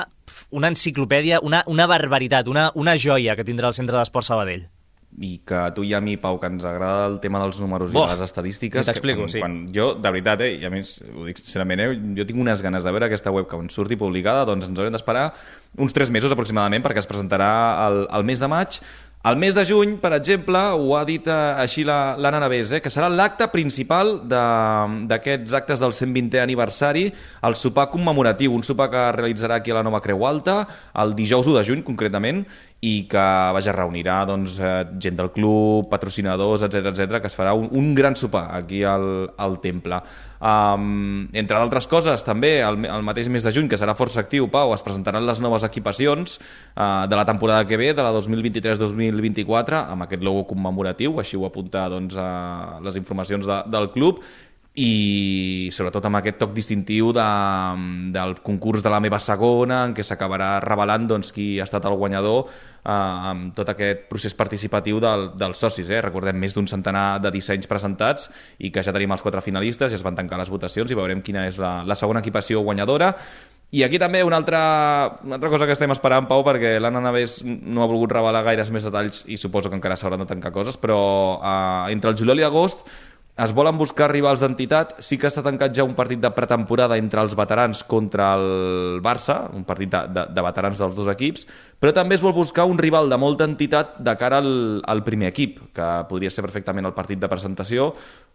una 0.54 0.70
enciclopèdia, 0.72 1.42
una, 1.44 1.64
una 1.68 1.90
barbaritat, 1.90 2.48
una, 2.48 2.70
una 2.76 2.96
joia 2.98 3.36
que 3.36 3.46
tindrà 3.48 3.74
el 3.74 3.78
Centre 3.78 3.98
d'Esports 3.98 4.32
Sabadell. 4.32 4.70
I 5.22 5.36
que 5.46 5.56
a 5.56 5.74
tu 5.76 5.84
i 5.86 5.94
a 5.94 6.02
mi, 6.02 6.16
Pau, 6.18 6.40
que 6.42 6.50
ens 6.50 6.64
agrada 6.66 7.06
el 7.12 7.20
tema 7.24 7.42
dels 7.44 7.60
números 7.62 7.92
Boh, 7.94 8.08
i 8.08 8.14
les 8.14 8.24
estadístiques... 8.26 8.88
t'explico, 8.88 9.28
sí. 9.30 9.42
Quan 9.44 9.68
jo, 9.76 9.92
de 10.00 10.14
veritat, 10.14 10.42
eh, 10.46 10.56
i 10.62 10.66
a 10.66 10.72
més, 10.74 10.96
ho 11.14 11.28
dic 11.28 11.42
sincerament, 11.42 11.84
eh, 11.84 11.92
jo 12.18 12.26
tinc 12.30 12.42
unes 12.42 12.64
ganes 12.66 12.86
de 12.86 12.94
veure 12.96 13.10
aquesta 13.10 13.34
web 13.34 13.48
que 13.50 13.58
quan 13.58 13.70
surti 13.74 14.00
publicada, 14.00 14.48
doncs 14.50 14.70
ens 14.70 14.80
haurem 14.80 14.96
d'esperar 14.96 15.28
uns 15.78 15.94
tres 15.94 16.12
mesos 16.14 16.34
aproximadament 16.34 16.84
perquè 16.86 17.02
es 17.02 17.10
presentarà 17.10 17.50
al, 17.86 18.04
al 18.14 18.26
mes 18.28 18.42
de 18.42 18.50
maig. 18.50 18.80
Al 19.24 19.38
mes 19.40 19.56
de 19.56 19.64
juny, 19.64 19.94
per 20.04 20.10
exemple, 20.18 20.60
ho 20.76 20.98
ha 21.00 21.06
dit 21.08 21.24
eh, 21.32 21.36
així 21.64 21.86
la- 21.88 22.18
l'Anna 22.20 22.42
Navés, 22.44 22.74
eh, 22.76 22.82
que 22.84 22.90
serà 22.92 23.08
l'acte 23.08 23.48
principal 23.54 24.18
de- 24.28 25.06
d'aquests 25.08 25.54
actes 25.54 25.80
del 25.80 25.94
120è 25.96 26.42
aniversari, 26.44 27.06
el 27.42 27.56
sopar 27.56 27.88
commemoratiu, 27.90 28.52
un 28.52 28.64
sopar 28.68 28.90
que 28.92 29.06
realitzarà 29.16 29.56
aquí 29.62 29.72
a 29.72 29.76
la 29.76 29.84
Nova 29.84 30.02
Creu 30.02 30.26
Alta, 30.28 30.68
el 31.00 31.16
dijous 31.16 31.48
1 31.48 31.56
de 31.56 31.64
juny, 31.64 31.84
concretament, 31.88 32.44
i 32.82 33.08
que 33.08 33.16
vaja, 33.56 33.72
reunirà 33.72 34.26
doncs, 34.28 34.58
eh, 34.60 34.84
gent 35.00 35.16
del 35.16 35.32
club, 35.32 35.88
patrocinadors, 35.90 36.62
etc 36.68 36.92
etc 36.92 37.22
que 37.22 37.28
es 37.32 37.38
farà 37.40 37.54
un, 37.56 37.70
un 37.72 37.94
gran 37.96 38.18
sopar 38.18 38.50
aquí 38.58 38.84
al, 38.84 39.32
al 39.38 39.62
temple. 39.62 40.02
Um, 40.44 41.30
entre 41.32 41.56
d'altres 41.56 41.86
coses, 41.88 42.20
també, 42.28 42.58
el, 42.68 42.82
el 42.84 43.06
mateix 43.08 43.30
mes 43.32 43.46
de 43.48 43.54
juny, 43.56 43.70
que 43.72 43.80
serà 43.80 43.96
força 43.96 44.20
actiu, 44.20 44.50
Pau, 44.52 44.74
es 44.76 44.84
presentaran 44.84 45.24
les 45.24 45.40
noves 45.40 45.64
equipacions 45.64 46.36
uh, 46.36 47.06
de 47.08 47.16
la 47.16 47.24
temporada 47.24 47.64
que 47.70 47.80
ve, 47.80 47.94
de 47.96 48.04
la 48.04 48.12
2023-2024, 48.18 49.86
amb 49.96 50.04
aquest 50.04 50.26
logo 50.28 50.44
commemoratiu, 50.52 51.16
així 51.24 51.40
ho 51.40 51.48
apunta 51.48 51.86
doncs, 51.94 52.20
a 52.20 52.82
les 52.84 53.00
informacions 53.00 53.48
de, 53.48 53.62
del 53.72 53.88
club, 53.96 54.20
i 54.74 55.70
sobretot 55.70 56.08
amb 56.10 56.18
aquest 56.18 56.40
toc 56.42 56.54
distintiu 56.56 57.12
de, 57.14 57.26
del 58.16 58.40
concurs 58.42 58.82
de 58.82 58.90
la 58.90 59.02
meva 59.04 59.20
segona 59.22 59.84
en 59.86 59.94
què 59.94 60.02
s'acabarà 60.02 60.56
revelant 60.66 61.06
doncs, 61.12 61.30
qui 61.36 61.60
ha 61.60 61.68
estat 61.68 61.86
el 61.86 61.98
guanyador 62.00 62.48
eh, 62.48 62.90
amb 62.90 63.54
tot 63.54 63.70
aquest 63.70 64.08
procés 64.10 64.34
participatiu 64.34 64.98
del, 65.04 65.30
dels 65.38 65.62
socis. 65.62 65.92
Eh? 65.94 66.02
Recordem 66.02 66.42
més 66.42 66.58
d'un 66.58 66.66
centenar 66.70 67.22
de 67.22 67.30
dissenys 67.36 67.70
presentats 67.70 68.32
i 68.58 68.74
que 68.74 68.82
ja 68.82 68.96
tenim 68.96 69.14
els 69.14 69.22
quatre 69.22 69.46
finalistes, 69.46 69.94
ja 69.94 70.02
es 70.02 70.06
van 70.06 70.18
tancar 70.18 70.42
les 70.42 70.50
votacions 70.50 70.90
i 70.90 70.98
veurem 70.98 71.22
quina 71.22 71.46
és 71.52 71.62
la, 71.62 71.84
la 71.86 72.00
segona 72.00 72.26
equipació 72.26 72.66
guanyadora. 72.66 73.14
I 73.74 73.82
aquí 73.86 73.98
també 73.98 74.20
una 74.26 74.38
altra, 74.38 74.60
una 75.26 75.38
altra 75.40 75.50
cosa 75.50 75.66
que 75.66 75.74
estem 75.74 75.90
esperant, 75.94 76.28
Pau, 76.30 76.44
perquè 76.46 76.76
l'Anna 76.82 77.02
Navés 77.02 77.40
no 77.46 77.82
ha 77.82 77.90
volgut 77.90 78.12
revelar 78.14 78.44
gaires 78.46 78.70
més 78.74 78.86
detalls 78.86 79.24
i 79.26 79.38
suposo 79.42 79.70
que 79.70 79.78
encara 79.78 79.98
s'hauran 79.98 80.22
de 80.22 80.30
tancar 80.30 80.54
coses, 80.54 80.78
però 80.78 81.00
eh, 81.38 81.94
entre 81.94 82.14
el 82.14 82.18
juliol 82.18 82.42
i 82.42 82.46
agost 82.50 82.86
es 83.34 83.54
volen 83.54 83.78
buscar 83.80 84.12
rivals 84.12 84.44
d'entitat. 84.44 84.98
Sí 85.02 85.18
que 85.18 85.30
està 85.30 85.42
tancat 85.46 85.74
ja 85.76 85.86
un 85.88 85.96
partit 85.98 86.22
de 86.22 86.30
pretemporada 86.36 86.98
entre 87.02 87.24
els 87.24 87.34
veterans 87.38 87.82
contra 87.90 88.34
el 88.38 89.00
Barça, 89.02 89.40
un 89.58 89.66
partit 89.66 89.90
de, 89.94 90.04
de, 90.14 90.26
de 90.34 90.46
veterans 90.46 90.82
dels 90.84 90.98
dos 90.98 91.10
equips, 91.10 91.48
però 91.82 91.96
també 91.96 92.16
es 92.16 92.24
vol 92.24 92.36
buscar 92.36 92.68
un 92.70 92.78
rival 92.78 93.10
de 93.10 93.18
molta 93.18 93.48
entitat 93.50 93.98
de 94.06 94.14
cara 94.22 94.40
al, 94.44 94.82
al 94.86 95.04
primer 95.04 95.32
equip, 95.34 95.60
que 95.74 95.90
podria 96.10 96.32
ser 96.32 96.46
perfectament 96.46 96.86
el 96.86 96.96
partit 96.96 97.20
de 97.20 97.32
presentació, 97.32 97.94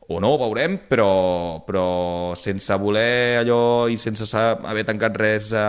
o 0.08 0.18
no, 0.24 0.30
ho 0.32 0.38
veurem, 0.40 0.78
però, 0.88 1.60
però 1.66 2.32
sense 2.40 2.72
voler 2.80 3.42
allò 3.42 3.88
i 3.92 3.98
sense 4.00 4.24
haver 4.32 4.86
tancat 4.88 5.18
res 5.20 5.50
eh, 5.52 5.60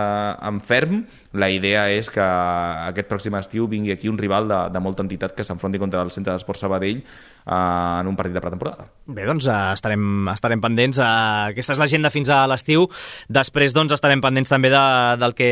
en 0.48 0.62
ferm, 0.64 1.02
la 1.36 1.50
idea 1.52 1.82
és 1.92 2.08
que 2.08 2.24
aquest 2.24 3.10
pròxim 3.10 3.36
estiu 3.36 3.68
vingui 3.68 3.92
aquí 3.92 4.08
un 4.08 4.16
rival 4.16 4.48
de, 4.48 4.62
de 4.72 4.80
molta 4.80 5.04
entitat 5.04 5.36
que 5.36 5.44
s'enfronti 5.44 5.78
contra 5.82 6.00
el 6.00 6.14
Centre 6.14 6.32
d'Esport 6.32 6.56
Sabadell 6.56 7.02
eh, 7.02 7.52
en 7.52 8.08
un 8.08 8.16
partit 8.16 8.38
de 8.38 8.40
pretemporada. 8.40 8.88
Bé, 9.04 9.28
doncs 9.28 9.44
eh, 9.44 9.60
estarem, 9.76 10.08
estarem 10.32 10.64
pendents. 10.64 11.02
Eh, 11.04 11.12
aquesta 11.52 11.76
és 11.76 11.84
l'agenda 11.84 12.08
fins 12.08 12.32
a 12.32 12.46
l'estiu. 12.48 12.88
Després 13.28 13.76
doncs, 13.76 13.92
estarem 13.92 14.24
pendents 14.24 14.48
també 14.48 14.72
de, 14.72 14.84
del 15.20 15.36
que 15.36 15.50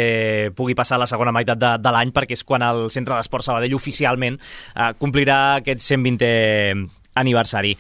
pugui 0.57 0.79
passar 0.79 0.97
a 0.97 1.05
la 1.05 1.11
segona 1.13 1.35
meitat 1.37 1.61
de, 1.61 1.77
de 1.77 1.93
l'any, 1.93 2.17
perquè 2.17 2.41
és 2.41 2.47
quan 2.47 2.65
el 2.65 2.87
Centre 2.95 3.21
d'Esport 3.21 3.45
Sabadell 3.45 3.77
oficialment 3.77 4.41
eh, 4.41 4.95
complirà 4.97 5.59
aquest 5.61 5.85
120è 5.85 6.87
aniversari. 7.19 7.77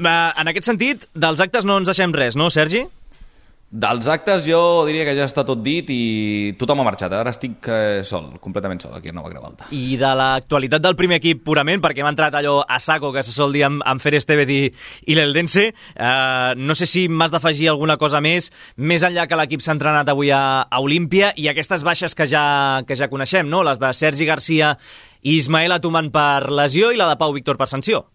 En 0.00 0.48
aquest 0.52 0.68
sentit, 0.68 1.04
dels 1.14 1.40
actes 1.44 1.68
no 1.68 1.76
ens 1.80 1.90
deixem 1.90 2.14
res, 2.16 2.38
no, 2.38 2.48
Sergi? 2.50 2.86
Dels 3.70 4.08
actes 4.10 4.42
jo 4.42 4.58
diria 4.82 5.04
que 5.06 5.12
ja 5.14 5.28
està 5.28 5.44
tot 5.46 5.60
dit 5.62 5.86
i 5.94 6.54
tothom 6.58 6.80
ha 6.82 6.86
marxat. 6.88 7.12
Ara 7.14 7.30
estic 7.30 7.68
eh, 7.70 8.00
sol, 8.02 8.32
completament 8.42 8.82
sol 8.82 8.96
aquí 8.98 9.12
a 9.12 9.14
Nova 9.14 9.30
Creu 9.30 9.44
Alta. 9.46 9.68
I 9.70 9.94
de 10.00 10.10
l'actualitat 10.18 10.82
del 10.82 10.96
primer 10.98 11.20
equip 11.20 11.44
purament, 11.46 11.78
perquè 11.78 12.02
hem 12.02 12.10
entrat 12.10 12.34
allò 12.34 12.56
a 12.66 12.80
saco 12.82 13.12
que 13.14 13.22
se 13.22 13.30
sol 13.30 13.54
dir 13.54 13.62
amb, 13.68 13.86
amb 13.86 14.02
Fer 14.02 14.16
Estevez 14.18 14.50
i, 14.50 14.58
i 15.06 15.14
l'Eldense, 15.14 15.68
eh, 15.70 16.50
no 16.58 16.74
sé 16.74 16.90
si 16.90 17.06
m'has 17.06 17.30
d'afegir 17.30 17.70
alguna 17.70 17.94
cosa 17.94 18.18
més, 18.18 18.50
més 18.74 19.06
enllà 19.06 19.30
que 19.30 19.38
l'equip 19.38 19.62
s'ha 19.62 19.78
entrenat 19.78 20.10
avui 20.10 20.34
a, 20.34 20.66
a 20.66 20.82
Olímpia 20.82 21.30
i 21.38 21.46
aquestes 21.46 21.86
baixes 21.86 22.18
que 22.18 22.26
ja, 22.26 22.42
que 22.88 22.98
ja 22.98 23.06
coneixem, 23.12 23.46
no? 23.46 23.62
les 23.62 23.78
de 23.78 23.94
Sergi 23.94 24.26
Garcia 24.26 24.74
i 25.22 25.38
Ismael 25.38 25.78
Atuman 25.78 26.10
per 26.10 26.50
lesió 26.50 26.90
i 26.90 26.98
la 26.98 27.06
de 27.12 27.20
Pau 27.22 27.38
Víctor 27.38 27.60
per 27.60 27.70
sanció. 27.70 28.08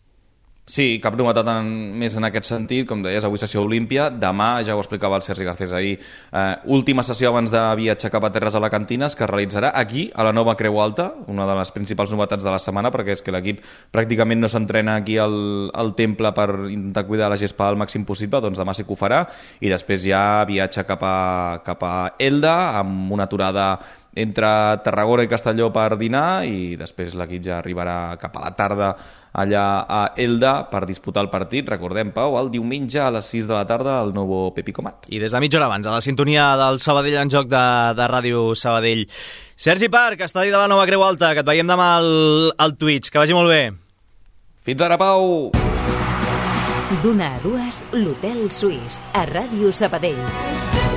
Sí, 0.66 0.98
cap 0.98 1.14
novetat 1.14 1.46
en, 1.52 1.68
més 2.02 2.16
en 2.18 2.26
aquest 2.26 2.48
sentit, 2.50 2.88
com 2.90 3.04
deies, 3.06 3.22
avui 3.28 3.38
sessió 3.38 3.62
Olímpia, 3.62 4.08
demà, 4.10 4.64
ja 4.66 4.74
ho 4.74 4.80
explicava 4.82 5.20
el 5.20 5.22
Sergi 5.22 5.46
Garcés 5.46 5.74
ahir, 5.78 6.00
eh, 6.34 6.56
última 6.74 7.04
sessió 7.06 7.30
abans 7.30 7.52
de 7.54 7.62
viatjar 7.78 8.10
cap 8.10 8.24
a 8.26 8.32
Terres 8.34 8.56
Alacantines, 8.58 9.14
que 9.14 9.22
es 9.28 9.30
realitzarà 9.30 9.70
aquí, 9.78 10.08
a 10.16 10.24
la 10.26 10.32
nova 10.34 10.56
Creu 10.58 10.80
Alta, 10.82 11.12
una 11.30 11.46
de 11.46 11.54
les 11.60 11.70
principals 11.76 12.10
novetats 12.10 12.42
de 12.44 12.50
la 12.50 12.58
setmana, 12.58 12.90
perquè 12.90 13.14
és 13.14 13.22
que 13.22 13.36
l'equip 13.36 13.60
pràcticament 13.94 14.42
no 14.42 14.50
s'entrena 14.50 14.96
aquí 15.04 15.20
al, 15.22 15.70
al 15.70 15.94
temple 15.94 16.32
per 16.34 16.48
intentar 16.64 17.04
cuidar 17.06 17.30
la 17.30 17.38
gespa 17.38 17.68
al 17.70 17.78
màxim 17.78 18.02
possible, 18.04 18.42
doncs 18.42 18.58
demà 18.58 18.74
sí 18.74 18.88
que 18.88 18.96
ho 18.96 18.98
farà, 18.98 19.22
i 19.62 19.70
després 19.70 20.02
ja 20.08 20.24
viatja 20.50 20.88
cap 20.90 21.06
a, 21.06 21.20
cap 21.62 21.86
a 21.86 21.94
Elda, 22.18 22.56
amb 22.80 23.14
una 23.14 23.30
aturada 23.30 23.68
entre 24.16 24.48
Tarragona 24.82 25.28
i 25.28 25.30
Castelló 25.30 25.70
per 25.76 25.98
dinar 26.00 26.46
i 26.48 26.74
després 26.80 27.14
l'equip 27.20 27.44
ja 27.46 27.60
arribarà 27.60 28.16
cap 28.18 28.38
a 28.40 28.46
la 28.48 28.54
tarda 28.56 28.90
allà 29.36 29.86
a 29.88 30.02
Elda 30.16 30.54
per 30.72 30.86
disputar 30.88 31.26
el 31.26 31.30
partit. 31.34 31.68
Recordem, 31.70 32.14
Pau, 32.16 32.38
el 32.40 32.52
diumenge 32.54 33.02
a 33.04 33.12
les 33.14 33.28
6 33.36 33.50
de 33.50 33.56
la 33.56 33.66
tarda 33.68 34.00
al 34.00 34.14
nou 34.16 34.50
Pepi 34.56 34.74
Comat. 34.76 35.10
I 35.12 35.20
des 35.22 35.36
de 35.36 35.42
mitja 35.44 35.60
hora 35.60 35.70
abans, 35.70 35.88
a 35.88 35.98
la 35.98 36.04
sintonia 36.04 36.54
del 36.60 36.80
Sabadell 36.84 37.20
en 37.26 37.34
joc 37.34 37.52
de, 37.52 37.66
de 37.98 38.10
Ràdio 38.12 38.48
Sabadell. 38.56 39.06
Sergi 39.56 39.90
Parc, 39.92 40.26
estadi 40.26 40.54
de 40.54 40.58
la 40.58 40.70
Nova 40.72 40.88
Creu 40.88 41.04
Alta, 41.04 41.34
que 41.36 41.44
et 41.44 41.48
veiem 41.48 41.68
demà 41.68 41.96
al, 42.00 42.12
al 42.58 42.78
Twitch. 42.80 43.12
Que 43.12 43.22
vagi 43.22 43.38
molt 43.38 43.52
bé. 43.52 43.64
Fins 44.66 44.82
ara, 44.82 44.98
Pau! 44.98 45.52
D'una 47.04 47.36
a 47.36 47.40
dues, 47.44 47.84
l'Hotel 47.94 48.46
Suís, 48.54 49.02
a 49.14 49.26
Ràdio 49.30 49.74
Sabadell. 49.76 50.95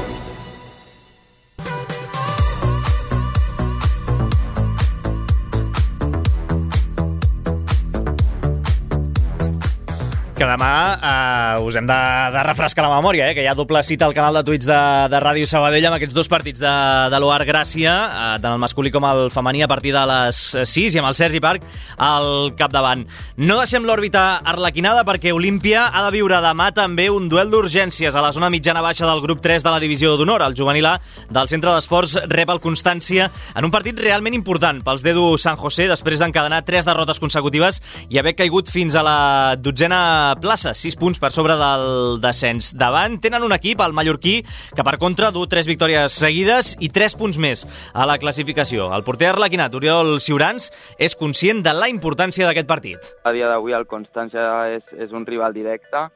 Que 10.38 10.46
demà 10.46 10.72
eh, 11.02 11.62
us 11.66 11.74
hem 11.74 11.86
de, 11.88 11.94
de 12.30 12.42
refrescar 12.46 12.84
la 12.84 12.92
memòria, 12.92 13.26
eh, 13.26 13.34
que 13.34 13.42
hi 13.42 13.48
ha 13.50 13.56
doble 13.58 13.80
cita 13.82 14.06
al 14.06 14.12
canal 14.14 14.36
de 14.38 14.44
Twitch 14.46 14.68
de, 14.68 14.76
de 15.10 15.18
Ràdio 15.18 15.48
Sabadell 15.50 15.88
amb 15.88 15.96
aquests 15.96 16.14
dos 16.14 16.28
partits 16.30 16.60
de, 16.62 16.74
de 17.10 17.18
l'OAR 17.18 17.42
Gràcia, 17.48 17.94
eh, 18.06 18.36
tant 18.38 18.54
el 18.54 18.60
masculí 18.62 18.92
com 18.94 19.02
el 19.08 19.32
femení, 19.34 19.64
a 19.66 19.68
partir 19.70 19.90
de 19.96 20.04
les 20.06 20.42
6, 20.62 20.94
i 20.94 21.00
amb 21.02 21.08
el 21.08 21.16
Sergi 21.18 21.40
Parc 21.42 21.64
al 22.06 22.52
capdavant. 22.54 23.02
No 23.42 23.56
deixem 23.58 23.82
l'òrbita 23.88 24.44
arlequinada 24.52 25.02
perquè 25.08 25.32
Olímpia 25.34 25.88
ha 25.88 26.04
de 26.06 26.14
viure 26.14 26.38
demà 26.44 26.68
també 26.76 27.08
un 27.10 27.26
duel 27.26 27.50
d'urgències 27.50 28.14
a 28.14 28.22
la 28.22 28.30
zona 28.30 28.52
mitjana-baixa 28.54 29.10
del 29.10 29.24
grup 29.26 29.42
3 29.42 29.66
de 29.66 29.74
la 29.74 29.82
divisió 29.82 30.14
d'honor. 30.14 30.46
El 30.46 30.54
juvenil 30.54 30.86
A 30.86 30.94
del 31.34 31.50
centre 31.50 31.74
d'esports 31.74 32.14
rep 32.30 32.54
el 32.54 32.62
Constància 32.62 33.26
en 33.58 33.66
un 33.66 33.74
partit 33.74 33.98
realment 33.98 34.38
important 34.38 34.84
pels 34.86 35.02
d'Edu 35.02 35.32
San 35.34 35.58
José 35.58 35.90
després 35.90 36.22
d'encadenar 36.22 36.62
tres 36.62 36.86
derrotes 36.86 37.18
consecutives 37.18 37.82
i 38.06 38.22
haver 38.22 38.36
caigut 38.38 38.70
fins 38.70 38.94
a 38.94 39.02
la 39.02 39.18
dotzena 39.58 40.27
plaça, 40.36 40.74
6 40.76 40.98
punts 41.00 41.20
per 41.22 41.30
sobre 41.32 41.56
del 41.56 42.20
descens. 42.20 42.74
Davant 42.76 43.16
tenen 43.24 43.46
un 43.46 43.54
equip, 43.56 43.80
el 43.80 43.96
mallorquí, 43.96 44.42
que 44.76 44.84
per 44.84 44.98
contra 45.00 45.32
du 45.32 45.46
3 45.48 45.70
victòries 45.70 46.12
seguides 46.12 46.74
i 46.84 46.92
3 46.92 47.16
punts 47.16 47.40
més 47.40 47.64
a 47.94 48.04
la 48.08 48.18
classificació. 48.20 48.90
El 48.94 49.06
porter 49.06 49.32
arlequinat, 49.32 49.74
Oriol 49.74 50.18
Ciurans, 50.20 50.70
és 50.98 51.16
conscient 51.16 51.64
de 51.64 51.72
la 51.72 51.88
importància 51.88 52.46
d'aquest 52.46 52.68
partit. 52.68 53.10
A 53.24 53.32
dia 53.32 53.48
d'avui 53.48 53.72
el 53.76 53.88
Constància 53.88 54.44
és, 54.76 54.84
és 54.98 55.12
un 55.16 55.26
rival 55.26 55.56
directe 55.56 56.08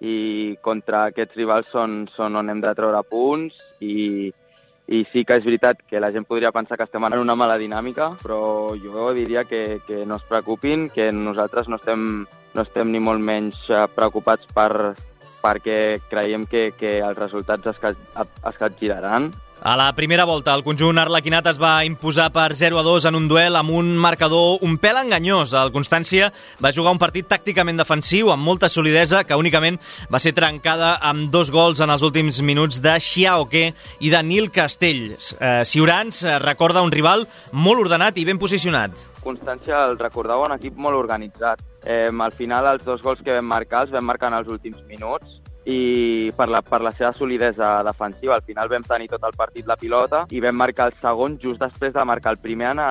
i 0.00 0.56
contra 0.62 1.08
aquests 1.08 1.36
rivals 1.36 1.70
són, 1.72 2.04
són 2.14 2.36
on 2.38 2.50
hem 2.50 2.60
de 2.62 2.74
treure 2.78 3.00
punts 3.10 3.56
i, 3.82 4.30
i 4.88 5.02
sí 5.10 5.24
que 5.26 5.38
és 5.38 5.44
veritat 5.44 5.82
que 5.88 6.00
la 6.00 6.12
gent 6.14 6.26
podria 6.28 6.52
pensar 6.54 6.78
que 6.78 6.86
estem 6.86 7.04
en 7.04 7.18
una 7.18 7.36
mala 7.36 7.58
dinàmica, 7.60 8.12
però 8.22 8.74
jo 8.80 9.10
diria 9.16 9.44
que, 9.44 9.80
que 9.86 10.04
no 10.06 10.16
es 10.16 10.26
preocupin, 10.28 10.88
que 10.94 11.10
nosaltres 11.12 11.68
no 11.68 11.76
estem, 11.76 12.26
no 12.58 12.66
estem 12.66 12.90
ni 12.92 13.00
molt 13.02 13.22
menys 13.22 13.60
eh, 13.70 13.84
preocupats 13.94 14.50
per, 14.54 14.94
perquè 15.42 15.80
creiem 16.10 16.46
que, 16.50 16.72
que 16.78 16.98
els 16.98 17.18
resultats 17.18 17.70
es, 17.70 17.84
es 18.18 18.58
capgiraran 18.58 19.30
A 19.60 19.76
la 19.76 19.92
primera 19.92 20.24
volta, 20.24 20.54
el 20.54 20.62
conjunt 20.62 21.00
arlequinat 21.02 21.48
es 21.50 21.56
va 21.58 21.82
imposar 21.82 22.28
per 22.30 22.52
0 22.54 22.78
a 22.78 22.84
2 22.86 23.08
en 23.10 23.16
un 23.18 23.26
duel 23.26 23.56
amb 23.58 23.72
un 23.74 23.88
marcador 23.98 24.62
un 24.62 24.76
pèl 24.78 25.00
enganyós. 25.00 25.50
El 25.58 25.72
Constància 25.74 26.28
va 26.62 26.70
jugar 26.74 26.92
un 26.94 27.00
partit 27.02 27.26
tàcticament 27.26 27.80
defensiu 27.80 28.30
amb 28.30 28.46
molta 28.46 28.70
solidesa 28.70 29.24
que 29.26 29.34
únicament 29.34 29.80
va 30.14 30.22
ser 30.22 30.32
trencada 30.36 30.94
amb 31.02 31.32
dos 31.34 31.50
gols 31.50 31.82
en 31.82 31.90
els 31.90 32.06
últims 32.06 32.38
minuts 32.38 32.78
de 32.84 32.94
Xiaoque 33.02 33.72
i 33.98 34.14
de 34.14 34.22
Nil 34.22 34.52
Castells. 34.54 35.34
Eh, 35.40 35.64
Ciurans 35.66 36.22
eh, 36.22 36.38
recorda 36.38 36.84
un 36.86 36.94
rival 36.94 37.26
molt 37.50 37.88
ordenat 37.88 38.22
i 38.22 38.28
ben 38.30 38.38
posicionat. 38.38 38.94
Constància 39.22 39.84
el 39.88 39.98
recordava 39.98 40.46
un 40.46 40.54
equip 40.54 40.76
molt 40.76 40.96
organitzat. 40.98 41.62
Eh, 41.84 42.08
al 42.08 42.32
final, 42.32 42.66
els 42.72 42.84
dos 42.84 43.02
gols 43.02 43.22
que 43.24 43.34
vam 43.34 43.46
marcar 43.46 43.84
els 43.86 43.92
vam 43.94 44.06
marcar 44.06 44.32
en 44.32 44.38
els 44.40 44.48
últims 44.48 44.82
minuts 44.88 45.40
i 45.68 46.32
per 46.36 46.48
la, 46.48 46.62
per 46.62 46.80
la 46.80 46.92
seva 46.96 47.12
solidesa 47.12 47.82
defensiva. 47.84 48.36
Al 48.36 48.46
final 48.46 48.68
vam 48.72 48.84
tenir 48.86 49.08
tot 49.12 49.24
el 49.28 49.36
partit 49.36 49.66
la 49.68 49.76
pilota 49.76 50.24
i 50.30 50.40
vam 50.40 50.56
marcar 50.56 50.88
el 50.88 51.00
segon 51.02 51.38
just 51.42 51.60
després 51.60 51.92
de 51.94 52.04
marcar 52.08 52.36
el 52.36 52.42
primer 52.42 52.70
en 52.72 52.80
a, 52.80 52.90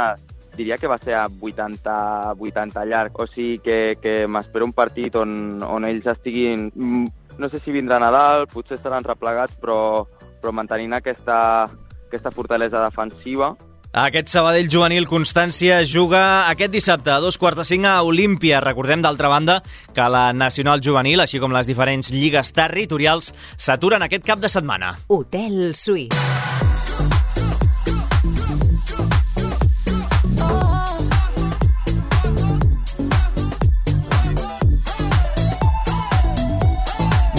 diria 0.58 0.78
que 0.78 0.90
va 0.90 0.98
ser 0.98 1.16
a 1.18 1.28
80, 1.28 2.34
80 2.38 2.86
llarg. 2.86 3.22
O 3.22 3.28
sigui 3.28 3.58
que, 3.64 3.98
que 4.02 4.20
m'espero 4.28 4.66
un 4.66 4.74
partit 4.74 5.16
on, 5.16 5.62
on 5.64 5.86
ells 5.86 6.10
estiguin... 6.18 6.72
mm, 6.74 7.08
No 7.38 7.52
sé 7.54 7.60
si 7.62 7.70
vindrà 7.70 8.00
Nadal, 8.02 8.48
potser 8.50 8.80
estaran 8.80 9.06
replegats, 9.06 9.54
però, 9.62 10.08
però 10.42 10.50
mantenint 10.58 10.96
aquesta, 10.98 11.68
aquesta 12.08 12.32
fortalesa 12.34 12.82
defensiva 12.82 13.52
Aquest 13.98 14.30
Sabadell 14.30 14.68
juvenil 14.70 15.08
Constància 15.10 15.80
juga 15.90 16.20
aquest 16.52 16.70
dissabte 16.70 17.10
a 17.10 17.18
dos 17.24 17.40
quarts 17.42 17.58
de 17.58 17.66
cinc 17.66 17.88
a 17.90 17.96
Olímpia. 18.06 18.60
Recordem, 18.62 19.02
d'altra 19.02 19.32
banda, 19.34 19.56
que 19.96 20.06
la 20.14 20.30
Nacional 20.38 20.84
Juvenil, 20.86 21.24
així 21.24 21.42
com 21.42 21.56
les 21.56 21.66
diferents 21.66 22.12
lligues 22.14 22.54
territorials, 22.54 23.34
s'aturen 23.58 24.06
aquest 24.06 24.28
cap 24.28 24.44
de 24.44 24.54
setmana. 24.54 24.94
Hotel 25.10 25.74
Suís. 25.74 26.77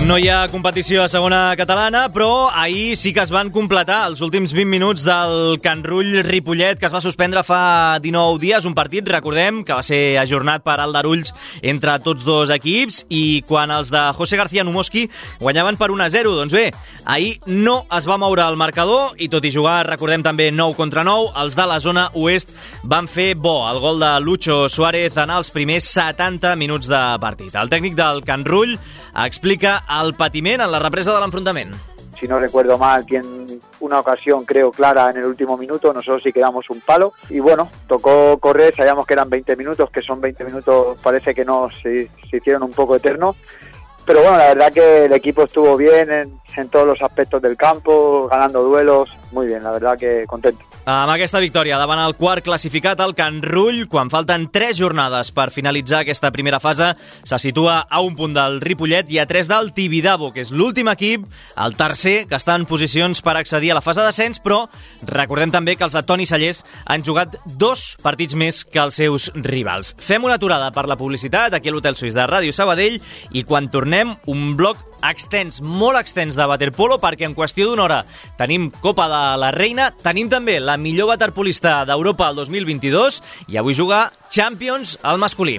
No 0.08 0.16
hi 0.16 0.30
ha 0.32 0.46
competició 0.48 1.02
a 1.02 1.08
segona 1.12 1.52
catalana, 1.60 2.06
però 2.08 2.48
ahir 2.56 2.94
sí 2.96 3.10
que 3.12 3.20
es 3.20 3.28
van 3.28 3.50
completar 3.52 3.98
els 4.08 4.22
últims 4.24 4.54
20 4.56 4.70
minuts 4.72 5.02
del 5.04 5.58
Can 5.60 5.82
Rull 5.84 6.22
Ripollet, 6.24 6.78
que 6.80 6.86
es 6.88 6.94
va 6.96 7.02
suspendre 7.04 7.42
fa 7.44 7.98
19 8.00 8.38
dies, 8.40 8.64
un 8.64 8.72
partit, 8.72 9.04
recordem, 9.04 9.58
que 9.68 9.76
va 9.76 9.84
ser 9.84 10.16
ajornat 10.16 10.64
per 10.64 10.78
Aldarulls 10.80 11.34
entre 11.60 11.98
tots 12.00 12.24
dos 12.24 12.48
equips, 12.54 13.02
i 13.12 13.42
quan 13.44 13.68
els 13.68 13.90
de 13.92 14.06
José 14.16 14.38
García 14.40 14.64
Numoski 14.64 15.02
guanyaven 15.42 15.76
per 15.76 15.90
1 15.92 16.06
a 16.06 16.08
0, 16.16 16.32
doncs 16.40 16.56
bé, 16.56 16.64
ahir 17.04 17.36
no 17.52 17.82
es 17.92 18.08
va 18.08 18.16
moure 18.16 18.48
el 18.48 18.56
marcador, 18.56 19.12
i 19.20 19.28
tot 19.28 19.44
i 19.44 19.52
jugar, 19.52 19.82
recordem 19.90 20.24
també 20.24 20.48
9 20.48 20.78
contra 20.80 21.04
9, 21.04 21.34
els 21.44 21.58
de 21.58 21.68
la 21.68 21.76
zona 21.84 22.06
oest 22.16 22.56
van 22.80 23.12
fer 23.12 23.34
bo 23.36 23.58
el 23.68 23.82
gol 23.84 24.00
de 24.00 24.14
Lucho 24.24 24.70
Suárez 24.72 25.20
en 25.20 25.36
els 25.36 25.52
primers 25.52 25.92
70 25.92 26.56
minuts 26.56 26.88
de 26.88 27.04
partit. 27.20 27.52
El 27.52 27.68
tècnic 27.68 28.00
del 28.00 28.24
Can 28.24 28.48
Rull 28.48 28.72
explica 29.28 29.82
el 30.02 30.14
patiment 30.14 30.60
en 30.60 30.70
la 30.72 30.78
represa 30.78 31.14
de 31.14 31.20
l'enfrontament. 31.20 31.74
si 32.18 32.26
no 32.26 32.38
recuerdo 32.38 32.78
mal, 32.78 33.06
que 33.06 33.16
en 33.16 33.60
una 33.80 34.00
ocasión 34.00 34.44
creo 34.44 34.70
clara 34.72 35.10
en 35.10 35.18
el 35.18 35.24
último 35.24 35.56
minuto, 35.56 35.92
nosotros 35.92 36.22
sí 36.24 36.32
quedamos 36.32 36.68
un 36.70 36.80
palo 36.80 37.12
y 37.30 37.38
bueno, 37.38 37.70
tocó 37.86 38.38
correr, 38.38 38.74
sabíamos 38.74 39.06
que 39.06 39.14
eran 39.14 39.30
20 39.30 39.56
minutos, 39.56 39.90
que 39.90 40.00
son 40.00 40.20
20 40.20 40.44
minutos, 40.44 41.00
parece 41.00 41.34
que 41.34 41.44
no, 41.44 41.68
se, 41.70 42.10
se 42.28 42.36
hicieron 42.38 42.64
un 42.64 42.72
poco 42.72 42.96
eternos, 42.96 43.36
pero 44.04 44.22
bueno, 44.22 44.36
la 44.36 44.48
verdad 44.48 44.72
que 44.72 45.04
el 45.04 45.12
equipo 45.12 45.44
estuvo 45.44 45.76
bien 45.76 46.10
en, 46.10 46.40
en 46.56 46.68
todos 46.68 46.86
los 46.86 47.02
aspectos 47.02 47.40
del 47.40 47.56
campo, 47.56 48.26
ganando 48.28 48.62
duelos, 48.62 49.08
muy 49.32 49.46
bien, 49.46 49.62
la 49.62 49.72
verdad 49.72 49.96
que 49.96 50.24
contento. 50.26 50.64
Amb 50.88 51.10
aquesta 51.12 51.42
victòria 51.44 51.76
davant 51.76 52.00
el 52.00 52.14
quart 52.16 52.40
classificat, 52.46 53.02
el 53.04 53.10
Can 53.12 53.42
Rull, 53.44 53.82
quan 53.92 54.08
falten 54.08 54.46
3 54.48 54.78
jornades 54.78 55.28
per 55.36 55.50
finalitzar 55.52 55.98
aquesta 56.00 56.30
primera 56.32 56.62
fase, 56.64 56.94
se 57.28 57.38
situa 57.42 57.82
a 57.84 58.00
un 58.00 58.16
punt 58.16 58.32
del 58.32 58.56
Ripollet 58.64 59.10
i 59.12 59.18
a 59.20 59.26
3 59.28 59.50
del 59.52 59.68
Tibidabo, 59.76 60.30
que 60.32 60.40
és 60.46 60.48
l'últim 60.48 60.88
equip, 60.88 61.26
el 61.60 61.76
tercer, 61.76 62.22
que 62.30 62.38
està 62.40 62.56
en 62.56 62.64
posicions 62.64 63.20
per 63.20 63.36
accedir 63.36 63.74
a 63.74 63.76
la 63.76 63.84
fase 63.84 64.00
d'ascens, 64.00 64.40
però 64.40 64.62
recordem 65.12 65.52
també 65.52 65.76
que 65.76 65.84
els 65.84 65.92
de 65.92 66.06
Toni 66.08 66.24
Sallés 66.24 66.64
han 66.86 67.04
jugat 67.04 67.36
dos 67.44 67.98
partits 68.00 68.32
més 68.32 68.64
que 68.64 68.80
els 68.80 68.96
seus 68.96 69.28
rivals. 69.44 69.92
Fem 70.00 70.24
una 70.24 70.40
aturada 70.40 70.72
per 70.72 70.88
la 70.88 70.96
publicitat 70.96 71.52
aquí 71.52 71.68
a 71.68 71.76
l'Hotel 71.76 72.00
Suís 72.00 72.16
de 72.16 72.24
Ràdio 72.24 72.56
Sabadell 72.56 72.96
i 73.36 73.44
quan 73.44 73.68
tornem 73.68 74.16
un 74.24 74.54
bloc 74.56 74.88
extens, 75.06 75.60
molt 75.62 75.98
extens 76.00 76.36
de 76.38 76.46
waterpolo 76.48 76.98
perquè 77.02 77.28
en 77.28 77.36
qüestió 77.36 77.68
d'una 77.68 77.86
hora 77.86 78.02
tenim 78.38 78.70
Copa 78.82 79.08
de 79.10 79.22
la 79.42 79.52
Reina, 79.54 79.90
tenim 80.02 80.30
també 80.32 80.58
la 80.60 80.76
millor 80.76 81.12
waterpolista 81.12 81.84
d'Europa 81.88 82.30
el 82.30 82.42
2022 82.42 83.22
i 83.48 83.58
avui 83.58 83.74
juga 83.74 84.08
Champions 84.30 84.98
al 85.02 85.18
masculí. 85.18 85.58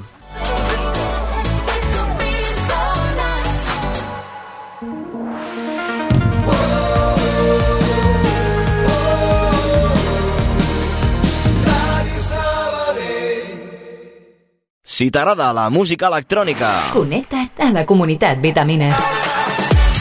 Si 14.99 15.05
t'agrada 15.15 15.53
la 15.55 15.69
música 15.69 16.09
electrònica, 16.09 16.73
Connecta't 16.91 17.63
a 17.63 17.71
la 17.71 17.85
comunitat 17.87 18.43
Vitamina. 18.43 18.91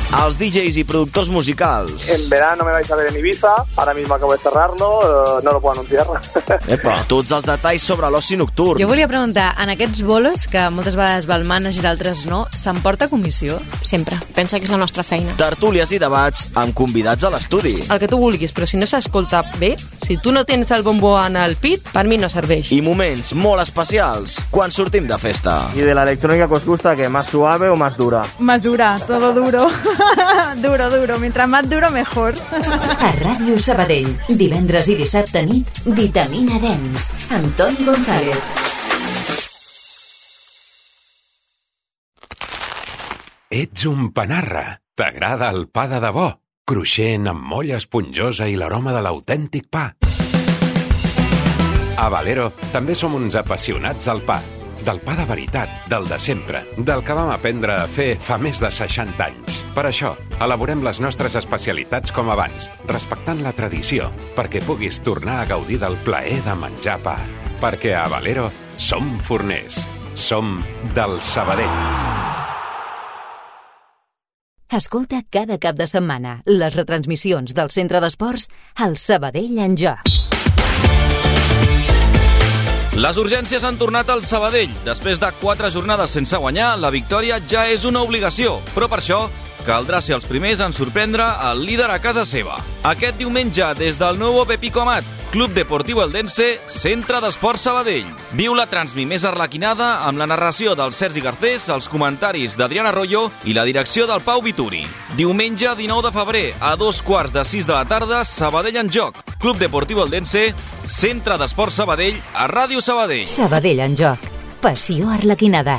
Els 0.08 0.38
DJs 0.40 0.78
i 0.80 0.84
productors 0.88 1.28
musicals, 1.28 2.08
En 2.10 2.28
verano 2.30 2.64
me 2.64 2.72
vais 2.72 2.90
a 2.90 2.96
ver 2.96 3.08
en 3.08 3.16
Ibiza, 3.18 3.48
ahora 3.76 3.92
mismo 3.92 4.14
acabo 4.14 4.32
de 4.32 4.38
cerrarlo, 4.38 5.38
eh, 5.38 5.42
no 5.44 5.52
lo 5.52 5.60
puedo 5.60 5.74
anunciar. 5.74 6.06
Epa. 6.66 7.04
tots 7.06 7.30
els 7.32 7.44
detalls 7.44 7.82
sobre 7.82 8.08
l'oci 8.10 8.36
nocturn, 8.36 8.80
Jo 8.80 8.88
volia 8.88 9.08
preguntar, 9.08 9.50
en 9.60 9.68
aquests 9.74 10.02
bolos, 10.02 10.46
que 10.48 10.62
moltes 10.70 10.96
vegades 10.96 11.28
va 11.28 11.36
el 11.36 11.44
manager 11.44 11.82
i 11.82 11.84
d'altres 11.84 12.24
no, 12.26 12.46
s'emporta 12.56 13.08
comissió? 13.08 13.58
Sempre. 13.82 14.16
Pensa 14.34 14.58
que 14.58 14.64
és 14.64 14.70
la 14.72 14.78
nostra 14.80 15.02
feina. 15.04 15.34
tertúlies 15.36 15.92
i 15.92 15.98
debats 16.00 16.48
amb 16.54 16.74
convidats 16.74 17.24
a 17.24 17.30
l'estudi. 17.30 17.76
El 17.90 17.98
que 18.00 18.08
tu 18.08 18.18
vulguis, 18.18 18.52
però 18.54 18.66
si 18.66 18.76
no 18.80 18.86
s'escolta 18.88 19.42
bé, 19.58 19.74
si 20.06 20.16
tu 20.16 20.32
no 20.32 20.44
tens 20.48 20.70
el 20.72 20.82
bombó 20.82 21.18
en 21.22 21.36
el 21.36 21.56
pit, 21.56 21.84
per 21.92 22.06
mi 22.08 22.16
no 22.16 22.30
serveix. 22.32 22.72
I 22.72 22.80
moments 22.82 23.34
molt 23.34 23.60
especials 23.62 24.38
quan 24.50 24.70
sortim 24.72 25.06
de 25.06 25.18
festa. 25.18 25.68
¿Y 25.74 25.80
de 25.80 25.94
la 25.94 26.02
electrónica 26.04 26.48
que 26.48 26.54
os 26.54 26.64
gusta, 26.64 26.96
que 26.96 27.08
más 27.10 27.28
suave 27.28 27.68
o 27.68 27.76
más 27.76 27.96
dura? 27.96 28.24
Más 28.38 28.62
dura, 28.62 28.96
todo 29.06 29.32
duro. 29.34 29.68
duro, 30.62 30.90
duro. 30.90 31.18
Mientras 31.18 31.48
más 31.48 31.68
duro, 31.68 31.90
mejor. 31.90 32.34
A 33.08 33.12
Ràdio 33.18 33.58
Sabadell, 33.58 34.10
divendres 34.28 34.88
i 34.88 34.96
dissabte 34.98 35.42
nit, 35.46 35.68
Vitamina 35.86 36.58
Dens, 36.62 37.12
amb 37.34 37.54
Toni 37.56 37.86
González. 37.86 38.42
Ets 43.48 43.86
un 43.88 44.12
panarra. 44.12 44.82
T'agrada 44.98 45.48
el 45.54 45.68
pa 45.70 45.86
de 45.86 46.00
debò, 46.02 46.26
cruixent 46.66 47.30
amb 47.30 47.46
molla 47.52 47.78
esponjosa 47.78 48.48
i 48.50 48.58
l'aroma 48.58 48.92
de 48.96 49.04
l'autèntic 49.06 49.70
pa. 49.70 49.92
A 51.98 52.06
Valero 52.10 52.50
també 52.74 52.98
som 52.98 53.14
uns 53.14 53.38
apassionats 53.38 54.10
del 54.10 54.26
pa. 54.26 54.42
Del 54.88 55.02
pa 55.04 55.12
de 55.18 55.26
veritat, 55.28 55.68
del 55.92 56.06
de 56.08 56.16
sempre, 56.16 56.62
del 56.80 57.02
que 57.04 57.12
vam 57.12 57.28
aprendre 57.28 57.74
a 57.76 57.88
fer 57.92 58.14
fa 58.24 58.38
més 58.40 58.56
de 58.62 58.70
60 58.72 59.20
anys. 59.20 59.58
Per 59.76 59.82
això, 59.84 60.14
elaborem 60.40 60.80
les 60.86 60.96
nostres 61.04 61.34
especialitats 61.36 62.14
com 62.16 62.30
abans, 62.32 62.70
respectant 62.88 63.42
la 63.44 63.52
tradició, 63.52 64.08
perquè 64.32 64.62
puguis 64.64 65.02
tornar 65.04 65.42
a 65.42 65.50
gaudir 65.50 65.76
del 65.82 65.98
plaer 66.06 66.38
de 66.46 66.54
menjar 66.56 66.96
pa. 67.04 67.18
Perquè 67.60 67.92
a 68.00 68.06
Valero 68.08 68.46
som 68.80 69.18
forners. 69.28 69.82
Som 70.16 70.62
del 70.96 71.20
Sabadell. 71.20 71.76
Escolta 74.72 75.20
cada 75.28 75.60
cap 75.60 75.76
de 75.76 75.84
setmana 75.84 76.38
les 76.48 76.80
retransmissions 76.80 77.52
del 77.52 77.68
Centre 77.76 78.00
d'Esports 78.00 78.48
al 78.80 78.96
Sabadell 78.96 79.60
en 79.68 79.76
joc. 79.76 80.27
Les 82.98 83.14
urgències 83.14 83.62
han 83.62 83.76
tornat 83.78 84.08
al 84.10 84.24
Sabadell. 84.26 84.72
Després 84.82 85.20
de 85.22 85.28
quatre 85.38 85.68
jornades 85.70 86.10
sense 86.10 86.38
guanyar, 86.42 86.72
la 86.82 86.90
victòria 86.90 87.36
ja 87.46 87.68
és 87.70 87.84
una 87.86 88.02
obligació. 88.02 88.56
Però 88.74 88.88
per 88.90 88.98
això 88.98 89.20
caldrà 89.66 90.00
ser 90.04 90.16
els 90.16 90.26
primers 90.28 90.60
en 90.60 90.74
sorprendre 90.76 91.26
el 91.50 91.64
líder 91.66 91.90
a 91.90 91.98
casa 92.02 92.24
seva. 92.28 92.58
Aquest 92.86 93.18
diumenge, 93.18 93.66
des 93.78 93.98
del 94.00 94.18
nou 94.20 94.40
Pepico 94.48 94.82
Amat, 94.82 95.06
Club 95.30 95.52
Deportiu 95.52 96.00
Eldense, 96.00 96.46
Centre 96.72 97.20
d'Esports 97.20 97.66
Sabadell. 97.66 98.08
Viu 98.38 98.54
la 98.56 98.64
transmi 98.70 99.04
més 99.08 99.26
arlequinada 99.28 100.04
amb 100.08 100.20
la 100.20 100.28
narració 100.30 100.74
del 100.78 100.94
Sergi 100.96 101.20
Garcés, 101.20 101.68
els 101.68 101.88
comentaris 101.92 102.56
d'Adriana 102.56 102.92
Arroyo 102.94 103.26
i 103.44 103.52
la 103.56 103.66
direcció 103.68 104.06
del 104.08 104.24
Pau 104.24 104.40
Vituri. 104.42 104.86
Diumenge 105.16 105.74
19 105.76 106.08
de 106.08 106.14
febrer, 106.16 106.46
a 106.60 106.74
dos 106.76 107.02
quarts 107.02 107.34
de 107.36 107.44
sis 107.44 107.68
de 107.68 107.76
la 107.76 107.84
tarda, 107.84 108.24
Sabadell 108.24 108.80
en 108.80 108.90
joc. 108.90 109.20
Club 109.38 109.60
Deportiu 109.60 110.00
Eldense, 110.04 110.52
Centre 110.86 111.36
d'Esports 111.36 111.76
Sabadell, 111.82 112.22
a 112.32 112.48
Ràdio 112.48 112.80
Sabadell. 112.80 113.28
Sabadell 113.28 113.84
en 113.84 113.98
joc. 114.00 114.30
Passió 114.62 115.10
arlequinada. 115.12 115.78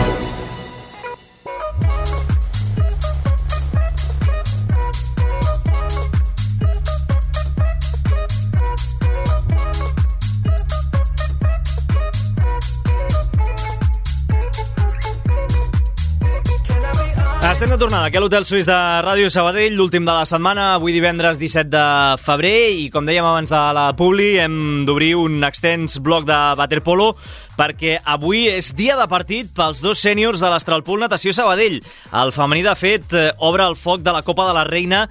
Estem 17.61 17.77
de 17.77 17.77
tornada 17.77 18.07
aquí 18.07 18.17
a 18.17 18.21
l'Hotel 18.23 18.41
Suís 18.41 18.65
de 18.65 18.75
Ràdio 19.05 19.27
Sabadell, 19.29 19.75
l'últim 19.77 20.01
de 20.01 20.09
la 20.09 20.23
setmana, 20.25 20.63
avui 20.79 20.95
divendres 20.95 21.37
17 21.37 21.69
de 21.69 21.83
febrer, 22.17 22.71
i 22.73 22.87
com 22.89 23.05
dèiem 23.05 23.21
abans 23.21 23.53
de 23.53 23.59
la 23.77 23.83
Publi, 23.93 24.31
hem 24.41 24.55
d'obrir 24.87 25.11
un 25.21 25.35
extens 25.45 25.99
bloc 26.01 26.25
de 26.25 26.39
waterpolo 26.57 27.11
perquè 27.59 27.99
avui 28.01 28.47
és 28.49 28.71
dia 28.73 28.95
de 28.97 29.05
partit 29.05 29.53
pels 29.53 29.83
dos 29.85 30.01
sèniors 30.01 30.41
de 30.41 30.49
l'Astralpool 30.49 31.05
Natació 31.05 31.35
Sabadell. 31.37 31.77
El 32.23 32.33
femení, 32.33 32.65
de 32.65 32.73
fet, 32.73 33.13
eh, 33.13 33.29
obre 33.37 33.69
el 33.69 33.77
foc 33.77 34.01
de 34.01 34.17
la 34.17 34.25
Copa 34.25 34.49
de 34.49 34.57
la 34.57 34.65
Reina 34.65 35.05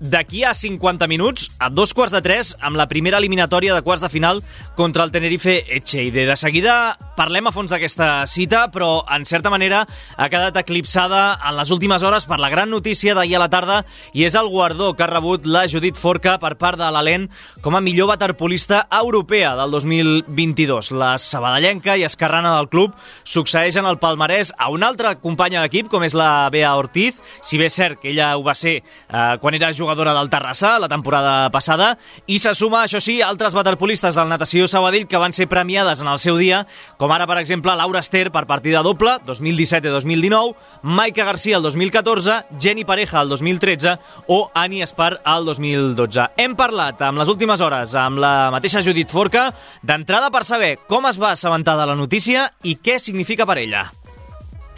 d'aquí 0.00 0.46
a 0.48 0.54
50 0.56 1.04
minuts, 1.06 1.50
a 1.60 1.68
dos 1.68 1.92
quarts 1.92 2.16
de 2.16 2.24
tres, 2.24 2.56
amb 2.64 2.80
la 2.80 2.88
primera 2.88 3.20
eliminatòria 3.20 3.76
de 3.76 3.84
quarts 3.84 4.08
de 4.08 4.08
final 4.08 4.40
contra 4.74 5.04
el 5.04 5.12
Tenerife 5.12 5.66
Echeide. 5.68 6.24
De 6.24 6.36
seguida 6.40 6.96
parlem 7.16 7.48
a 7.48 7.52
fons 7.54 7.72
d'aquesta 7.72 8.26
cita, 8.30 8.66
però 8.72 9.04
en 9.10 9.24
certa 9.28 9.50
manera 9.52 9.84
ha 10.16 10.28
quedat 10.32 10.56
eclipsada 10.60 11.38
en 11.46 11.56
les 11.58 11.70
últimes 11.70 12.02
hores 12.02 12.26
per 12.28 12.40
la 12.40 12.50
gran 12.52 12.70
notícia 12.70 13.14
d'ahir 13.14 13.36
a 13.36 13.42
la 13.44 13.50
tarda 13.52 13.80
i 14.12 14.24
és 14.26 14.36
el 14.38 14.48
guardó 14.48 14.92
que 14.96 15.04
ha 15.04 15.10
rebut 15.10 15.46
la 15.46 15.66
Judit 15.68 15.98
Forca 15.98 16.38
per 16.40 16.56
part 16.60 16.78
de 16.80 16.88
l'Alen 16.90 17.28
com 17.60 17.76
a 17.76 17.82
millor 17.84 18.10
waterpolista 18.10 18.86
europea 18.90 19.54
del 19.58 19.70
2022. 19.74 20.92
La 20.96 21.16
sabadellenca 21.18 21.96
i 21.96 22.04
escarrana 22.06 22.54
del 22.56 22.70
club 22.72 22.94
succeeixen 23.24 23.86
el 23.86 24.00
palmarès 24.02 24.54
a 24.58 24.70
una 24.70 24.88
altra 24.88 25.14
companya 25.20 25.62
d'equip, 25.64 25.90
com 25.92 26.04
és 26.06 26.16
la 26.16 26.48
Bea 26.52 26.72
Ortiz, 26.78 27.20
si 27.42 27.58
bé 27.60 27.68
és 27.70 27.76
cert 27.76 28.00
que 28.00 28.10
ella 28.14 28.32
ho 28.38 28.44
va 28.46 28.54
ser 28.58 28.78
eh, 28.80 29.36
quan 29.40 29.54
era 29.54 29.72
jugadora 29.76 30.14
del 30.16 30.30
Terrassa 30.30 30.78
la 30.80 30.88
temporada 30.88 31.50
passada, 31.50 31.92
i 32.26 32.38
se 32.38 32.54
suma, 32.54 32.84
això 32.84 33.00
sí, 33.02 33.20
altres 33.22 33.54
waterpolistes 33.54 34.16
del 34.16 34.30
Natació 34.30 34.68
Sabadell 34.70 35.08
que 35.10 35.20
van 35.20 35.34
ser 35.36 35.48
premiades 35.50 36.00
en 36.00 36.08
el 36.08 36.18
seu 36.22 36.38
dia, 36.40 36.64
com 36.98 37.09
ara, 37.12 37.26
per 37.26 37.38
exemple, 37.40 37.74
Laura 37.76 38.00
Ester 38.00 38.30
per 38.32 38.44
partida 38.46 38.82
doble, 38.82 39.16
2017 39.26 39.88
i 39.88 39.94
2019, 39.94 40.54
Maika 40.82 41.24
Garcia 41.24 41.56
el 41.58 41.62
2014, 41.62 42.36
Jenny 42.60 42.84
Pareja 42.84 43.22
el 43.22 43.28
2013 43.28 43.96
o 44.28 44.50
Ani 44.54 44.82
Espar 44.82 45.20
el 45.24 45.44
2012. 45.48 46.28
Hem 46.36 46.56
parlat 46.58 47.00
amb 47.06 47.22
les 47.22 47.32
últimes 47.32 47.60
hores 47.60 47.94
amb 47.98 48.20
la 48.22 48.50
mateixa 48.54 48.84
Judit 48.84 49.10
Forca, 49.10 49.48
d'entrada 49.82 50.30
per 50.30 50.44
saber 50.44 50.76
com 50.88 51.08
es 51.10 51.20
va 51.20 51.32
assabentar 51.36 51.78
de 51.80 51.88
la 51.90 51.98
notícia 51.98 52.50
i 52.62 52.76
què 52.78 53.00
significa 53.00 53.48
per 53.48 53.58
ella. 53.64 53.88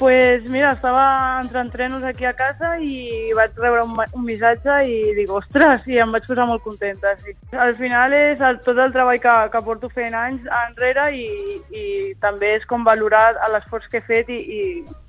Pues 0.03 0.51
mira, 0.51 0.73
estava 0.73 1.41
entre 1.41 1.61
entrenos 1.61 2.03
aquí 2.03 2.25
a 2.25 2.33
casa 2.35 2.73
i 2.83 3.31
vaig 3.39 3.55
rebre 3.55 3.85
un, 3.87 3.93
un 4.03 4.25
missatge 4.27 4.81
i 4.91 4.97
dic, 5.15 5.31
ostres, 5.31 5.85
i 5.87 6.01
em 6.03 6.11
vaig 6.11 6.25
posar 6.27 6.43
molt 6.49 6.65
contenta, 6.65 7.13
sí. 7.21 7.31
Al 7.55 7.77
final 7.79 8.11
és 8.19 8.43
el, 8.43 8.59
tot 8.65 8.81
el 8.83 8.91
treball 8.91 9.21
que, 9.23 9.35
que 9.53 9.61
porto 9.63 9.87
fent 9.95 10.17
anys 10.19 10.49
enrere 10.65 11.05
i, 11.15 11.29
i 11.71 11.85
també 12.19 12.57
és 12.57 12.67
com 12.67 12.83
valorar 12.83 13.37
l'esforç 13.53 13.87
que 13.93 14.01
he 14.01 14.05
fet 14.09 14.33
i, 14.35 14.41
i, 14.43 14.65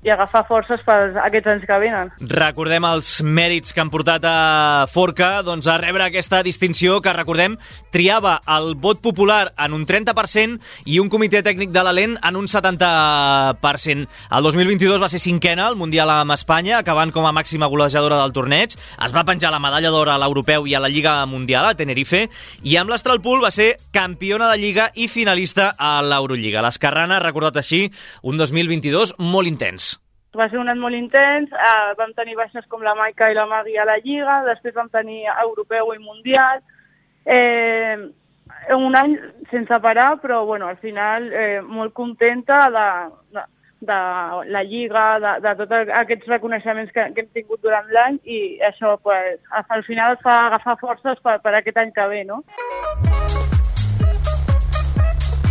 i 0.06 0.12
agafar 0.14 0.44
forces 0.46 0.86
per 0.86 1.00
aquests 1.24 1.50
anys 1.56 1.66
que 1.66 1.80
venen. 1.82 2.14
Recordem 2.30 2.86
els 2.86 3.10
mèrits 3.26 3.74
que 3.74 3.82
han 3.82 3.90
portat 3.90 4.22
a 4.30 4.86
Forca 4.94 5.32
doncs, 5.42 5.66
a 5.66 5.74
rebre 5.82 6.06
aquesta 6.06 6.44
distinció 6.46 7.00
que, 7.02 7.16
recordem, 7.18 7.58
triava 7.90 8.36
el 8.60 8.76
vot 8.78 9.02
popular 9.02 9.48
en 9.58 9.74
un 9.74 9.90
30% 9.90 10.86
i 10.86 11.02
un 11.02 11.10
comitè 11.10 11.42
tècnic 11.42 11.74
de 11.74 11.82
l'Alent 11.82 12.14
en 12.22 12.38
un 12.38 12.46
70%. 12.46 14.06
El 14.38 14.52
2022 14.84 15.00
va 15.00 15.08
ser 15.08 15.20
cinquena 15.22 15.64
al 15.66 15.76
Mundial 15.80 16.10
amb 16.12 16.34
Espanya, 16.34 16.76
acabant 16.76 17.08
com 17.14 17.24
a 17.24 17.32
màxima 17.32 17.70
golejadora 17.72 18.18
del 18.20 18.34
torneig. 18.36 18.74
Es 18.76 19.14
va 19.16 19.22
penjar 19.24 19.48
la 19.52 19.60
medalla 19.62 19.88
d'or 19.88 20.10
a 20.12 20.16
l'Europeu 20.20 20.66
i 20.68 20.74
a 20.76 20.80
la 20.82 20.90
Lliga 20.92 21.14
Mundial, 21.24 21.64
a 21.64 21.76
Tenerife, 21.78 22.26
i 22.68 22.76
amb 22.76 22.92
l'Astralpool 22.92 23.40
va 23.40 23.50
ser 23.54 23.70
campiona 23.96 24.50
de 24.50 24.58
Lliga 24.60 24.90
i 25.00 25.06
finalista 25.08 25.70
a 25.78 25.94
l'Eurolliga. 26.04 26.60
L'Escarrana 26.60 27.16
ha 27.16 27.22
recordat 27.24 27.56
així 27.62 27.86
un 28.22 28.36
2022 28.36 29.14
molt 29.24 29.48
intens. 29.48 29.94
Va 30.36 30.50
ser 30.52 30.60
un 30.60 30.68
any 30.68 30.82
molt 30.82 30.98
intens, 30.98 31.48
eh, 31.54 31.94
vam 31.96 32.12
tenir 32.12 32.36
baixes 32.36 32.68
com 32.68 32.84
la 32.84 32.96
Maica 32.98 33.30
i 33.32 33.38
la 33.38 33.46
Magui 33.48 33.80
a 33.80 33.88
la 33.88 33.96
Lliga, 34.04 34.42
després 34.50 34.76
vam 34.76 34.92
tenir 34.92 35.22
europeu 35.46 35.94
i 35.94 35.98
mundial, 36.02 36.60
eh, 37.24 37.96
un 38.76 39.00
any 39.00 39.16
sense 39.48 39.80
parar, 39.80 40.18
però 40.20 40.44
bueno, 40.44 40.68
al 40.68 40.76
final 40.76 41.32
eh, 41.32 41.62
molt 41.64 41.94
contenta 41.96 42.66
de, 42.68 42.88
de, 43.32 43.48
de 43.88 44.00
la 44.52 44.62
Lliga, 44.66 45.06
de, 45.24 45.34
de 45.46 45.54
tots 45.62 45.94
aquests 46.02 46.30
reconeixements 46.34 46.92
que, 46.92 47.08
que 47.14 47.24
hem 47.24 47.32
tingut 47.40 47.62
durant 47.64 47.90
l'any 47.94 48.20
i 48.24 48.40
això 48.70 48.96
pues, 49.02 49.40
al 49.54 49.84
final 49.88 50.18
fa 50.22 50.38
agafar 50.46 50.78
forces 50.82 51.20
per, 51.24 51.38
per 51.44 51.54
aquest 51.58 51.82
any 51.84 51.94
que 51.96 52.08
ve, 52.12 52.24
no? 52.28 52.42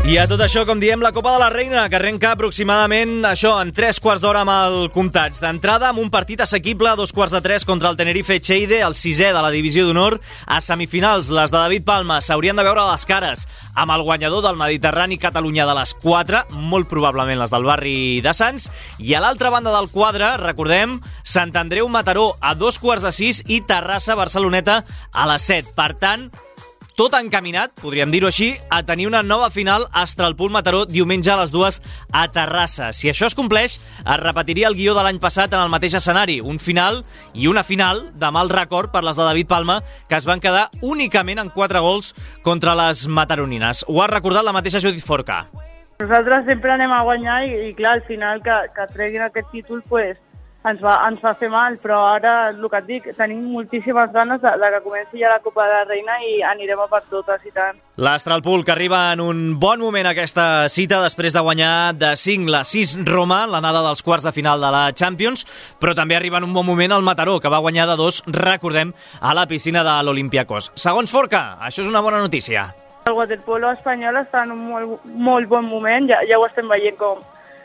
I 0.04 0.18
a 0.20 0.26
tot 0.28 0.41
això, 0.43 0.66
com 0.68 0.82
diem, 0.84 0.99
la 0.99 1.14
Copa 1.16 1.32
de 1.32 1.39
la 1.39 1.47
Reina, 1.47 1.86
que 1.88 1.95
arrenca 1.95 2.34
aproximadament 2.34 3.24
això, 3.24 3.54
en 3.64 3.70
tres 3.72 4.01
quarts 4.04 4.20
d'hora 4.20 4.41
amb 4.43 4.51
el 4.51 4.89
comptats. 4.91 5.39
D'entrada, 5.39 5.93
amb 5.93 6.01
un 6.01 6.10
partit 6.12 6.43
assequible 6.43 6.91
a 6.91 6.97
dos 6.99 7.14
quarts 7.16 7.32
de 7.32 7.39
tres 7.39 7.64
contra 7.64 7.88
el 7.88 7.95
Tenerife 7.95 8.36
Cheide, 8.43 8.82
el 8.84 8.97
sisè 8.99 9.32
de 9.32 9.39
la 9.39 9.54
divisió 9.54 9.88
d'honor. 9.88 10.18
A 10.43 10.60
semifinals, 10.60 11.32
les 11.32 11.56
de 11.56 11.56
David 11.56 11.88
Palma 11.88 12.20
s'haurien 12.20 12.60
de 12.60 12.68
veure 12.68 12.84
a 12.84 12.91
les 12.91 13.08
cares 13.08 13.47
amb 13.80 13.95
el 13.95 14.04
guanyador 14.04 14.43
del 14.43 14.60
Mediterrani 14.60 15.18
Catalunya 15.18 15.70
de 15.72 15.80
les 15.80 15.95
4, 16.04 16.45
molt 16.51 16.91
probablement 16.91 17.39
les 17.39 17.56
del 17.56 17.72
barri 17.72 17.97
de 18.20 18.36
Sants. 18.36 18.74
I 18.99 19.16
a 19.16 19.24
l'altra 19.24 19.56
banda 19.56 19.72
del 19.72 19.88
quadre, 19.88 20.36
recordem, 20.43 20.99
Sant 21.24 21.56
Andreu 21.56 21.88
Mataró 21.88 22.34
a 22.41 22.58
dos 22.60 22.76
quarts 22.76 23.08
de 23.08 23.16
sis 23.16 23.45
i 23.47 23.64
Terrassa 23.64 24.20
Barceloneta 24.20 24.82
a 25.14 25.32
les 25.32 25.47
7. 25.47 25.72
Per 25.80 25.93
tant, 25.95 26.28
tot 26.96 27.16
encaminat, 27.18 27.72
podríem 27.82 28.12
dir-ho 28.14 28.28
així, 28.30 28.52
a 28.70 28.84
tenir 28.86 29.08
una 29.10 29.24
nova 29.26 29.50
final 29.50 29.88
a 29.91 30.04
Estralpul 30.06 30.52
Mataró 30.54 30.84
diumenge 30.86 31.32
a 31.34 31.38
les 31.39 31.52
dues 31.54 31.80
a 32.12 32.28
Terrassa. 32.32 32.91
Si 32.94 33.10
això 33.10 33.26
es 33.30 33.36
compleix, 33.38 33.80
es 33.80 34.20
repetiria 34.22 34.70
el 34.70 34.78
guió 34.78 34.94
de 34.94 35.04
l'any 35.06 35.18
passat 35.24 35.54
en 35.54 35.64
el 35.64 35.72
mateix 35.74 35.98
escenari, 35.98 36.39
un 36.41 36.60
final 36.62 37.02
i 37.34 37.48
una 37.50 37.64
final 37.66 38.06
de 38.14 38.32
mal 38.32 38.52
record 38.54 38.94
per 38.94 39.04
les 39.04 39.18
de 39.18 39.26
David 39.26 39.50
Palma, 39.50 39.80
que 40.10 40.20
es 40.20 40.30
van 40.30 40.44
quedar 40.44 40.68
únicament 40.82 41.41
en 41.41 41.50
quatre 41.50 41.82
gols 41.82 42.14
contra 42.44 42.76
les 42.78 43.08
mataronines. 43.08 43.86
Ho 43.88 44.04
ha 44.04 44.12
recordat 44.12 44.46
la 44.46 44.54
mateixa 44.54 44.84
Judith 44.84 45.06
Forca. 45.06 45.48
Nosaltres 46.00 46.46
sempre 46.46 46.74
anem 46.74 46.91
a 46.91 47.02
guanyar 47.06 47.41
i, 47.48 47.56
i 47.70 47.74
clar, 47.74 47.98
al 47.98 48.06
final 48.06 48.41
que, 48.46 48.60
que 48.76 48.88
treguin 48.94 49.26
aquest 49.26 49.50
títol 49.54 49.82
pues, 49.89 50.18
ens, 50.70 50.82
va, 50.82 50.95
ens 51.07 51.22
va 51.24 51.34
fer 51.39 51.49
mal, 51.51 51.76
però 51.82 51.99
ara, 52.14 52.34
el 52.51 52.64
que 52.70 52.80
et 52.80 52.88
dic, 52.88 53.09
tenim 53.18 53.41
moltíssimes 53.51 54.11
ganes 54.14 54.41
de, 54.41 54.51
de 54.59 54.70
que 54.76 54.82
comenci 54.86 55.22
ja 55.22 55.32
la 55.34 55.41
Copa 55.43 55.66
de 55.68 55.74
la 55.74 55.88
Reina 55.89 56.18
i 56.24 56.41
anirem 56.53 56.84
a 56.84 56.88
per 56.91 57.03
totes 57.09 57.43
i 57.47 57.51
tant. 57.55 57.80
L'Astralpul, 58.03 58.64
que 58.66 58.74
arriba 58.74 59.05
en 59.14 59.22
un 59.22 59.41
bon 59.59 59.84
moment 59.84 60.07
aquesta 60.09 60.68
cita 60.74 61.01
després 61.03 61.36
de 61.36 61.43
guanyar 61.43 61.74
de 61.99 62.14
5 62.20 62.51
la 62.53 62.64
6 62.68 62.95
Roma, 63.09 63.43
l'anada 63.49 63.84
dels 63.86 64.03
quarts 64.05 64.28
de 64.28 64.36
final 64.36 64.64
de 64.64 64.72
la 64.74 64.86
Champions, 64.95 65.45
però 65.80 65.95
també 65.97 66.18
arriba 66.18 66.39
en 66.39 66.47
un 66.47 66.55
bon 66.55 66.66
moment 66.66 66.95
el 66.95 67.05
Mataró, 67.05 67.39
que 67.39 67.51
va 67.51 67.64
guanyar 67.64 67.89
de 67.91 67.97
2, 67.99 68.24
recordem, 68.39 68.93
a 69.20 69.36
la 69.36 69.47
piscina 69.47 69.84
de 69.84 69.97
l'Olimpiakos. 70.03 70.72
Segons 70.80 71.11
Forca, 71.11 71.59
això 71.61 71.84
és 71.84 71.91
una 71.91 72.01
bona 72.01 72.24
notícia. 72.24 72.72
El 73.03 73.18
waterpolo 73.18 73.68
espanyol 73.76 74.16
està 74.22 74.45
en 74.45 74.53
un 74.55 74.61
molt, 74.70 75.01
molt 75.03 75.49
bon 75.51 75.66
moment, 75.68 76.07
ja, 76.07 76.22
ja 76.24 76.39
ho 76.39 76.45
estem 76.47 76.70
veient 76.72 76.95
com 76.95 77.20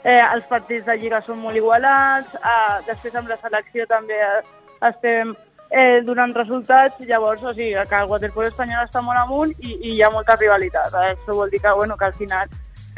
eh, 0.08 0.22
els 0.32 0.46
partits 0.48 0.86
de 0.86 0.96
Lliga 0.96 1.20
són 1.24 1.42
molt 1.42 1.58
igualats, 1.60 2.32
eh, 2.38 2.78
després 2.86 3.18
amb 3.20 3.28
la 3.28 3.36
selecció 3.42 3.84
també 3.90 4.16
eh, 4.16 4.40
estem 4.88 5.34
eh, 5.70 6.00
donant 6.06 6.32
resultats, 6.36 7.02
llavors, 7.10 7.42
o 7.42 7.52
sigui, 7.52 7.74
que 7.90 8.00
el 8.00 8.08
waterpolo 8.08 8.48
espanyol 8.48 8.86
està 8.86 9.02
molt 9.04 9.20
amunt 9.20 9.52
i, 9.58 9.74
i 9.74 9.92
hi 9.96 10.02
ha 10.02 10.10
molta 10.14 10.38
rivalitat. 10.40 10.96
Eh? 11.02 11.12
Això 11.12 11.36
vol 11.36 11.52
dir 11.52 11.60
que, 11.60 11.74
bueno, 11.76 11.96
que 11.96 12.08
al 12.08 12.16
final 12.16 12.48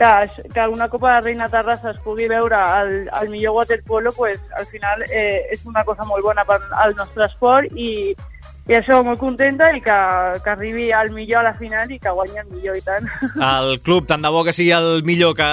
que, 0.01 0.11
que 0.55 0.69
una 0.69 0.89
Copa 0.89 1.17
de 1.17 1.21
Reina 1.27 1.49
Terrassa 1.53 1.91
es 1.91 1.99
pugui 2.05 2.29
veure 2.31 2.57
el, 2.81 2.93
el 3.21 3.29
millor 3.29 3.59
waterpolo, 3.59 4.13
pues, 4.17 4.41
al 4.57 4.67
final 4.67 5.03
eh, 5.11 5.49
és 5.51 5.67
una 5.67 5.85
cosa 5.85 6.07
molt 6.09 6.25
bona 6.25 6.47
per 6.49 6.61
al 6.85 6.95
nostre 6.97 7.27
esport 7.27 7.75
i, 7.75 8.15
i 8.71 8.77
això, 8.79 9.01
molt 9.03 9.18
contenta 9.18 9.73
i 9.75 9.81
que, 9.83 9.97
que 10.45 10.51
arribi 10.53 10.91
al 10.95 11.11
millor 11.11 11.41
a 11.41 11.49
la 11.49 11.55
final 11.59 11.91
i 11.91 11.99
que 11.99 12.12
guanyi 12.14 12.39
el 12.39 12.51
millor 12.53 12.77
i 12.79 12.83
tant. 12.87 13.09
El 13.35 13.81
club, 13.83 14.07
tant 14.07 14.23
de 14.23 14.31
bo 14.31 14.45
que 14.47 14.55
sigui 14.55 14.71
el 14.77 15.03
millor 15.07 15.35
que 15.39 15.49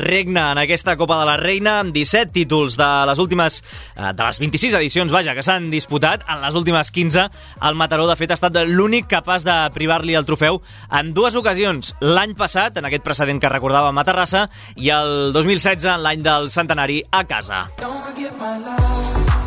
regna 0.00 0.46
en 0.54 0.62
aquesta 0.62 0.94
Copa 0.96 1.18
de 1.20 1.26
la 1.28 1.36
Reina, 1.36 1.78
amb 1.82 1.92
17 1.92 2.32
títols 2.32 2.78
de 2.80 2.88
les 3.10 3.20
últimes, 3.20 3.60
eh, 3.92 4.14
de 4.16 4.24
les 4.24 4.40
26 4.40 4.78
edicions, 4.80 5.12
vaja, 5.12 5.36
que 5.36 5.44
s'han 5.44 5.68
disputat, 5.72 6.24
en 6.32 6.40
les 6.46 6.56
últimes 6.56 6.90
15, 6.94 7.26
el 7.68 7.76
Mataró, 7.76 8.08
de 8.08 8.16
fet, 8.16 8.32
ha 8.32 8.40
estat 8.40 8.56
l'únic 8.64 9.10
capaç 9.12 9.44
de 9.44 9.58
privar-li 9.76 10.16
el 10.16 10.28
trofeu 10.28 10.62
en 10.88 11.12
dues 11.12 11.36
ocasions. 11.36 11.92
L'any 12.00 12.32
passat, 12.38 12.80
en 12.80 12.88
aquest 12.88 13.04
precedent 13.04 13.42
que 13.42 13.52
recordàvem 13.52 14.00
a 14.00 14.08
Terrassa, 14.08 14.46
i 14.80 14.88
el 14.96 15.36
2016, 15.36 15.90
en 15.92 16.06
l'any 16.08 16.24
del 16.24 16.48
centenari, 16.54 17.02
a 17.12 17.26
casa. 17.28 17.66
Don't 17.76 18.00
forget 18.08 18.32
my 18.40 18.56
love. 18.64 19.41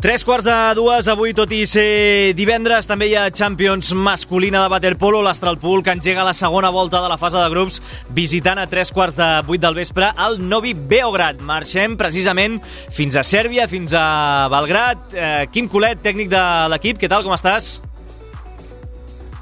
Tres 0.00 0.24
quarts 0.24 0.46
de 0.46 0.54
dues, 0.72 1.08
avui, 1.12 1.34
tot 1.36 1.50
i 1.52 1.66
ser 1.68 2.32
divendres, 2.32 2.86
també 2.88 3.10
hi 3.10 3.16
ha 3.20 3.26
Champions 3.36 3.90
masculina 3.92 4.62
de 4.62 4.70
waterpolo, 4.72 5.20
l'Astralpool, 5.20 5.82
que 5.84 5.92
engega 5.92 6.24
la 6.24 6.32
segona 6.32 6.70
volta 6.72 7.02
de 7.04 7.10
la 7.12 7.18
fase 7.20 7.36
de 7.36 7.50
grups, 7.52 7.82
visitant 8.16 8.56
a 8.56 8.64
tres 8.64 8.94
quarts 8.96 9.18
de 9.18 9.28
vuit 9.44 9.60
del 9.60 9.76
vespre 9.76 10.08
el 10.24 10.40
Novi 10.40 10.72
Beograd. 10.72 11.44
Marxem 11.44 11.98
precisament 12.00 12.62
fins 12.88 13.20
a 13.20 13.26
Sèrbia, 13.28 13.68
fins 13.68 13.92
a 13.92 14.48
Belgrat. 14.48 15.04
Eh, 15.12 15.46
Quim 15.52 15.68
Colet, 15.68 16.00
tècnic 16.00 16.32
de 16.32 16.44
l'equip, 16.72 16.96
què 16.96 17.12
tal, 17.12 17.20
com 17.20 17.36
estàs? 17.36 17.82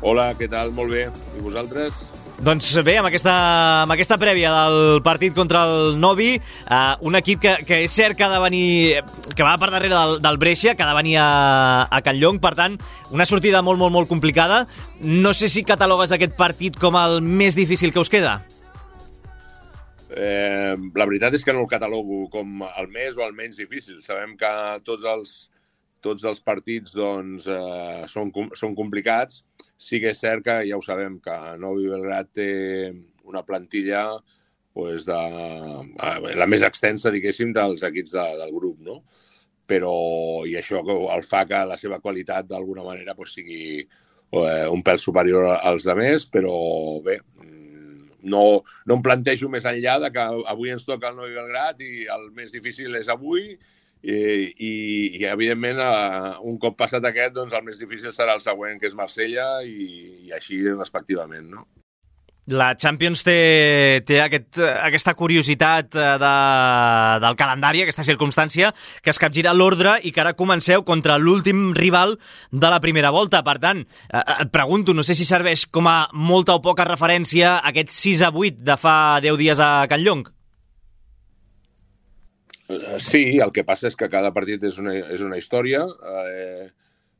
Hola, 0.02 0.32
què 0.34 0.50
tal? 0.50 0.74
Molt 0.74 0.90
bé. 0.90 1.06
I 1.38 1.46
vosaltres? 1.46 2.08
Doncs 2.38 2.70
bé, 2.86 2.92
amb 3.00 3.08
aquesta, 3.08 3.32
amb 3.82 3.90
aquesta 3.90 4.14
prèvia 4.14 4.52
del 4.54 5.00
partit 5.02 5.34
contra 5.34 5.64
el 5.66 5.96
Novi, 5.98 6.36
eh, 6.38 6.92
un 7.02 7.18
equip 7.18 7.40
que, 7.42 7.54
que 7.66 7.80
és 7.82 7.90
cert 7.90 8.14
que 8.14 8.22
ha 8.22 8.30
de 8.30 8.38
venir, 8.38 9.00
que 9.34 9.42
va 9.42 9.56
per 9.58 9.72
darrere 9.72 9.96
del, 9.96 10.20
del 10.22 10.38
Brescia, 10.38 10.76
que 10.78 10.84
ha 10.86 10.90
de 10.92 10.94
venir 11.00 11.16
a, 11.18 11.88
a 11.90 11.98
Canllong, 12.06 12.38
per 12.38 12.54
tant, 12.54 12.76
una 13.10 13.26
sortida 13.26 13.58
molt, 13.66 13.82
molt, 13.82 13.90
molt 13.96 14.10
complicada. 14.10 14.60
No 15.02 15.34
sé 15.34 15.50
si 15.50 15.64
catalogues 15.66 16.14
aquest 16.14 16.38
partit 16.38 16.78
com 16.78 16.94
el 17.00 17.18
més 17.26 17.58
difícil 17.58 17.90
que 17.90 18.06
us 18.06 18.12
queda. 18.12 18.36
Eh, 20.14 20.78
la 20.78 21.10
veritat 21.10 21.34
és 21.34 21.42
que 21.42 21.52
no 21.52 21.66
el 21.66 21.72
catalogo 21.74 22.28
com 22.30 22.62
el 22.68 22.88
més 22.94 23.18
o 23.18 23.26
el 23.26 23.34
menys 23.34 23.58
difícil. 23.58 23.98
Sabem 23.98 24.38
que 24.38 24.54
tots 24.86 25.10
els, 25.10 25.36
tots 26.06 26.22
els 26.22 26.38
partits 26.38 26.94
doncs, 26.94 27.50
eh, 27.50 28.06
són, 28.06 28.30
són 28.54 28.78
complicats. 28.78 29.42
Sí 29.78 30.00
que 30.02 30.10
és 30.10 30.20
cert 30.20 30.44
que 30.46 30.58
ja 30.66 30.78
ho 30.78 30.82
sabem, 30.82 31.20
que 31.22 31.36
Novi 31.62 31.86
Belgrat 31.90 32.32
té 32.34 32.50
una 33.28 33.44
plantilla 33.46 34.02
pues, 34.74 35.06
de, 35.06 35.14
eh, 35.14 36.34
la 36.38 36.48
més 36.50 36.64
extensa, 36.66 37.12
diguéssim, 37.14 37.54
dels 37.54 37.84
equips 37.86 38.16
de, 38.16 38.26
del 38.42 38.54
grup, 38.54 38.82
no? 38.82 39.00
Però, 39.68 39.94
i 40.48 40.56
això 40.58 40.80
el 41.14 41.24
fa 41.26 41.44
que 41.46 41.64
la 41.68 41.76
seva 41.76 42.00
qualitat 42.00 42.48
d'alguna 42.48 42.86
manera 42.86 43.14
pues, 43.14 43.34
sigui 43.36 43.62
eh, 43.82 44.66
un 44.72 44.82
pèl 44.86 45.00
superior 45.02 45.50
als 45.56 45.86
altres, 45.86 46.26
però 46.32 46.54
bé, 47.04 47.18
no, 48.22 48.44
no 48.86 48.98
em 48.98 49.02
plantejo 49.04 49.50
més 49.52 49.66
enllà 49.68 49.98
de 50.02 50.12
que 50.14 50.24
avui 50.52 50.72
ens 50.74 50.86
toca 50.88 51.12
el 51.12 51.18
Novi 51.18 51.36
Belgrat 51.36 51.82
i 51.84 52.06
el 52.12 52.30
més 52.36 52.54
difícil 52.54 52.96
és 52.98 53.10
avui 53.12 53.52
i, 54.02 54.18
i, 54.54 54.72
i 55.18 55.24
evidentment, 55.26 55.80
eh, 55.82 56.36
un 56.50 56.60
cop 56.62 56.78
passat 56.78 57.04
aquest, 57.08 57.34
doncs 57.40 57.56
el 57.56 57.66
més 57.66 57.80
difícil 57.82 58.14
serà 58.14 58.36
el 58.38 58.44
següent, 58.44 58.78
que 58.78 58.88
és 58.90 58.96
Marsella, 58.98 59.50
i, 59.66 60.28
i 60.28 60.34
així 60.36 60.62
respectivament, 60.70 61.50
no? 61.56 61.66
La 62.48 62.70
Champions 62.80 63.20
té, 63.26 64.00
té 64.08 64.22
aquest, 64.24 64.56
aquesta 64.56 65.12
curiositat 65.18 65.92
eh, 65.92 66.06
de, 66.22 66.30
del 67.20 67.36
calendari, 67.36 67.82
aquesta 67.84 68.06
circumstància, 68.06 68.70
que 69.04 69.12
es 69.12 69.20
capgira 69.20 69.52
l'ordre 69.52 69.98
i 70.00 70.14
que 70.16 70.22
ara 70.24 70.32
comenceu 70.38 70.86
contra 70.88 71.18
l'últim 71.20 71.74
rival 71.76 72.16
de 72.50 72.72
la 72.72 72.80
primera 72.80 73.12
volta. 73.12 73.42
Per 73.44 73.58
tant, 73.60 73.84
eh, 73.84 74.24
et 74.38 74.54
pregunto, 74.54 74.96
no 74.96 75.04
sé 75.04 75.18
si 75.18 75.28
serveix 75.28 75.66
com 75.68 75.92
a 75.92 75.98
molta 76.14 76.56
o 76.56 76.64
poca 76.64 76.88
referència 76.88 77.58
aquest 77.68 77.92
6 77.92 78.24
a 78.24 78.32
8 78.32 78.64
de 78.64 78.80
fa 78.80 78.96
10 79.20 79.40
dies 79.44 79.60
a 79.60 79.72
Can 79.92 80.06
Llong. 80.06 80.26
Eh, 82.68 82.98
Sí, 83.00 83.22
el 83.44 83.52
que 83.56 83.64
passa 83.68 83.88
és 83.90 83.96
que 83.96 84.08
cada 84.12 84.32
partit 84.36 84.64
és 84.68 84.78
una, 84.82 84.94
és 85.16 85.22
una 85.24 85.38
història. 85.40 85.84
Eh, 86.14 86.68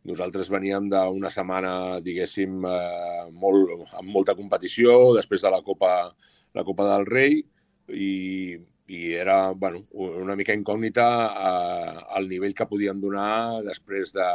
nosaltres 0.08 0.50
veníem 0.52 0.88
d'una 0.92 1.30
setmana, 1.32 1.72
diguéssim, 2.04 2.58
eh, 2.68 3.28
molt, 3.44 3.72
amb 4.00 4.10
molta 4.16 4.34
competició, 4.38 4.98
després 5.16 5.44
de 5.44 5.52
la 5.54 5.62
Copa, 5.66 5.92
la 6.56 6.64
Copa 6.68 6.86
del 6.92 7.06
Rei, 7.08 7.40
i, 7.88 8.12
i 8.88 9.00
era 9.16 9.38
bueno, 9.52 9.84
una 9.96 10.36
mica 10.36 10.54
incògnita 10.56 11.06
eh, 11.48 12.06
el 12.20 12.28
nivell 12.28 12.54
que 12.56 12.68
podíem 12.68 13.00
donar 13.00 13.62
després 13.64 14.12
de 14.16 14.28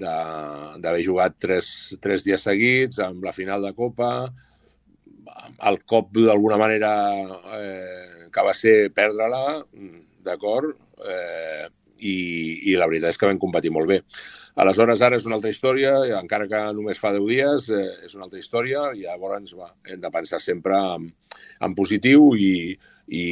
de- 0.00 0.76
d'haver 0.78 1.00
jugat 1.02 1.34
tres, 1.42 1.68
tres 2.00 2.22
dies 2.22 2.44
seguits 2.46 3.00
amb 3.02 3.24
la 3.26 3.32
final 3.34 3.64
de 3.66 3.72
Copa, 3.74 4.10
el 5.70 5.78
cop 5.92 6.10
d'alguna 6.16 6.56
manera 6.60 6.90
eh, 7.58 8.28
que 8.32 8.44
va 8.46 8.54
ser 8.56 8.74
perdre-la, 8.96 9.42
d'acord, 10.26 10.76
eh, 11.04 11.68
i, 12.00 12.14
i 12.72 12.76
la 12.80 12.88
veritat 12.88 13.14
és 13.14 13.20
que 13.20 13.28
vam 13.28 13.40
competir 13.40 13.72
molt 13.74 13.90
bé. 13.90 14.00
Aleshores, 14.60 15.02
ara 15.04 15.18
és 15.20 15.26
una 15.28 15.36
altra 15.38 15.52
història, 15.52 15.94
encara 16.18 16.48
que 16.50 16.60
només 16.76 17.00
fa 17.00 17.12
10 17.14 17.26
dies, 17.28 17.70
eh, 17.76 18.06
és 18.06 18.16
una 18.16 18.26
altra 18.26 18.40
història, 18.40 18.88
i 18.96 19.06
llavors 19.06 19.54
va, 19.56 19.70
hem 19.88 20.00
de 20.02 20.12
pensar 20.12 20.40
sempre 20.44 20.78
en, 20.96 21.10
en 21.66 21.76
positiu 21.78 22.32
i, 22.36 22.74
i, 23.06 23.24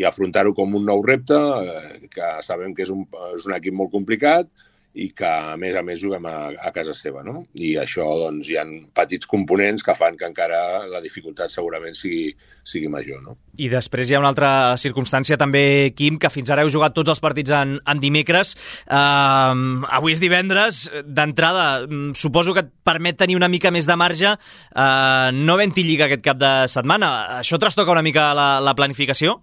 i 0.00 0.06
afrontar-ho 0.08 0.54
com 0.56 0.76
un 0.78 0.86
nou 0.88 1.02
repte, 1.06 1.38
eh, 1.38 2.08
que 2.12 2.32
sabem 2.46 2.74
que 2.76 2.86
és 2.86 2.92
un, 2.94 3.06
és 3.34 3.46
un 3.48 3.56
equip 3.56 3.76
molt 3.78 3.94
complicat, 3.94 4.50
i 4.96 5.10
que 5.12 5.28
a 5.28 5.56
més 5.60 5.76
a 5.76 5.82
més 5.84 6.00
juguem 6.00 6.24
a, 6.24 6.36
a 6.56 6.70
casa 6.72 6.94
seva, 6.96 7.20
no? 7.24 7.42
I 7.52 7.74
això 7.82 8.06
doncs 8.22 8.48
hi 8.48 8.56
ha 8.56 8.64
petits 8.96 9.28
components 9.28 9.84
que 9.84 9.94
fan 9.96 10.16
que 10.16 10.24
encara 10.28 10.86
la 10.88 11.02
dificultat 11.04 11.52
segurament 11.52 11.98
sigui, 11.98 12.30
sigui 12.64 12.88
major, 12.92 13.20
no? 13.20 13.36
I 13.60 13.68
després 13.72 14.08
hi 14.08 14.16
ha 14.16 14.20
una 14.22 14.30
altra 14.32 14.50
circumstància 14.80 15.36
també, 15.40 15.92
Quim, 15.96 16.16
que 16.20 16.30
fins 16.32 16.52
ara 16.52 16.64
heu 16.64 16.72
jugat 16.72 16.96
tots 16.96 17.12
els 17.12 17.20
partits 17.20 17.52
en, 17.56 17.76
en 17.84 18.00
dimecres. 18.00 18.54
Uh, 18.88 19.84
avui 19.98 20.16
és 20.16 20.22
divendres. 20.22 20.86
D'entrada, 21.04 21.66
mm, 21.84 22.16
suposo 22.16 22.56
que 22.56 22.64
et 22.64 22.72
permet 22.86 23.20
tenir 23.20 23.36
una 23.36 23.50
mica 23.52 23.72
més 23.74 23.88
de 23.88 23.98
marge. 24.00 24.32
Uh, 24.72 25.28
no 25.36 25.58
havent-hi 25.58 25.84
lliga 25.84 26.08
aquest 26.08 26.24
cap 26.24 26.40
de 26.40 26.54
setmana. 26.72 27.12
Això 27.42 27.60
trastoca 27.60 27.92
una 27.92 28.04
mica 28.06 28.30
la, 28.36 28.48
la 28.64 28.76
planificació? 28.78 29.42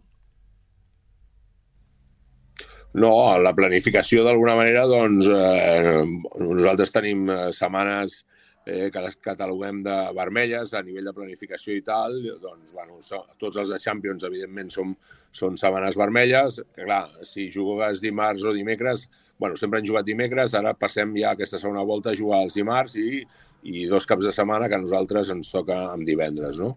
No, 2.94 3.10
la 3.42 3.56
planificació 3.58 4.22
d'alguna 4.26 4.54
manera, 4.60 4.86
doncs, 4.86 5.26
eh, 5.34 6.04
nosaltres 6.38 6.94
tenim 6.94 7.26
eh, 7.26 7.38
setmanes 7.58 8.20
eh, 8.68 8.92
que 8.94 9.02
les 9.02 9.18
cataloguem 9.18 9.82
de 9.86 9.96
vermelles 10.14 10.76
a 10.78 10.84
nivell 10.86 11.10
de 11.10 11.16
planificació 11.18 11.74
i 11.74 11.82
tal, 11.88 12.20
doncs, 12.44 12.70
bueno, 12.76 13.00
so, 13.02 13.24
tots 13.42 13.58
els 13.58 13.74
de 13.74 13.80
Champions, 13.82 14.28
evidentment, 14.30 14.70
són, 14.76 14.94
són 15.34 15.58
setmanes 15.58 15.98
vermelles. 15.98 16.62
Que, 16.76 16.86
clar, 16.86 17.08
si 17.26 17.50
jugues 17.56 18.04
dimarts 18.04 18.46
o 18.46 18.54
dimecres, 18.54 19.08
bueno, 19.42 19.58
sempre 19.58 19.82
han 19.82 19.90
jugat 19.90 20.06
dimecres, 20.06 20.54
ara 20.54 20.76
passem 20.78 21.18
ja 21.18 21.34
aquesta 21.34 21.60
segona 21.60 21.84
volta 21.88 22.14
a 22.14 22.20
jugar 22.20 22.44
els 22.46 22.62
dimarts 22.62 23.00
i, 23.02 23.26
i 23.74 23.88
dos 23.90 24.06
caps 24.06 24.30
de 24.30 24.36
setmana 24.36 24.70
que 24.70 24.78
a 24.78 24.84
nosaltres 24.84 25.34
ens 25.34 25.50
toca 25.52 25.80
amb 25.90 26.06
divendres, 26.08 26.62
no? 26.62 26.76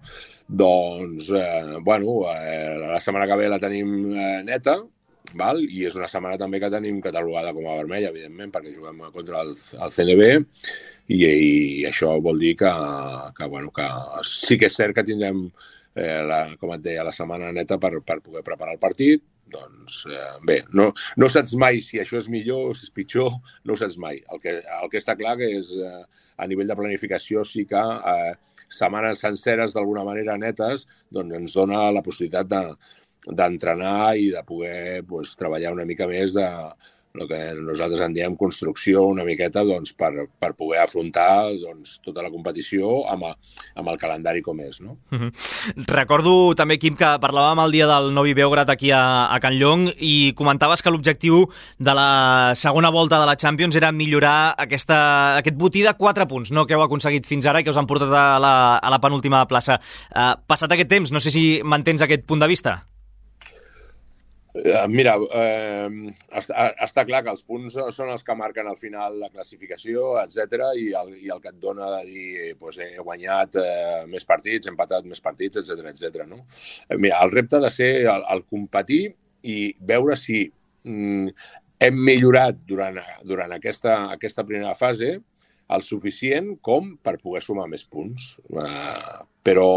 Doncs, 0.49 1.29
eh, 1.37 1.79
bueno, 1.85 2.23
eh, 2.33 2.77
la 2.87 3.05
setmana 3.05 3.29
que 3.29 3.43
ve 3.43 3.53
la 3.53 3.61
tenim 3.63 3.97
eh, 4.17 4.41
neta, 4.49 4.81
val? 5.35 5.63
i 5.65 5.87
és 5.89 5.97
una 5.99 6.09
setmana 6.11 6.39
també 6.41 6.61
que 6.63 6.71
tenim 6.73 7.01
catalogada 7.05 7.53
com 7.57 7.67
a 7.67 7.77
vermella, 7.81 8.11
evidentment, 8.13 8.53
perquè 8.55 8.75
juguem 8.75 9.03
contra 9.15 9.43
el, 9.45 9.55
el 9.57 9.95
CNB 9.95 10.29
i, 11.09 11.19
i 11.23 11.87
això 11.89 12.17
vol 12.23 12.43
dir 12.43 12.57
que, 12.63 12.73
que, 13.37 13.49
bueno, 13.53 13.73
que 13.75 13.87
sí 14.27 14.59
que 14.59 14.71
és 14.71 14.77
cert 14.79 14.97
que 14.97 15.07
tindrem, 15.07 15.47
eh, 15.95 16.21
la, 16.27 16.43
com 16.61 16.75
et 16.75 16.85
deia, 16.85 17.07
la 17.07 17.15
setmana 17.15 17.53
neta 17.55 17.81
per, 17.83 17.97
per 18.05 18.21
poder 18.21 18.45
preparar 18.47 18.77
el 18.77 18.83
partit, 18.83 19.25
doncs 19.53 20.01
eh, 20.11 20.33
bé, 20.47 20.61
no, 20.75 20.91
no 21.17 21.29
saps 21.31 21.55
mai 21.59 21.79
si 21.85 22.01
això 22.03 22.19
és 22.19 22.31
millor 22.33 22.73
o 22.73 22.75
si 22.75 22.89
és 22.89 22.95
pitjor, 22.95 23.39
no 23.65 23.75
ho 23.75 23.81
saps 23.81 23.99
mai. 24.03 24.19
El 24.35 24.43
que, 24.43 24.59
el 24.81 24.91
que 24.91 25.03
està 25.03 25.15
clar 25.19 25.37
que 25.41 25.53
és, 25.61 25.71
eh, 25.79 26.03
a 26.37 26.47
nivell 26.51 26.69
de 26.69 26.77
planificació 26.79 27.45
sí 27.47 27.65
que 27.71 27.81
eh, 27.81 28.35
setmanes 28.69 29.23
senceres 29.23 29.77
d'alguna 29.77 30.05
manera 30.07 30.37
netes 30.41 30.87
doncs 31.15 31.37
ens 31.39 31.55
dona 31.55 31.85
la 31.95 32.03
possibilitat 32.03 32.49
de, 32.51 32.63
d'entrenar 33.27 34.17
i 34.17 34.31
de 34.35 34.43
poder 34.47 35.03
pues, 35.09 35.35
treballar 35.37 35.75
una 35.75 35.89
mica 35.89 36.07
més 36.11 36.37
de 36.39 36.47
el 37.21 37.29
que 37.29 37.39
nosaltres 37.61 38.01
en 38.05 38.15
diem 38.15 38.37
construcció 38.37 39.05
una 39.09 39.25
miqueta 39.25 39.65
doncs, 39.65 39.93
per, 39.97 40.29
per 40.41 40.53
poder 40.59 40.83
afrontar 40.83 41.49
doncs, 41.61 41.99
tota 42.05 42.25
la 42.25 42.31
competició 42.33 43.03
amb, 43.11 43.27
a, 43.31 43.33
amb 43.81 43.93
el 43.93 44.01
calendari 44.01 44.43
com 44.45 44.61
és. 44.61 44.81
No? 44.81 44.99
Uh 45.13 45.19
-huh. 45.19 45.31
Recordo 45.87 46.55
també, 46.55 46.79
Quim, 46.79 46.97
que 46.97 47.19
parlàvem 47.21 47.65
el 47.65 47.73
dia 47.73 47.87
del 47.87 48.13
Novi 48.15 48.35
Beograd 48.35 48.71
aquí 48.71 48.91
a, 48.91 49.33
a 49.33 49.41
Can 49.41 49.59
Llong 49.59 49.93
i 49.99 50.33
comentaves 50.35 50.83
que 50.83 50.91
l'objectiu 50.91 51.49
de 51.79 51.95
la 51.95 52.53
segona 52.55 52.91
volta 52.91 53.19
de 53.21 53.27
la 53.27 53.37
Champions 53.37 53.77
era 53.77 53.93
millorar 53.93 54.55
aquesta, 54.59 55.39
aquest 55.39 55.57
botí 55.57 55.83
de 55.83 55.95
4 55.95 56.27
punts 56.27 56.53
no, 56.53 56.67
que 56.67 56.75
heu 56.75 56.83
aconseguit 56.83 57.27
fins 57.27 57.47
ara 57.47 57.61
i 57.61 57.65
que 57.65 57.71
us 57.71 57.77
han 57.77 57.87
portat 57.87 58.09
a 58.09 58.39
la, 58.39 58.77
a 58.79 58.91
la 58.91 59.01
penúltima 59.01 59.47
plaça. 59.47 59.81
Uh, 60.15 60.35
passat 60.47 60.73
aquest 60.73 60.89
temps, 60.89 61.13
no 61.13 61.21
sé 61.21 61.31
si 61.31 61.61
mantens 61.65 62.03
aquest 62.03 62.25
punt 62.27 62.41
de 62.41 62.47
vista. 62.47 62.87
Eh, 64.65 64.87
Mira, 64.89 65.17
eh, 65.37 66.13
està, 66.39 66.71
està 66.87 67.05
clar 67.09 67.23
que 67.27 67.33
els 67.35 67.45
punts 67.47 67.77
són 67.93 68.13
els 68.13 68.25
que 68.25 68.37
marquen 68.39 68.71
al 68.71 68.79
final 68.81 69.19
la 69.21 69.31
classificació, 69.33 70.15
etc 70.23 70.71
i, 70.79 70.89
i 70.95 71.31
el 71.35 71.43
que 71.43 71.53
et 71.53 71.61
dona 71.63 71.91
de 71.99 72.03
dir 72.09 72.55
pues, 72.61 72.79
he 72.81 72.97
guanyat 72.97 73.59
eh, 73.61 74.03
més 74.11 74.25
partits, 74.29 74.67
he 74.67 74.73
empatat 74.73 75.07
més 75.09 75.21
partits, 75.21 75.61
etc 75.61 75.93
etc. 75.93 76.25
no? 76.31 76.45
Eh, 76.89 76.97
Mira, 76.97 77.21
el 77.25 77.35
repte 77.35 77.61
ha 77.61 77.65
de 77.67 77.73
ser 77.75 77.91
el, 78.07 78.27
el 78.33 78.45
competir 78.49 79.03
i 79.47 79.61
veure 79.93 80.17
si 80.19 80.45
mm, 80.49 81.33
hem 81.87 82.05
millorat 82.09 82.63
durant, 82.69 83.01
durant 83.29 83.53
aquesta, 83.53 83.99
aquesta 84.17 84.47
primera 84.49 84.75
fase 84.79 85.19
el 85.75 85.83
suficient 85.83 86.53
com 86.63 86.95
per 87.03 87.17
poder 87.19 87.43
sumar 87.43 87.67
més 87.71 87.85
punts. 87.91 88.37
Eh, 88.55 89.25
però 89.47 89.69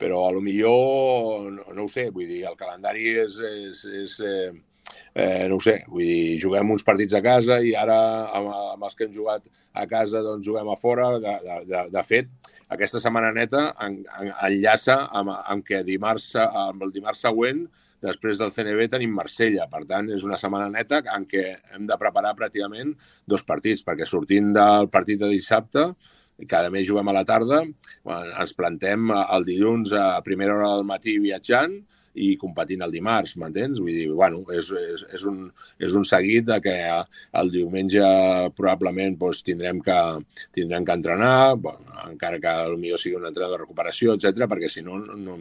però 0.00 0.24
a 0.26 0.32
lo 0.32 0.40
millor, 0.40 1.50
no, 1.52 1.68
no 1.76 1.84
ho 1.84 1.92
sé, 1.92 2.08
vull 2.14 2.28
dir, 2.30 2.42
el 2.48 2.56
calendari 2.58 3.12
és, 3.20 3.36
és, 3.44 3.82
és 4.00 4.18
eh, 4.24 4.50
eh, 5.14 5.48
no 5.50 5.58
ho 5.58 5.64
sé, 5.64 5.80
vull 5.88 6.06
dir, 6.06 6.38
juguem 6.42 6.72
uns 6.72 6.86
partits 6.86 7.16
a 7.18 7.22
casa 7.24 7.60
i 7.60 7.74
ara 7.76 7.98
amb, 8.38 8.48
amb 8.76 8.86
els 8.88 8.96
que 8.96 9.06
hem 9.06 9.12
jugat 9.14 9.44
a 9.74 9.84
casa 9.90 10.24
doncs 10.24 10.46
juguem 10.46 10.70
a 10.72 10.78
fora. 10.80 11.10
De, 11.20 11.36
de, 11.44 11.58
de, 11.68 11.84
de 11.92 12.04
fet, 12.06 12.30
aquesta 12.70 13.02
setmana 13.02 13.34
neta 13.36 13.66
en, 13.84 14.00
en, 14.20 14.32
enllaça 14.48 15.02
amb, 15.20 15.34
amb 15.36 15.66
que 15.66 15.82
dimarts, 15.86 16.32
amb 16.40 16.86
el 16.86 16.94
dimarts 16.96 17.26
següent 17.26 17.66
després 18.00 18.40
del 18.40 18.52
CNB 18.54 18.86
tenim 18.94 19.12
Marsella, 19.12 19.66
per 19.68 19.82
tant 19.88 20.08
és 20.14 20.24
una 20.24 20.38
setmana 20.40 20.70
neta 20.72 21.02
en 21.12 21.26
què 21.28 21.44
hem 21.74 21.84
de 21.90 21.98
preparar 22.00 22.32
pràcticament 22.38 22.94
dos 23.28 23.44
partits, 23.44 23.84
perquè 23.84 24.08
sortint 24.08 24.54
del 24.56 24.88
partit 24.88 25.20
de 25.20 25.28
dissabte 25.34 25.90
cada 26.48 26.70
mes 26.72 26.88
juguem 26.88 27.10
a 27.10 27.16
la 27.16 27.26
tarda, 27.28 27.62
ens 28.14 28.56
plantem 28.56 29.12
el 29.20 29.46
dilluns 29.46 29.92
a 29.96 30.20
primera 30.26 30.56
hora 30.56 30.74
del 30.76 30.86
matí 30.88 31.18
viatjant 31.22 31.80
i 32.18 32.32
competint 32.40 32.82
el 32.82 32.92
dimarts, 32.94 33.36
m'entens? 33.38 33.78
Vull 33.82 33.94
dir, 33.94 34.08
bueno, 34.10 34.40
és, 34.54 34.70
és, 34.74 35.04
és, 35.14 35.24
un, 35.30 35.44
és 35.78 35.94
un 35.94 36.04
seguit 36.08 36.48
de 36.48 36.58
que 36.64 36.74
el 37.40 37.52
diumenge 37.54 38.02
probablement 38.58 39.16
doncs, 39.20 39.44
tindrem, 39.46 39.80
que, 39.84 39.98
tindrem 40.56 40.86
que 40.86 40.96
entrenar, 40.98 41.54
bueno, 41.62 41.94
encara 42.08 42.40
que 42.42 42.56
potser 42.74 43.02
sigui 43.04 43.20
un 43.20 43.28
entrenador 43.30 43.58
de 43.58 43.62
recuperació, 43.64 44.16
etc 44.18 44.48
perquè 44.50 44.70
si 44.72 44.82
no, 44.86 44.98
no, 44.98 45.38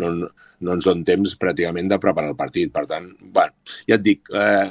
no, 0.00 0.12
no 0.60 0.76
ens 0.76 0.88
don 0.88 1.04
temps 1.04 1.36
pràcticament 1.40 1.92
de 1.92 2.00
preparar 2.02 2.32
el 2.32 2.38
partit. 2.38 2.72
Per 2.72 2.86
tant, 2.88 3.10
bueno, 3.20 3.52
ja 3.88 3.98
et 3.98 4.06
dic, 4.06 4.32
eh, 4.32 4.70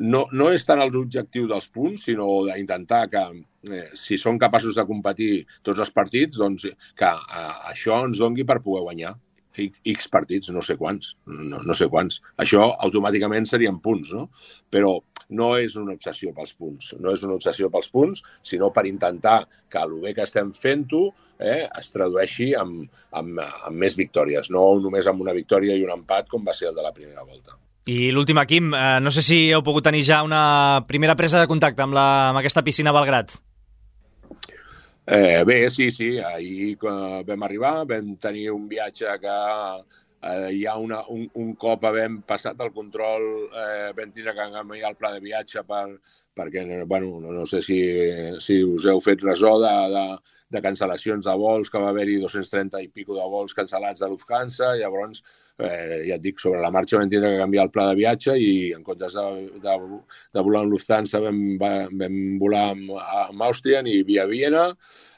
no, 0.00 0.24
no 0.32 0.48
és 0.52 0.64
tant 0.68 0.80
els 0.84 0.96
objectius 0.96 1.50
dels 1.52 1.68
punts, 1.72 2.08
sinó 2.08 2.28
d'intentar 2.48 3.06
que, 3.12 3.24
eh, 3.72 3.86
si 3.94 4.18
són 4.18 4.40
capaços 4.42 4.78
de 4.78 4.86
competir 4.88 5.30
tots 5.62 5.82
els 5.84 5.92
partits, 5.94 6.38
doncs 6.42 6.68
que 6.98 7.12
eh, 7.12 7.54
això 7.72 8.02
ens 8.06 8.22
dongui 8.22 8.46
per 8.48 8.62
poder 8.64 8.84
guanyar 8.88 9.16
X 9.56 10.08
partits, 10.12 10.50
no 10.52 10.62
sé 10.62 10.76
quants, 10.76 11.14
no, 11.26 11.60
no 11.64 11.74
sé 11.74 11.88
quants. 11.92 12.20
Això 12.42 12.66
automàticament 12.86 13.46
serien 13.48 13.78
punts, 13.80 14.12
no? 14.12 14.26
Però 14.72 14.98
no 15.36 15.48
és 15.58 15.74
una 15.80 15.96
obsessió 15.96 16.32
pels 16.36 16.54
punts, 16.54 16.92
no 17.02 17.12
és 17.12 17.24
una 17.26 17.36
obsessió 17.38 17.70
pels 17.72 17.88
punts, 17.90 18.22
sinó 18.46 18.70
per 18.74 18.86
intentar 18.86 19.38
que 19.72 19.82
el 19.82 19.96
bé 20.02 20.14
que 20.14 20.26
estem 20.26 20.52
fent-ho 20.54 21.02
eh, 21.38 21.64
es 21.66 21.92
tradueixi 21.94 22.52
amb, 22.58 22.86
amb, 23.10 23.40
amb 23.42 23.76
més 23.82 23.96
victòries, 23.98 24.52
no 24.54 24.68
només 24.82 25.08
amb 25.10 25.24
una 25.24 25.34
victòria 25.36 25.74
i 25.74 25.86
un 25.86 25.94
empat 25.96 26.30
com 26.30 26.46
va 26.46 26.54
ser 26.54 26.70
el 26.70 26.78
de 26.78 26.86
la 26.86 26.94
primera 26.94 27.24
volta. 27.24 27.58
I 27.86 28.10
l'última, 28.10 28.46
Quim, 28.50 28.72
eh, 28.74 28.98
no 29.02 29.12
sé 29.14 29.22
si 29.22 29.44
heu 29.54 29.62
pogut 29.66 29.84
tenir 29.86 30.02
ja 30.06 30.22
una 30.26 30.84
primera 30.86 31.14
presa 31.18 31.42
de 31.42 31.50
contacte 31.50 31.84
amb, 31.84 31.94
la, 31.94 32.06
amb 32.30 32.42
aquesta 32.42 32.64
piscina 32.66 32.94
Belgrat. 32.94 33.36
Eh, 35.06 35.44
bé, 35.46 35.70
sí, 35.70 35.90
sí. 35.90 36.18
Ahir 36.18 36.76
vam 36.82 37.42
arribar, 37.46 37.84
vam 37.86 38.16
tenir 38.18 38.50
un 38.52 38.66
viatge 38.68 39.12
que 39.22 39.34
eh, 40.22 40.50
ja 40.58 40.76
una, 40.82 41.02
un, 41.14 41.26
un 41.42 41.52
cop 41.54 41.84
havem 41.86 42.20
passat 42.26 42.60
el 42.64 42.72
control 42.74 43.26
eh, 43.62 43.92
vam 43.96 44.10
tindre 44.14 44.34
que 44.34 44.48
canviar 44.54 44.90
el 44.90 44.98
pla 44.98 45.12
de 45.14 45.22
viatge 45.22 45.62
per, 45.68 45.84
perquè, 46.36 46.64
bueno, 46.90 47.20
no, 47.22 47.32
no 47.38 47.46
sé 47.46 47.62
si, 47.62 47.78
si 48.42 48.58
us 48.66 48.88
heu 48.90 49.00
fet 49.04 49.22
ressò 49.22 49.54
de, 49.62 49.74
de, 49.94 50.04
de 50.56 50.62
cancel·lacions 50.64 51.28
de 51.30 51.36
vols, 51.38 51.70
que 51.70 51.82
va 51.82 51.92
haver-hi 51.94 52.18
230 52.24 52.82
i 52.82 52.90
pico 52.90 53.14
de 53.18 53.28
vols 53.36 53.54
cancel·lats 53.54 54.02
de 54.02 54.10
Lufthansa, 54.10 54.74
llavors, 54.80 55.22
eh, 55.58 56.02
ja 56.08 56.16
et 56.16 56.24
dic, 56.24 56.40
sobre 56.42 56.60
la 56.62 56.72
marxa 56.74 56.98
vam 57.00 57.10
tindre 57.12 57.32
que 57.32 57.42
canviar 57.42 57.66
el 57.66 57.72
pla 57.74 57.88
de 57.90 57.98
viatge 58.00 58.36
i 58.40 58.50
en 58.76 58.82
comptes 58.86 59.16
de, 59.16 59.24
de, 59.62 59.76
de 60.36 60.44
volar 60.48 60.64
amb 60.64 60.74
Lufthansa 60.74 61.22
vam, 61.24 61.40
vam 61.60 62.18
volar 62.42 62.66
amb, 62.74 62.92
amb 63.28 63.46
Austrian 63.48 63.88
i 63.90 64.02
via 64.08 64.26
Viena, 64.30 64.68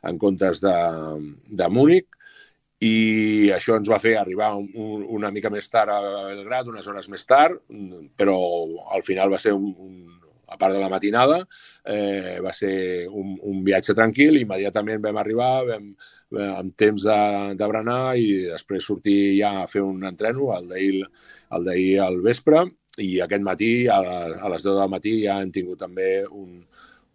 en 0.09 0.21
comptes 0.23 0.63
de, 0.65 0.77
de 1.63 1.69
Múnich, 1.73 2.09
i 2.79 3.51
això 3.51 3.75
ens 3.75 3.89
va 3.91 3.99
fer 3.99 4.15
arribar 4.19 4.53
un, 4.55 4.69
un, 4.79 5.03
una 5.19 5.33
mica 5.35 5.51
més 5.51 5.67
tard 5.73 5.91
a 5.91 5.99
Belgrat, 6.29 6.69
unes 6.71 6.87
hores 6.87 7.09
més 7.11 7.27
tard, 7.27 7.59
però 8.17 8.39
al 8.95 9.03
final 9.03 9.33
va 9.35 9.41
ser 9.43 9.57
un, 9.57 9.73
un 9.83 10.18
a 10.49 10.57
part 10.57 10.75
de 10.75 10.81
la 10.81 10.89
matinada, 10.93 11.43
eh, 11.85 12.39
va 12.45 12.53
ser 12.57 13.07
un, 13.09 13.37
un 13.51 13.61
viatge 13.67 13.95
tranquil, 13.97 14.41
immediatament 14.41 15.03
vam 15.05 15.21
arribar, 15.21 15.53
vam, 15.69 15.91
vam 16.35 16.55
amb 16.63 16.77
temps 16.81 17.05
de, 17.05 17.21
de 17.59 17.71
berenar 17.73 18.17
i 18.17 18.29
després 18.49 18.89
sortir 18.89 19.19
ja 19.39 19.53
a 19.63 19.69
fer 19.71 19.85
un 19.85 20.05
entreno, 20.09 20.53
el 20.57 20.69
d'ahir 20.73 21.05
el 21.57 21.65
d'ahir 21.69 21.93
al 22.05 22.21
vespre, 22.25 22.65
i 22.99 23.21
aquest 23.23 23.45
matí, 23.47 23.73
a, 23.93 24.01
a 24.01 24.51
les 24.53 24.65
10 24.65 24.81
del 24.81 24.93
matí, 24.93 25.15
ja 25.25 25.39
hem 25.43 25.53
tingut 25.55 25.81
també 25.85 26.11
un, 26.27 26.65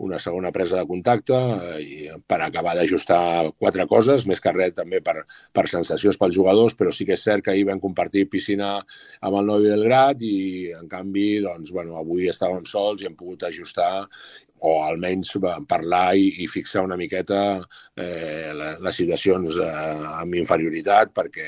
una 0.03 0.17
segona 0.19 0.51
presa 0.51 0.79
de 0.79 0.87
contacte 0.89 1.35
eh, 1.37 1.79
i 1.81 1.97
per 2.27 2.39
acabar 2.41 2.73
d'ajustar 2.75 3.51
quatre 3.59 3.85
coses, 3.87 4.25
més 4.27 4.41
que 4.43 4.51
res 4.55 4.73
també 4.75 4.99
per, 5.05 5.23
per 5.53 5.67
sensacions 5.71 6.17
pels 6.19 6.35
jugadors, 6.35 6.75
però 6.75 6.91
sí 6.91 7.05
que 7.05 7.13
és 7.17 7.23
cert 7.23 7.45
que 7.45 7.53
ahir 7.53 7.67
vam 7.69 7.79
compartir 7.83 8.25
piscina 8.31 8.73
amb 9.21 9.37
el 9.39 9.45
Novi 9.51 9.69
Belgrat 9.71 10.21
i, 10.25 10.35
en 10.79 10.89
canvi, 10.91 11.27
doncs, 11.45 11.71
bueno, 11.75 11.97
avui 12.01 12.27
estàvem 12.31 12.65
sols 12.65 13.03
i 13.03 13.09
hem 13.09 13.15
pogut 13.19 13.45
ajustar 13.47 14.07
o 14.63 14.73
almenys 14.83 15.33
va- 15.43 15.57
parlar 15.67 16.15
i, 16.15 16.29
i 16.43 16.47
fixar 16.47 16.83
una 16.87 16.97
miqueta 16.99 17.39
eh, 17.95 18.51
les 18.55 18.95
situacions 18.99 19.57
eh, 19.59 19.71
amb 20.21 20.37
inferioritat 20.39 21.11
perquè, 21.15 21.47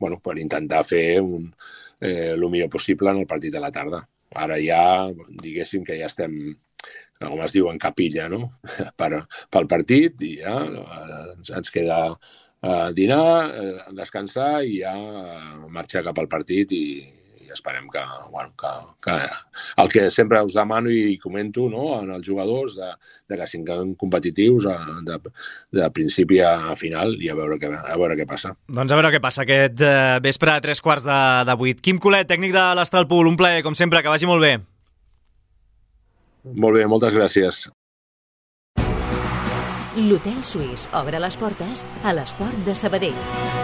bueno, 0.00 0.18
per 0.24 0.38
intentar 0.40 0.84
fer 0.88 1.20
un, 1.20 1.50
eh, 2.00 2.32
el 2.34 2.48
millor 2.48 2.70
possible 2.72 3.10
en 3.12 3.22
el 3.24 3.28
partit 3.30 3.52
de 3.54 3.60
la 3.60 3.72
tarda. 3.72 4.02
Ara 4.44 4.58
ja, 4.60 4.82
diguéssim 5.44 5.84
que 5.84 5.96
ja 6.00 6.08
estem, 6.10 6.34
com 7.20 7.42
es 7.44 7.54
diu, 7.56 7.68
en 7.72 7.80
capilla, 7.82 8.28
no?, 8.32 8.52
per, 9.00 9.24
pel 9.50 9.70
partit 9.70 10.22
i 10.26 10.36
ja 10.42 10.58
eh, 10.64 11.22
ens, 11.36 11.52
ens 11.60 11.74
queda 11.74 12.00
eh, 12.62 12.90
dinar, 12.94 13.50
eh, 13.54 13.76
descansar 13.98 14.64
i 14.64 14.82
ja 14.82 14.94
eh, 14.96 15.68
marxar 15.74 16.04
cap 16.06 16.18
al 16.22 16.30
partit 16.30 16.72
i, 16.74 16.84
i 17.48 17.52
esperem 17.52 17.88
que, 17.88 18.02
bueno, 18.30 18.52
que, 18.60 18.72
que 19.04 19.16
el 19.82 19.90
que 19.92 20.06
sempre 20.14 20.42
us 20.44 20.56
demano 20.56 20.92
i 20.92 21.18
comento 21.22 21.68
no, 21.72 21.88
en 22.02 22.12
els 22.14 22.26
jugadors 22.28 22.76
de, 22.78 22.90
de 23.28 23.40
que 23.40 23.50
siguin 23.50 23.94
competitius 23.98 24.68
a, 24.70 24.78
de, 25.06 25.18
de 25.80 25.90
principi 25.96 26.42
a 26.44 26.76
final 26.76 27.16
i 27.18 27.32
a 27.32 27.36
veure 27.38 27.58
què, 27.60 27.72
a 27.72 27.98
veure 28.00 28.18
què 28.20 28.28
passa. 28.28 28.54
Doncs 28.68 28.92
a 28.92 29.00
veure 29.00 29.12
què 29.14 29.22
passa 29.24 29.44
aquest 29.46 29.84
eh, 29.84 30.18
vespre 30.24 30.54
a 30.54 30.62
tres 30.64 30.84
quarts 30.84 31.08
de, 31.08 31.20
de 31.48 31.60
vuit. 31.60 31.80
Quim 31.84 32.00
Colet, 32.02 32.28
tècnic 32.28 32.54
de 32.56 32.66
l'Astralpool, 32.78 33.30
un 33.30 33.38
plaer, 33.40 33.64
com 33.66 33.76
sempre, 33.78 34.04
que 34.04 34.12
vagi 34.12 34.28
molt 34.28 34.44
bé. 34.44 34.58
Molt 36.54 36.78
bé, 36.78 36.86
moltes 36.86 37.14
gràcies. 37.14 37.66
L'Hotel 39.98 40.44
Suís 40.46 40.86
obre 40.94 41.18
les 41.18 41.36
portes 41.36 41.84
a 42.06 42.14
l'esport 42.14 42.66
de 42.68 42.76
Sabadell. 42.78 43.57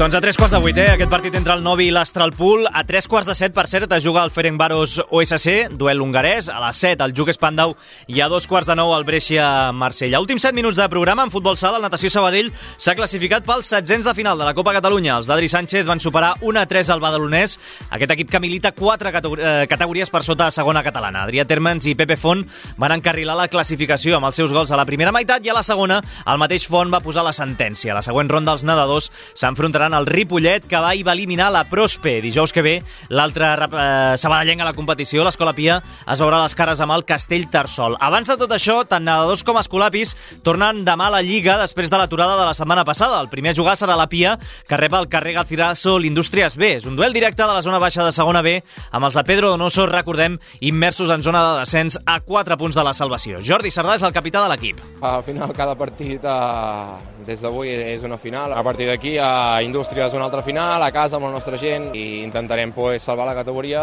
Doncs 0.00 0.14
a 0.16 0.20
tres 0.24 0.38
quarts 0.40 0.54
de 0.54 0.58
vuit, 0.64 0.78
eh? 0.80 0.94
Aquest 0.94 1.10
partit 1.12 1.34
entre 1.36 1.52
el 1.52 1.60
Novi 1.60 1.90
i 1.90 1.92
l'Astralpool. 1.92 2.62
A 2.72 2.86
tres 2.88 3.04
quarts 3.04 3.28
de 3.28 3.34
set, 3.36 3.52
per 3.52 3.66
cert, 3.68 3.90
es 3.92 4.00
juga 4.00 4.22
el 4.24 4.30
Ferencváros 4.32 4.94
OSC, 5.04 5.74
duel 5.76 6.00
hongarès. 6.00 6.46
A 6.48 6.56
les 6.62 6.78
set, 6.80 7.02
el 7.04 7.12
Juc 7.12 7.28
Espandau. 7.28 7.74
I 8.08 8.22
a 8.24 8.28
dos 8.32 8.46
quarts 8.48 8.70
de 8.70 8.78
nou, 8.80 8.94
el 8.96 9.04
Brescia-Marsella. 9.04 10.22
Últims 10.24 10.46
set 10.46 10.56
minuts 10.56 10.78
de 10.80 10.86
programa 10.88 11.26
en 11.28 11.30
futbol 11.30 11.58
sala. 11.60 11.76
El 11.76 11.84
Natació 11.84 12.08
Sabadell 12.08 12.48
s'ha 12.78 12.94
classificat 12.96 13.44
pels 13.44 13.68
setzents 13.74 14.08
de 14.08 14.14
final 14.16 14.40
de 14.40 14.46
la 14.48 14.54
Copa 14.56 14.72
Catalunya. 14.72 15.18
Els 15.18 15.28
d'Adri 15.28 15.52
Sánchez 15.52 15.84
van 15.84 16.00
superar 16.00 16.32
1 16.40 16.62
a 16.62 16.64
3 16.64 16.94
al 16.96 17.04
Badalonès. 17.04 17.58
Aquest 17.90 18.16
equip 18.16 18.32
que 18.32 18.40
milita 18.40 18.72
quatre 18.72 19.12
eh, 19.12 19.66
categories 19.68 20.08
per 20.08 20.24
sota 20.24 20.48
a 20.48 20.56
segona 20.56 20.80
catalana. 20.82 21.26
Adrià 21.26 21.44
Termens 21.44 21.90
i 21.92 21.94
Pepe 21.94 22.16
Font 22.16 22.46
van 22.80 22.96
encarrilar 22.96 23.36
la 23.36 23.50
classificació 23.52 24.16
amb 24.16 24.32
els 24.32 24.40
seus 24.40 24.56
gols 24.56 24.72
a 24.72 24.80
la 24.80 24.88
primera 24.88 25.12
meitat 25.12 25.44
i 25.44 25.52
a 25.52 25.60
la 25.60 25.66
segona 25.66 26.00
el 26.24 26.40
mateix 26.40 26.70
Font 26.72 26.88
va 26.88 27.04
posar 27.04 27.28
la 27.28 27.36
sentència. 27.36 27.92
A 27.92 28.00
la 28.00 28.06
següent 28.08 28.32
ronda 28.32 28.56
els 28.56 28.64
nedadors 28.64 29.12
s'enfrontaran 29.36 29.89
al 29.94 30.06
Ripollet 30.06 30.66
que 30.68 30.80
va 30.80 30.94
i 30.94 31.04
va 31.06 31.14
eliminar 31.16 31.50
la 31.52 31.64
Prospe. 31.68 32.18
Dijous 32.24 32.52
que 32.52 32.62
ve 32.64 32.74
l'altre 33.08 33.48
eh, 33.52 34.16
sabadellenc 34.20 34.62
a 34.62 34.68
la 34.70 34.74
competició, 34.76 35.24
l'Escola 35.26 35.54
Pia, 35.56 35.80
es 35.80 36.22
veurà 36.22 36.40
les 36.42 36.56
cares 36.58 36.80
amb 36.80 36.94
el 36.96 37.04
Castell 37.08 37.48
Tarsol. 37.50 37.96
Abans 38.00 38.30
de 38.30 38.38
tot 38.40 38.52
això, 38.56 38.80
tant 38.88 39.04
nedadors 39.06 39.44
com 39.46 39.58
escolapis 39.60 40.14
tornen 40.46 40.84
demà 40.86 41.10
a 41.10 41.16
la 41.16 41.22
Lliga 41.26 41.58
després 41.60 41.90
de 41.90 42.00
l'aturada 42.00 42.38
de 42.40 42.46
la 42.48 42.56
setmana 42.56 42.84
passada. 42.88 43.20
El 43.20 43.30
primer 43.32 43.54
a 43.54 43.58
jugar 43.58 43.76
serà 43.78 43.96
la 43.98 44.08
Pia, 44.10 44.36
que 44.68 44.78
rep 44.78 44.94
el 44.96 45.08
carrer 45.12 45.34
Galciraso 45.38 45.98
l'Indústries 45.98 46.56
B. 46.60 46.74
És 46.78 46.86
un 46.86 46.96
duel 46.96 47.14
directe 47.16 47.42
de 47.42 47.54
la 47.54 47.62
zona 47.62 47.80
baixa 47.82 48.04
de 48.06 48.12
segona 48.14 48.42
B 48.46 48.58
amb 48.90 49.08
els 49.08 49.18
de 49.18 49.24
Pedro 49.26 49.50
Donoso, 49.50 49.86
recordem, 49.90 50.38
immersos 50.60 51.10
en 51.10 51.22
zona 51.26 51.42
de 51.46 51.60
descens 51.60 51.98
a 52.06 52.20
4 52.20 52.56
punts 52.60 52.76
de 52.76 52.84
la 52.86 52.94
salvació. 52.94 53.40
Jordi 53.44 53.72
Sardà 53.74 53.96
és 53.98 54.06
el 54.06 54.14
capità 54.14 54.44
de 54.44 54.52
l'equip. 54.52 54.80
Al 55.02 55.24
final, 55.26 55.52
cada 55.56 55.76
partit 55.78 56.24
eh, 56.24 57.20
des 57.26 57.42
d'avui 57.42 57.72
és 57.74 58.04
una 58.06 58.18
final. 58.18 58.52
A 58.52 58.62
partir 58.66 58.88
d'aquí, 58.88 59.16
a 59.18 59.60
Indústria 59.80 60.10
és 60.10 60.12
una 60.12 60.26
altra 60.26 60.42
final, 60.44 60.82
a 60.84 60.90
casa 60.92 61.16
amb 61.16 61.24
la 61.24 61.30
nostra 61.32 61.56
gent, 61.56 61.86
i 61.96 62.20
intentarem 62.20 62.68
pues, 62.76 63.00
salvar 63.00 63.24
la 63.24 63.32
categoria 63.32 63.80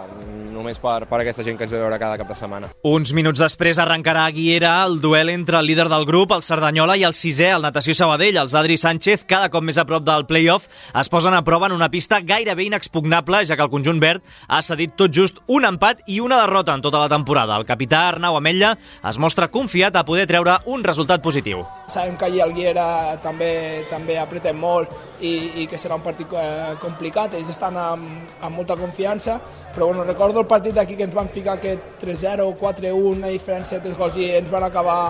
eh, 0.00 0.28
només 0.54 0.78
per, 0.80 1.02
per 1.04 1.18
aquesta 1.20 1.44
gent 1.44 1.58
que 1.58 1.66
ens 1.66 1.72
ve 1.74 1.76
a 1.76 1.82
veure 1.82 1.98
cada 2.00 2.16
cap 2.16 2.30
de 2.32 2.36
setmana. 2.38 2.70
Uns 2.88 3.12
minuts 3.12 3.42
després 3.42 3.76
arrencarà 3.82 4.22
a 4.24 4.32
Guiera 4.32 4.70
el 4.86 5.02
duel 5.02 5.28
entre 5.28 5.58
el 5.60 5.68
líder 5.68 5.90
del 5.92 6.06
grup, 6.08 6.32
el 6.32 6.44
Cerdanyola, 6.46 6.96
i 6.96 7.04
el 7.04 7.12
sisè, 7.12 7.50
el 7.52 7.66
Natació 7.66 7.92
Sabadell. 7.92 8.38
Els 8.40 8.54
Adri 8.56 8.78
Sánchez, 8.80 9.26
cada 9.28 9.50
cop 9.52 9.66
més 9.68 9.76
a 9.76 9.84
prop 9.84 10.06
del 10.06 10.24
play-off, 10.30 10.64
es 10.96 11.12
posen 11.12 11.36
a 11.36 11.42
prova 11.44 11.68
en 11.68 11.76
una 11.76 11.90
pista 11.92 12.22
gairebé 12.24 12.64
inexpugnable, 12.70 13.42
ja 13.44 13.60
que 13.60 13.66
el 13.68 13.72
conjunt 13.74 14.00
verd 14.00 14.24
ha 14.48 14.62
cedit 14.64 14.96
tot 14.96 15.12
just 15.12 15.42
un 15.44 15.68
empat 15.68 16.00
i 16.08 16.22
una 16.24 16.40
derrota 16.40 16.72
en 16.72 16.86
tota 16.88 17.04
la 17.04 17.12
temporada. 17.12 17.60
El 17.60 17.68
capità 17.68 18.06
Arnau 18.14 18.40
Ametlla 18.40 18.72
es 19.12 19.20
mostra 19.20 19.52
confiat 19.52 20.00
a 20.00 20.06
poder 20.08 20.24
treure 20.32 20.56
un 20.64 20.88
resultat 20.88 21.20
positiu. 21.20 21.66
Sabem 21.92 22.16
que 22.16 22.30
allí 22.32 22.40
al 22.40 22.56
Guiera 22.56 22.88
també, 23.20 23.84
també 23.92 24.16
apretem 24.16 24.56
molt 24.56 25.17
i, 25.20 25.62
i 25.62 25.66
que 25.70 25.78
serà 25.80 25.98
un 25.98 26.04
partit 26.04 26.32
eh, 26.32 26.74
complicat. 26.82 27.34
Ells 27.38 27.50
estan 27.54 27.76
amb, 27.80 28.36
amb 28.40 28.56
molta 28.56 28.76
confiança, 28.78 29.38
però 29.74 29.90
bueno, 29.90 30.04
recordo 30.04 30.40
el 30.40 30.46
partit 30.50 30.76
d'aquí 30.76 30.96
que 30.96 31.08
ens 31.08 31.16
van 31.16 31.30
ficar 31.34 31.58
aquest 31.58 31.98
3-0, 32.02 32.52
4-1, 32.60 32.94
una 33.16 33.32
diferència 33.34 33.78
de 33.78 33.90
3 33.90 33.98
gols 33.98 34.18
i 34.18 34.30
ens 34.38 34.50
van 34.50 34.68
acabar 34.68 35.00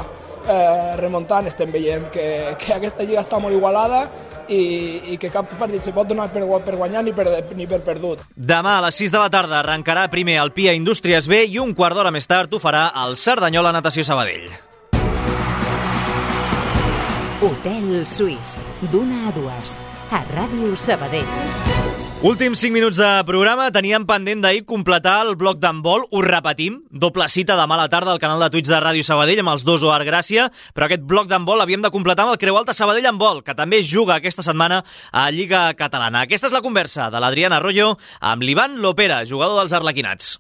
eh, 0.46 0.96
remuntant. 1.00 1.46
Estem 1.46 1.72
veient 1.72 2.08
que, 2.14 2.26
que 2.60 2.74
aquesta 2.76 3.06
lliga 3.06 3.24
està 3.24 3.40
molt 3.42 3.56
igualada 3.56 4.06
i, 4.48 5.14
i 5.14 5.18
que 5.20 5.30
cap 5.32 5.50
partit 5.60 5.84
se 5.84 5.94
pot 5.96 6.08
donar 6.08 6.28
per, 6.32 6.44
per 6.64 6.76
guanyar 6.76 7.04
ni 7.04 7.14
per, 7.16 7.28
ni 7.56 7.68
per 7.68 7.82
perdut. 7.86 8.24
Demà 8.34 8.78
a 8.78 8.86
les 8.88 9.02
6 9.04 9.14
de 9.14 9.22
la 9.22 9.30
tarda 9.32 9.60
arrencarà 9.60 10.08
primer 10.12 10.38
el 10.42 10.54
Pia 10.56 10.76
Indústries 10.76 11.28
B 11.28 11.44
i 11.48 11.60
un 11.62 11.74
quart 11.76 11.98
d'hora 11.98 12.14
més 12.14 12.28
tard 12.28 12.52
ho 12.52 12.62
farà 12.62 12.88
el 13.04 13.16
Cerdanyola 13.20 13.74
Natació 13.76 14.06
Sabadell. 14.06 14.48
Hotel 17.38 18.02
Suís, 18.02 18.56
d'una 18.90 19.28
a 19.28 19.32
dues, 19.36 19.76
a 20.10 20.24
Ràdio 20.32 20.76
Sabadell. 20.76 21.26
Últims 22.18 22.58
5 22.58 22.74
minuts 22.74 22.98
de 22.98 23.08
programa. 23.28 23.68
Teníem 23.70 24.02
pendent 24.02 24.40
d'ahir 24.42 24.64
completar 24.66 25.20
el 25.28 25.36
bloc 25.38 25.60
d'handbol. 25.62 26.08
Ho 26.10 26.22
repetim. 26.24 26.80
Doble 26.90 27.28
cita 27.30 27.54
demà 27.54 27.76
a 27.76 27.84
la 27.84 27.88
tarda 27.92 28.10
al 28.10 28.18
canal 28.18 28.42
de 28.42 28.48
Twitch 28.50 28.66
de 28.66 28.80
Ràdio 28.82 29.06
Sabadell 29.06 29.44
amb 29.44 29.52
els 29.52 29.62
dos 29.68 29.84
OAR 29.86 30.02
Gràcia. 30.08 30.48
Però 30.74 30.88
aquest 30.88 31.06
bloc 31.06 31.28
d'handbol 31.30 31.62
l'havíem 31.62 31.84
de 31.84 31.92
completar 31.94 32.26
amb 32.26 32.34
el 32.34 32.40
Creu 32.42 32.58
Alta 32.58 32.74
Sabadell 32.74 33.06
Handbol, 33.06 33.44
que 33.46 33.54
també 33.54 33.84
juga 33.86 34.16
aquesta 34.18 34.42
setmana 34.42 34.82
a 35.12 35.28
Lliga 35.30 35.68
Catalana. 35.78 36.24
Aquesta 36.26 36.50
és 36.50 36.56
la 36.56 36.64
conversa 36.64 37.06
de 37.12 37.22
l'Adriana 37.22 37.62
Arroyo 37.62 37.94
amb 38.18 38.42
l'Ivan 38.42 38.80
Lopera, 38.82 39.22
jugador 39.22 39.60
dels 39.62 39.76
Arlequinats. 39.78 40.38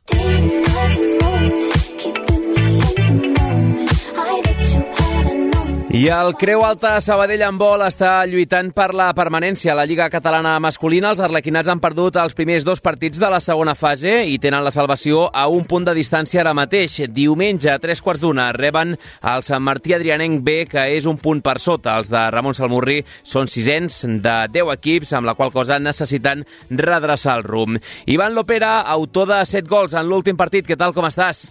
I 5.88 6.02
el 6.12 6.34
Creu 6.36 6.60
Alta 6.68 6.98
Sabadell 7.00 7.40
en 7.46 7.56
vol 7.56 7.80
està 7.80 8.20
lluitant 8.28 8.68
per 8.76 8.90
la 8.92 9.06
permanència 9.16 9.72
a 9.72 9.76
la 9.78 9.86
Lliga 9.88 10.10
Catalana 10.12 10.58
Masculina. 10.60 11.14
Els 11.14 11.22
arlequinats 11.24 11.70
han 11.72 11.80
perdut 11.80 12.18
els 12.20 12.34
primers 12.36 12.66
dos 12.66 12.82
partits 12.84 13.16
de 13.16 13.30
la 13.32 13.38
segona 13.40 13.72
fase 13.72 14.18
i 14.28 14.36
tenen 14.36 14.66
la 14.66 14.72
salvació 14.74 15.22
a 15.32 15.46
un 15.48 15.64
punt 15.64 15.86
de 15.88 15.94
distància 15.96 16.42
ara 16.42 16.52
mateix. 16.52 16.98
Diumenge, 17.08 17.70
a 17.72 17.80
tres 17.80 18.02
quarts 18.04 18.20
d'una, 18.20 18.50
reben 18.52 18.98
el 19.32 19.44
Sant 19.46 19.64
Martí 19.64 19.96
Adrianenc 19.96 20.42
B, 20.44 20.58
que 20.68 20.84
és 20.92 21.08
un 21.08 21.16
punt 21.16 21.40
per 21.40 21.56
sota. 21.56 21.96
Els 21.96 22.12
de 22.12 22.26
Ramon 22.36 22.58
Salmurri 22.58 22.98
són 23.22 23.48
sisens 23.48 24.02
de 24.04 24.36
10 24.52 24.74
equips, 24.76 25.14
amb 25.16 25.30
la 25.30 25.38
qual 25.40 25.54
cosa 25.56 25.80
necessiten 25.80 26.44
redreçar 26.68 27.38
el 27.40 27.48
rumb. 27.48 27.80
Ivan 28.04 28.36
Lopera, 28.36 28.82
autor 28.82 29.32
de 29.32 29.40
7 29.40 29.64
gols 29.72 29.96
en 29.96 30.04
l'últim 30.04 30.36
partit. 30.36 30.68
Què 30.68 30.76
tal, 30.76 30.92
com 30.92 31.08
estàs? 31.08 31.46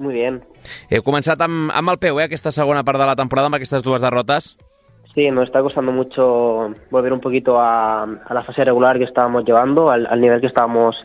Muy 0.00 0.14
bien. 0.14 0.40
He 0.88 1.02
començat 1.04 1.42
amb, 1.44 1.68
amb 1.76 1.92
el 1.92 1.98
peu, 2.00 2.16
eh, 2.18 2.24
aquesta 2.24 2.48
segona 2.56 2.80
part 2.88 2.96
de 2.98 3.04
la 3.04 3.18
temporada, 3.18 3.50
amb 3.50 3.58
aquestes 3.58 3.82
dues 3.84 4.00
derrotes. 4.00 4.54
Sí, 5.14 5.30
nos 5.30 5.44
está 5.44 5.60
costando 5.60 5.92
mucho 5.92 6.70
volver 6.90 7.12
un 7.12 7.20
poquito 7.20 7.60
a, 7.60 8.04
a 8.04 8.34
la 8.34 8.42
fase 8.42 8.64
regular 8.64 8.96
que 8.96 9.04
estábamos 9.04 9.44
llevando, 9.44 9.90
al, 9.90 10.06
al 10.06 10.20
nivel 10.20 10.40
que 10.40 10.46
estábamos 10.46 10.96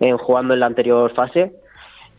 eh, 0.00 0.12
jugando 0.18 0.54
en 0.54 0.60
la 0.60 0.66
anterior 0.66 1.14
fase. 1.14 1.52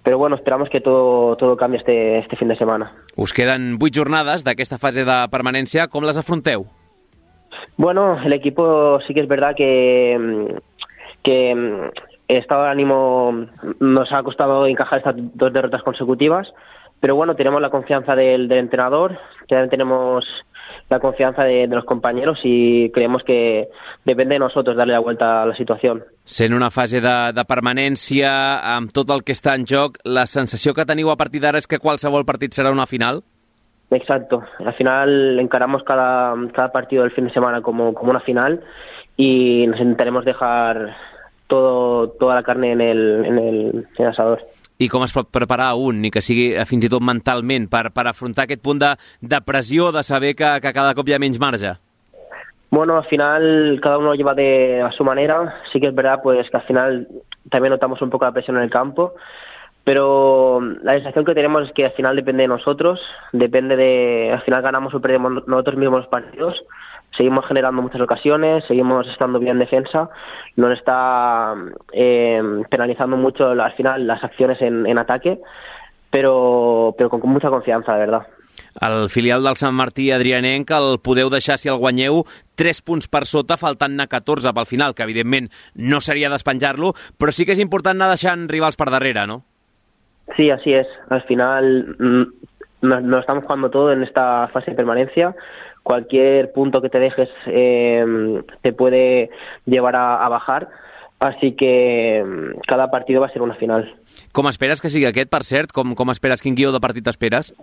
Pero 0.04 0.18
bueno, 0.18 0.38
esperamos 0.38 0.70
que 0.70 0.80
todo, 0.80 1.36
todo 1.36 1.58
cambie 1.58 1.80
este, 1.80 2.20
este 2.20 2.38
fin 2.38 2.48
de 2.48 2.56
semana. 2.56 2.94
Us 3.18 3.34
queden 3.34 3.76
vuit 3.78 3.94
jornades 3.94 4.46
d'aquesta 4.48 4.80
fase 4.80 5.04
de 5.04 5.18
permanència. 5.36 5.90
Com 5.92 6.08
les 6.08 6.18
afronteu? 6.18 6.64
Bueno, 7.76 8.18
el 8.24 8.32
equipo 8.32 9.02
sí 9.06 9.14
que 9.14 9.20
es 9.20 9.28
verdad 9.28 9.54
que, 9.54 10.56
que 11.24 11.92
estado 12.38 12.64
de 12.64 12.70
ánimo 12.70 13.48
nos 13.80 14.12
ha 14.12 14.24
costado 14.24 14.68
encajar 14.68 15.00
estas 15.00 15.16
dos 15.18 15.54
derrotas 15.54 15.84
consecutivas, 15.84 16.54
pero 17.00 17.16
bueno, 17.16 17.36
tenemos 17.36 17.62
la 17.62 17.70
confianza 17.70 18.16
del, 18.16 18.48
del 18.48 18.60
entrenador, 18.60 19.18
también 19.48 19.70
tenemos 19.70 20.26
la 20.90 21.00
confianza 21.00 21.44
de, 21.44 21.68
de 21.68 21.76
los 21.76 21.86
compañeros 21.86 22.40
y 22.44 22.92
creemos 22.92 23.24
que 23.24 23.70
depende 24.06 24.36
de 24.36 24.40
nosotros 24.40 24.76
darle 24.76 24.94
la 24.94 25.00
vuelta 25.00 25.42
a 25.42 25.46
la 25.46 25.56
situación. 25.56 26.04
Sent 26.26 26.54
una 26.54 26.70
fase 26.70 27.02
de, 27.02 27.34
de 27.34 27.44
permanència 27.48 28.30
amb 28.76 28.92
tot 28.94 29.10
el 29.12 29.24
que 29.26 29.34
està 29.36 29.56
en 29.58 29.66
joc, 29.68 29.98
la 30.06 30.28
sensació 30.28 30.76
que 30.78 30.86
teniu 30.86 31.10
a 31.12 31.18
partir 31.18 31.42
d'ara 31.42 31.60
és 31.60 31.68
que 31.68 31.82
qualsevol 31.82 32.28
partit 32.28 32.54
serà 32.54 32.72
una 32.72 32.86
final? 32.86 33.24
Exacto. 33.92 34.44
Al 34.60 34.74
final 34.76 35.40
encaramos 35.40 35.84
cada, 35.84 36.36
cada 36.54 36.72
partido 36.72 37.04
del 37.04 37.12
fin 37.12 37.26
de 37.26 37.34
semana 37.34 37.62
como, 37.62 37.94
como 37.94 38.12
una 38.12 38.22
final 38.22 38.62
y 39.18 39.66
nos 39.68 39.80
intentaremos 39.80 40.24
dejar 40.24 40.96
todo, 41.52 42.10
toda 42.16 42.39
la 42.39 42.43
carne 42.47 42.72
en 42.72 42.82
el, 42.82 43.04
en 43.28 43.38
el, 43.38 43.62
en 43.97 44.06
el 44.06 44.08
asador. 44.08 44.39
I 44.82 44.88
com 44.89 45.04
es 45.06 45.14
pot 45.14 45.28
preparar 45.30 45.76
un, 45.78 45.99
ni 46.02 46.10
que 46.10 46.24
sigui 46.26 46.54
eh, 46.56 46.66
fins 46.66 46.88
i 46.88 46.89
tot 46.89 47.04
mentalment, 47.06 47.68
per, 47.70 47.91
per 47.93 48.08
afrontar 48.10 48.47
aquest 48.47 48.64
punt 48.66 48.80
de, 48.82 48.95
de 49.22 49.39
pressió, 49.45 49.91
de 49.93 50.02
saber 50.08 50.34
que, 50.39 50.56
que 50.64 50.74
cada 50.74 50.95
cop 50.97 51.12
hi 51.12 51.18
ha 51.18 51.22
menys 51.22 51.38
marge? 51.43 51.76
Bueno, 52.72 52.95
al 52.97 53.06
final 53.06 53.80
cada 53.84 53.99
uno 53.99 54.14
lo 54.14 54.16
lleva 54.16 54.34
de 54.34 54.82
a 54.82 54.91
su 54.95 55.04
manera. 55.04 55.58
Sí 55.72 55.82
que 55.82 55.88
es 55.88 55.95
verdad 55.95 56.22
pues 56.24 56.49
que 56.49 56.58
al 56.58 56.64
final 56.64 57.08
también 57.49 57.72
notamos 57.72 58.02
un 58.02 58.10
poco 58.10 58.26
la 58.26 58.32
presión 58.32 58.58
en 58.58 58.64
el 58.64 58.70
campo, 58.70 59.14
pero 59.84 60.62
la 60.82 60.93
sensación 60.93 61.26
que 61.26 61.36
tenemos 61.36 61.68
es 61.68 61.74
que 61.74 61.86
al 61.86 61.91
final 61.91 62.16
depende 62.16 62.43
de 62.43 62.47
nosotros, 62.47 63.02
depende 63.34 63.76
de 63.76 64.32
al 64.32 64.41
final 64.41 64.62
ganamos 64.62 64.93
o 64.93 65.02
perdemos 65.02 65.45
nosotros 65.47 65.76
mismos 65.76 65.99
los 65.99 66.08
partidos. 66.08 66.64
Seguimos 67.16 67.45
generando 67.45 67.82
muchas 67.82 68.01
ocasiones, 68.01 68.64
seguimos 68.68 69.07
estando 69.07 69.39
bien 69.39 69.53
en 69.53 69.59
defensa, 69.59 70.09
nos 70.55 70.74
está 70.74 71.53
eh, 71.91 72.41
penalizando 72.70 73.18
mucho 73.18 73.49
al 73.49 73.74
final 73.74 74.07
las 74.07 74.24
acciones 74.24 74.62
en, 74.62 74.88
en 74.88 74.97
ataque, 74.97 75.39
pero, 76.09 76.95
pero 76.97 77.09
con, 77.09 77.20
con 77.20 77.32
mucha 77.32 77.49
confianza, 77.49 77.93
de 77.93 77.99
verdad. 77.99 78.28
El 78.80 79.09
filial 79.09 79.43
del 79.43 79.57
Sant 79.59 79.76
Martí 79.76 80.12
Adrianenc 80.16 80.72
el 80.72 80.99
podeu 81.03 81.30
deixar, 81.30 81.57
si 81.59 81.70
el 81.70 81.80
guanyeu, 81.82 82.24
3 82.55 82.82
punts 82.88 83.09
per 83.12 83.26
sota, 83.28 83.57
faltant-ne 83.59 84.07
14 84.07 84.53
pel 84.55 84.70
final, 84.70 84.95
que 84.95 85.03
evidentment 85.03 85.49
no 85.76 85.99
seria 85.99 86.32
despenjar-lo, 86.32 86.93
però 87.20 87.36
sí 87.36 87.45
que 87.45 87.55
és 87.57 87.64
important 87.64 87.99
anar 87.99 88.14
deixant 88.14 88.47
rivals 88.51 88.80
per 88.80 88.88
darrere, 88.93 89.26
no? 89.28 89.41
Sí, 90.38 90.49
así 90.49 90.74
es. 90.74 90.88
Al 91.09 91.24
final 91.28 91.95
mm, 91.99 92.24
nos, 92.88 93.03
nos 93.03 93.20
estamos 93.20 93.43
jugando 93.43 93.70
todo 93.70 93.91
en 93.91 94.03
esta 94.03 94.47
fase 94.53 94.72
de 94.72 94.78
permanencia. 94.78 95.36
Cualquier 95.84 96.52
punto 96.52 96.82
que 96.82 96.90
te 96.90 97.00
dejes 97.00 97.30
eh, 97.48 98.06
te 98.62 98.74
puede 98.74 99.30
llevar 99.66 99.96
a, 99.96 100.26
a 100.26 100.30
bajar. 100.30 100.70
Así 101.22 101.52
que 101.52 102.24
mm, 102.26 102.62
cada 102.68 102.90
partido 102.90 103.22
va 103.22 103.28
a 103.28 103.32
ser 103.32 103.44
una 103.44 103.56
final. 103.56 103.94
Com 104.34 104.50
esperes 104.50 104.82
que 104.82 104.90
sigui 104.90 105.06
aquest, 105.06 105.30
per 105.30 105.44
cert? 105.46 105.70
Com, 105.72 105.94
com 105.94 106.10
esperes? 106.10 106.42
Quin 106.42 106.58
guió 106.58 106.74
de 106.74 106.82
partit 106.82 107.08
esperes? 107.08 107.54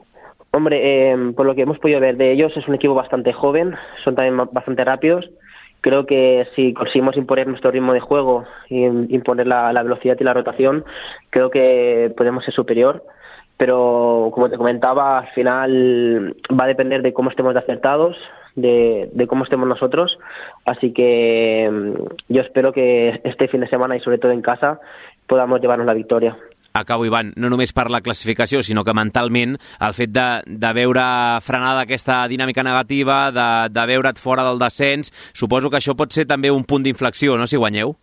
Hombre, 0.52 0.78
eh, 0.80 1.16
por 1.36 1.44
lo 1.44 1.56
que 1.56 1.62
hemos 1.62 1.78
podido 1.78 2.00
ver 2.00 2.16
de 2.16 2.30
ellos, 2.30 2.56
es 2.56 2.68
un 2.68 2.76
equipo 2.76 2.94
bastante 2.94 3.32
joven, 3.32 3.74
son 4.04 4.14
también 4.14 4.36
bastante 4.52 4.84
rápidos. 4.84 5.28
Creo 5.80 6.06
que 6.06 6.46
si 6.54 6.72
conseguimos 6.72 7.16
imponer 7.16 7.48
nuestro 7.48 7.70
ritmo 7.70 7.92
de 7.92 8.00
juego 8.00 8.44
y 8.68 8.84
imponer 8.84 9.48
la, 9.48 9.72
la 9.72 9.82
velocidad 9.82 10.16
y 10.18 10.24
la 10.24 10.34
rotación, 10.34 10.84
creo 11.30 11.50
que 11.50 12.12
podemos 12.16 12.44
ser 12.44 12.54
superior. 12.54 13.04
Pero 13.58 14.30
como 14.32 14.48
te 14.48 14.56
comentaba, 14.56 15.18
al 15.18 15.28
final 15.34 16.36
va 16.50 16.64
a 16.64 16.68
depender 16.68 17.02
de 17.02 17.12
cómo 17.12 17.28
estemos 17.28 17.52
de 17.52 17.60
acertados, 17.60 18.16
de, 18.54 19.10
de 19.12 19.26
cómo 19.26 19.44
estemos 19.44 19.68
nosotros. 19.68 20.18
Así 20.64 20.92
que 20.92 21.68
mm, 21.70 22.32
yo 22.32 22.40
espero 22.40 22.72
que 22.72 23.20
este 23.24 23.48
fin 23.48 23.60
de 23.60 23.68
semana 23.68 23.96
y 23.96 24.00
sobre 24.00 24.18
todo 24.18 24.32
en 24.32 24.42
casa 24.42 24.80
podamos 25.26 25.60
llevarnos 25.60 25.86
la 25.86 25.94
victoria. 25.94 26.36
Acabo, 26.78 27.04
Ivan, 27.04 27.32
no 27.34 27.48
només 27.50 27.72
per 27.74 27.88
la 27.90 28.02
classificació, 28.04 28.60
sinó 28.62 28.84
que 28.86 28.94
mentalment 28.94 29.56
el 29.82 29.94
fet 29.96 30.12
de, 30.14 30.26
de 30.46 30.70
veure 30.76 31.02
frenada 31.42 31.82
aquesta 31.82 32.20
dinàmica 32.30 32.62
negativa, 32.62 33.32
de, 33.34 33.46
de 33.74 33.86
veure't 33.90 34.20
fora 34.20 34.44
del 34.46 34.60
descens, 34.62 35.10
suposo 35.34 35.72
que 35.72 35.80
això 35.80 35.96
pot 35.98 36.14
ser 36.14 36.28
també 36.30 36.52
un 36.54 36.62
punt 36.68 36.86
d'inflexió, 36.86 37.34
no?, 37.40 37.48
si 37.50 37.58
guanyeu. 37.58 37.96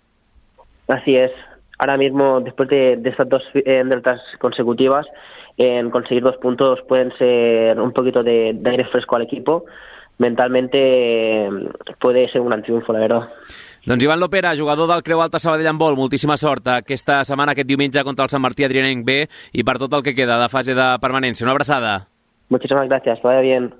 Así 0.92 1.16
es. 1.16 1.32
Ahora 1.78 1.96
mismo, 1.98 2.42
después 2.42 2.68
de, 2.68 2.98
de 2.98 3.10
estas 3.10 3.30
dos 3.30 3.44
eh, 3.54 3.84
derrotas 3.86 4.20
consecutivas, 4.40 5.06
en 5.58 5.90
conseguir 5.90 6.24
dos 6.24 6.38
puntos 6.38 6.82
pueden 6.88 7.12
ser 7.18 7.80
un 7.80 7.92
poquito 7.94 8.24
de, 8.24 8.54
de 8.54 8.70
aire 8.70 8.86
fresco 8.86 9.16
al 9.16 9.24
equipo. 9.24 9.66
Mentalmente 10.18 10.78
eh, 11.46 11.50
puede 12.00 12.30
ser 12.30 12.42
un 12.42 12.48
gran 12.48 12.64
triunfo, 12.64 12.94
la 12.94 13.00
verdad. 13.00 13.30
Doncs 13.86 14.04
Ivan 14.04 14.20
Lopera, 14.20 14.56
jugador 14.58 14.90
del 14.90 15.04
Creu 15.04 15.22
Alta 15.22 15.40
Sabadell 15.40 15.68
en 15.68 15.78
vol, 15.78 15.98
moltíssima 16.00 16.38
sort 16.42 16.72
aquesta 16.74 17.20
setmana, 17.28 17.54
aquest 17.54 17.68
diumenge 17.70 18.04
contra 18.04 18.26
el 18.26 18.32
Sant 18.34 18.42
Martí 18.42 18.66
Adrianenc 18.66 19.06
B 19.06 19.20
i 19.54 19.64
per 19.64 19.78
tot 19.78 19.94
el 19.94 20.02
que 20.02 20.16
queda 20.18 20.40
de 20.42 20.50
fase 20.50 20.74
de 20.74 20.88
permanència. 21.04 21.46
Una 21.46 21.54
abraçada. 21.54 22.08
Muchísimas 22.50 22.88
gracias, 22.88 23.20
que 23.20 23.28
vaya 23.28 23.42
bien. 23.42 23.74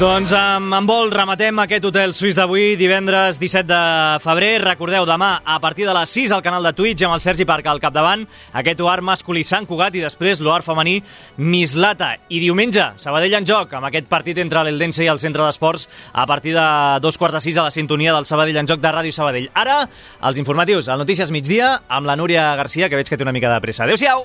Doncs 0.00 0.30
amb, 0.32 0.72
amb 0.72 0.88
vol 0.88 1.10
rematem 1.12 1.58
aquest 1.60 1.84
hotel 1.84 2.14
suís 2.16 2.38
d'avui, 2.38 2.70
divendres 2.80 3.36
17 3.36 3.66
de 3.68 3.80
febrer. 4.24 4.54
Recordeu, 4.62 5.04
demà 5.04 5.42
a 5.44 5.58
partir 5.60 5.84
de 5.84 5.92
les 5.92 6.14
6 6.16 6.32
al 6.32 6.40
canal 6.40 6.64
de 6.64 6.72
Twitch 6.72 7.04
amb 7.04 7.18
el 7.18 7.20
Sergi 7.20 7.44
Parc 7.44 7.68
al 7.68 7.82
capdavant, 7.82 8.22
aquest 8.56 8.80
UAR 8.80 9.04
masculí 9.04 9.44
Sant 9.44 9.68
Cugat 9.68 9.98
i 10.00 10.06
després 10.06 10.40
l'UAR 10.40 10.64
femení 10.64 11.02
Mislata. 11.36 12.14
I 12.32 12.40
diumenge, 12.40 12.94
Sabadell 12.96 13.36
en 13.42 13.52
joc, 13.52 13.76
amb 13.76 13.90
aquest 13.90 14.08
partit 14.08 14.40
entre 14.40 14.64
l'Eldense 14.64 15.04
i 15.04 15.12
el 15.12 15.20
Centre 15.20 15.44
d'Esports 15.44 15.84
a 16.14 16.24
partir 16.24 16.56
de 16.56 16.66
dos 17.04 17.20
quarts 17.20 17.36
de 17.36 17.44
sis 17.44 17.60
a 17.60 17.68
la 17.68 17.76
sintonia 17.76 18.16
del 18.16 18.24
Sabadell 18.24 18.64
en 18.64 18.72
joc 18.72 18.80
de 18.80 18.96
Ràdio 18.96 19.12
Sabadell. 19.12 19.50
Ara, 19.52 19.82
els 20.24 20.40
informatius, 20.40 20.88
al 20.88 21.04
Notícies 21.04 21.28
migdia, 21.28 21.74
amb 21.92 22.08
la 22.08 22.16
Núria 22.16 22.54
Garcia, 22.56 22.88
que 22.88 22.96
veig 22.96 23.12
que 23.12 23.20
té 23.20 23.28
una 23.28 23.36
mica 23.36 23.52
de 23.52 23.60
pressa. 23.68 23.84
Adéu-siau! 23.84 24.24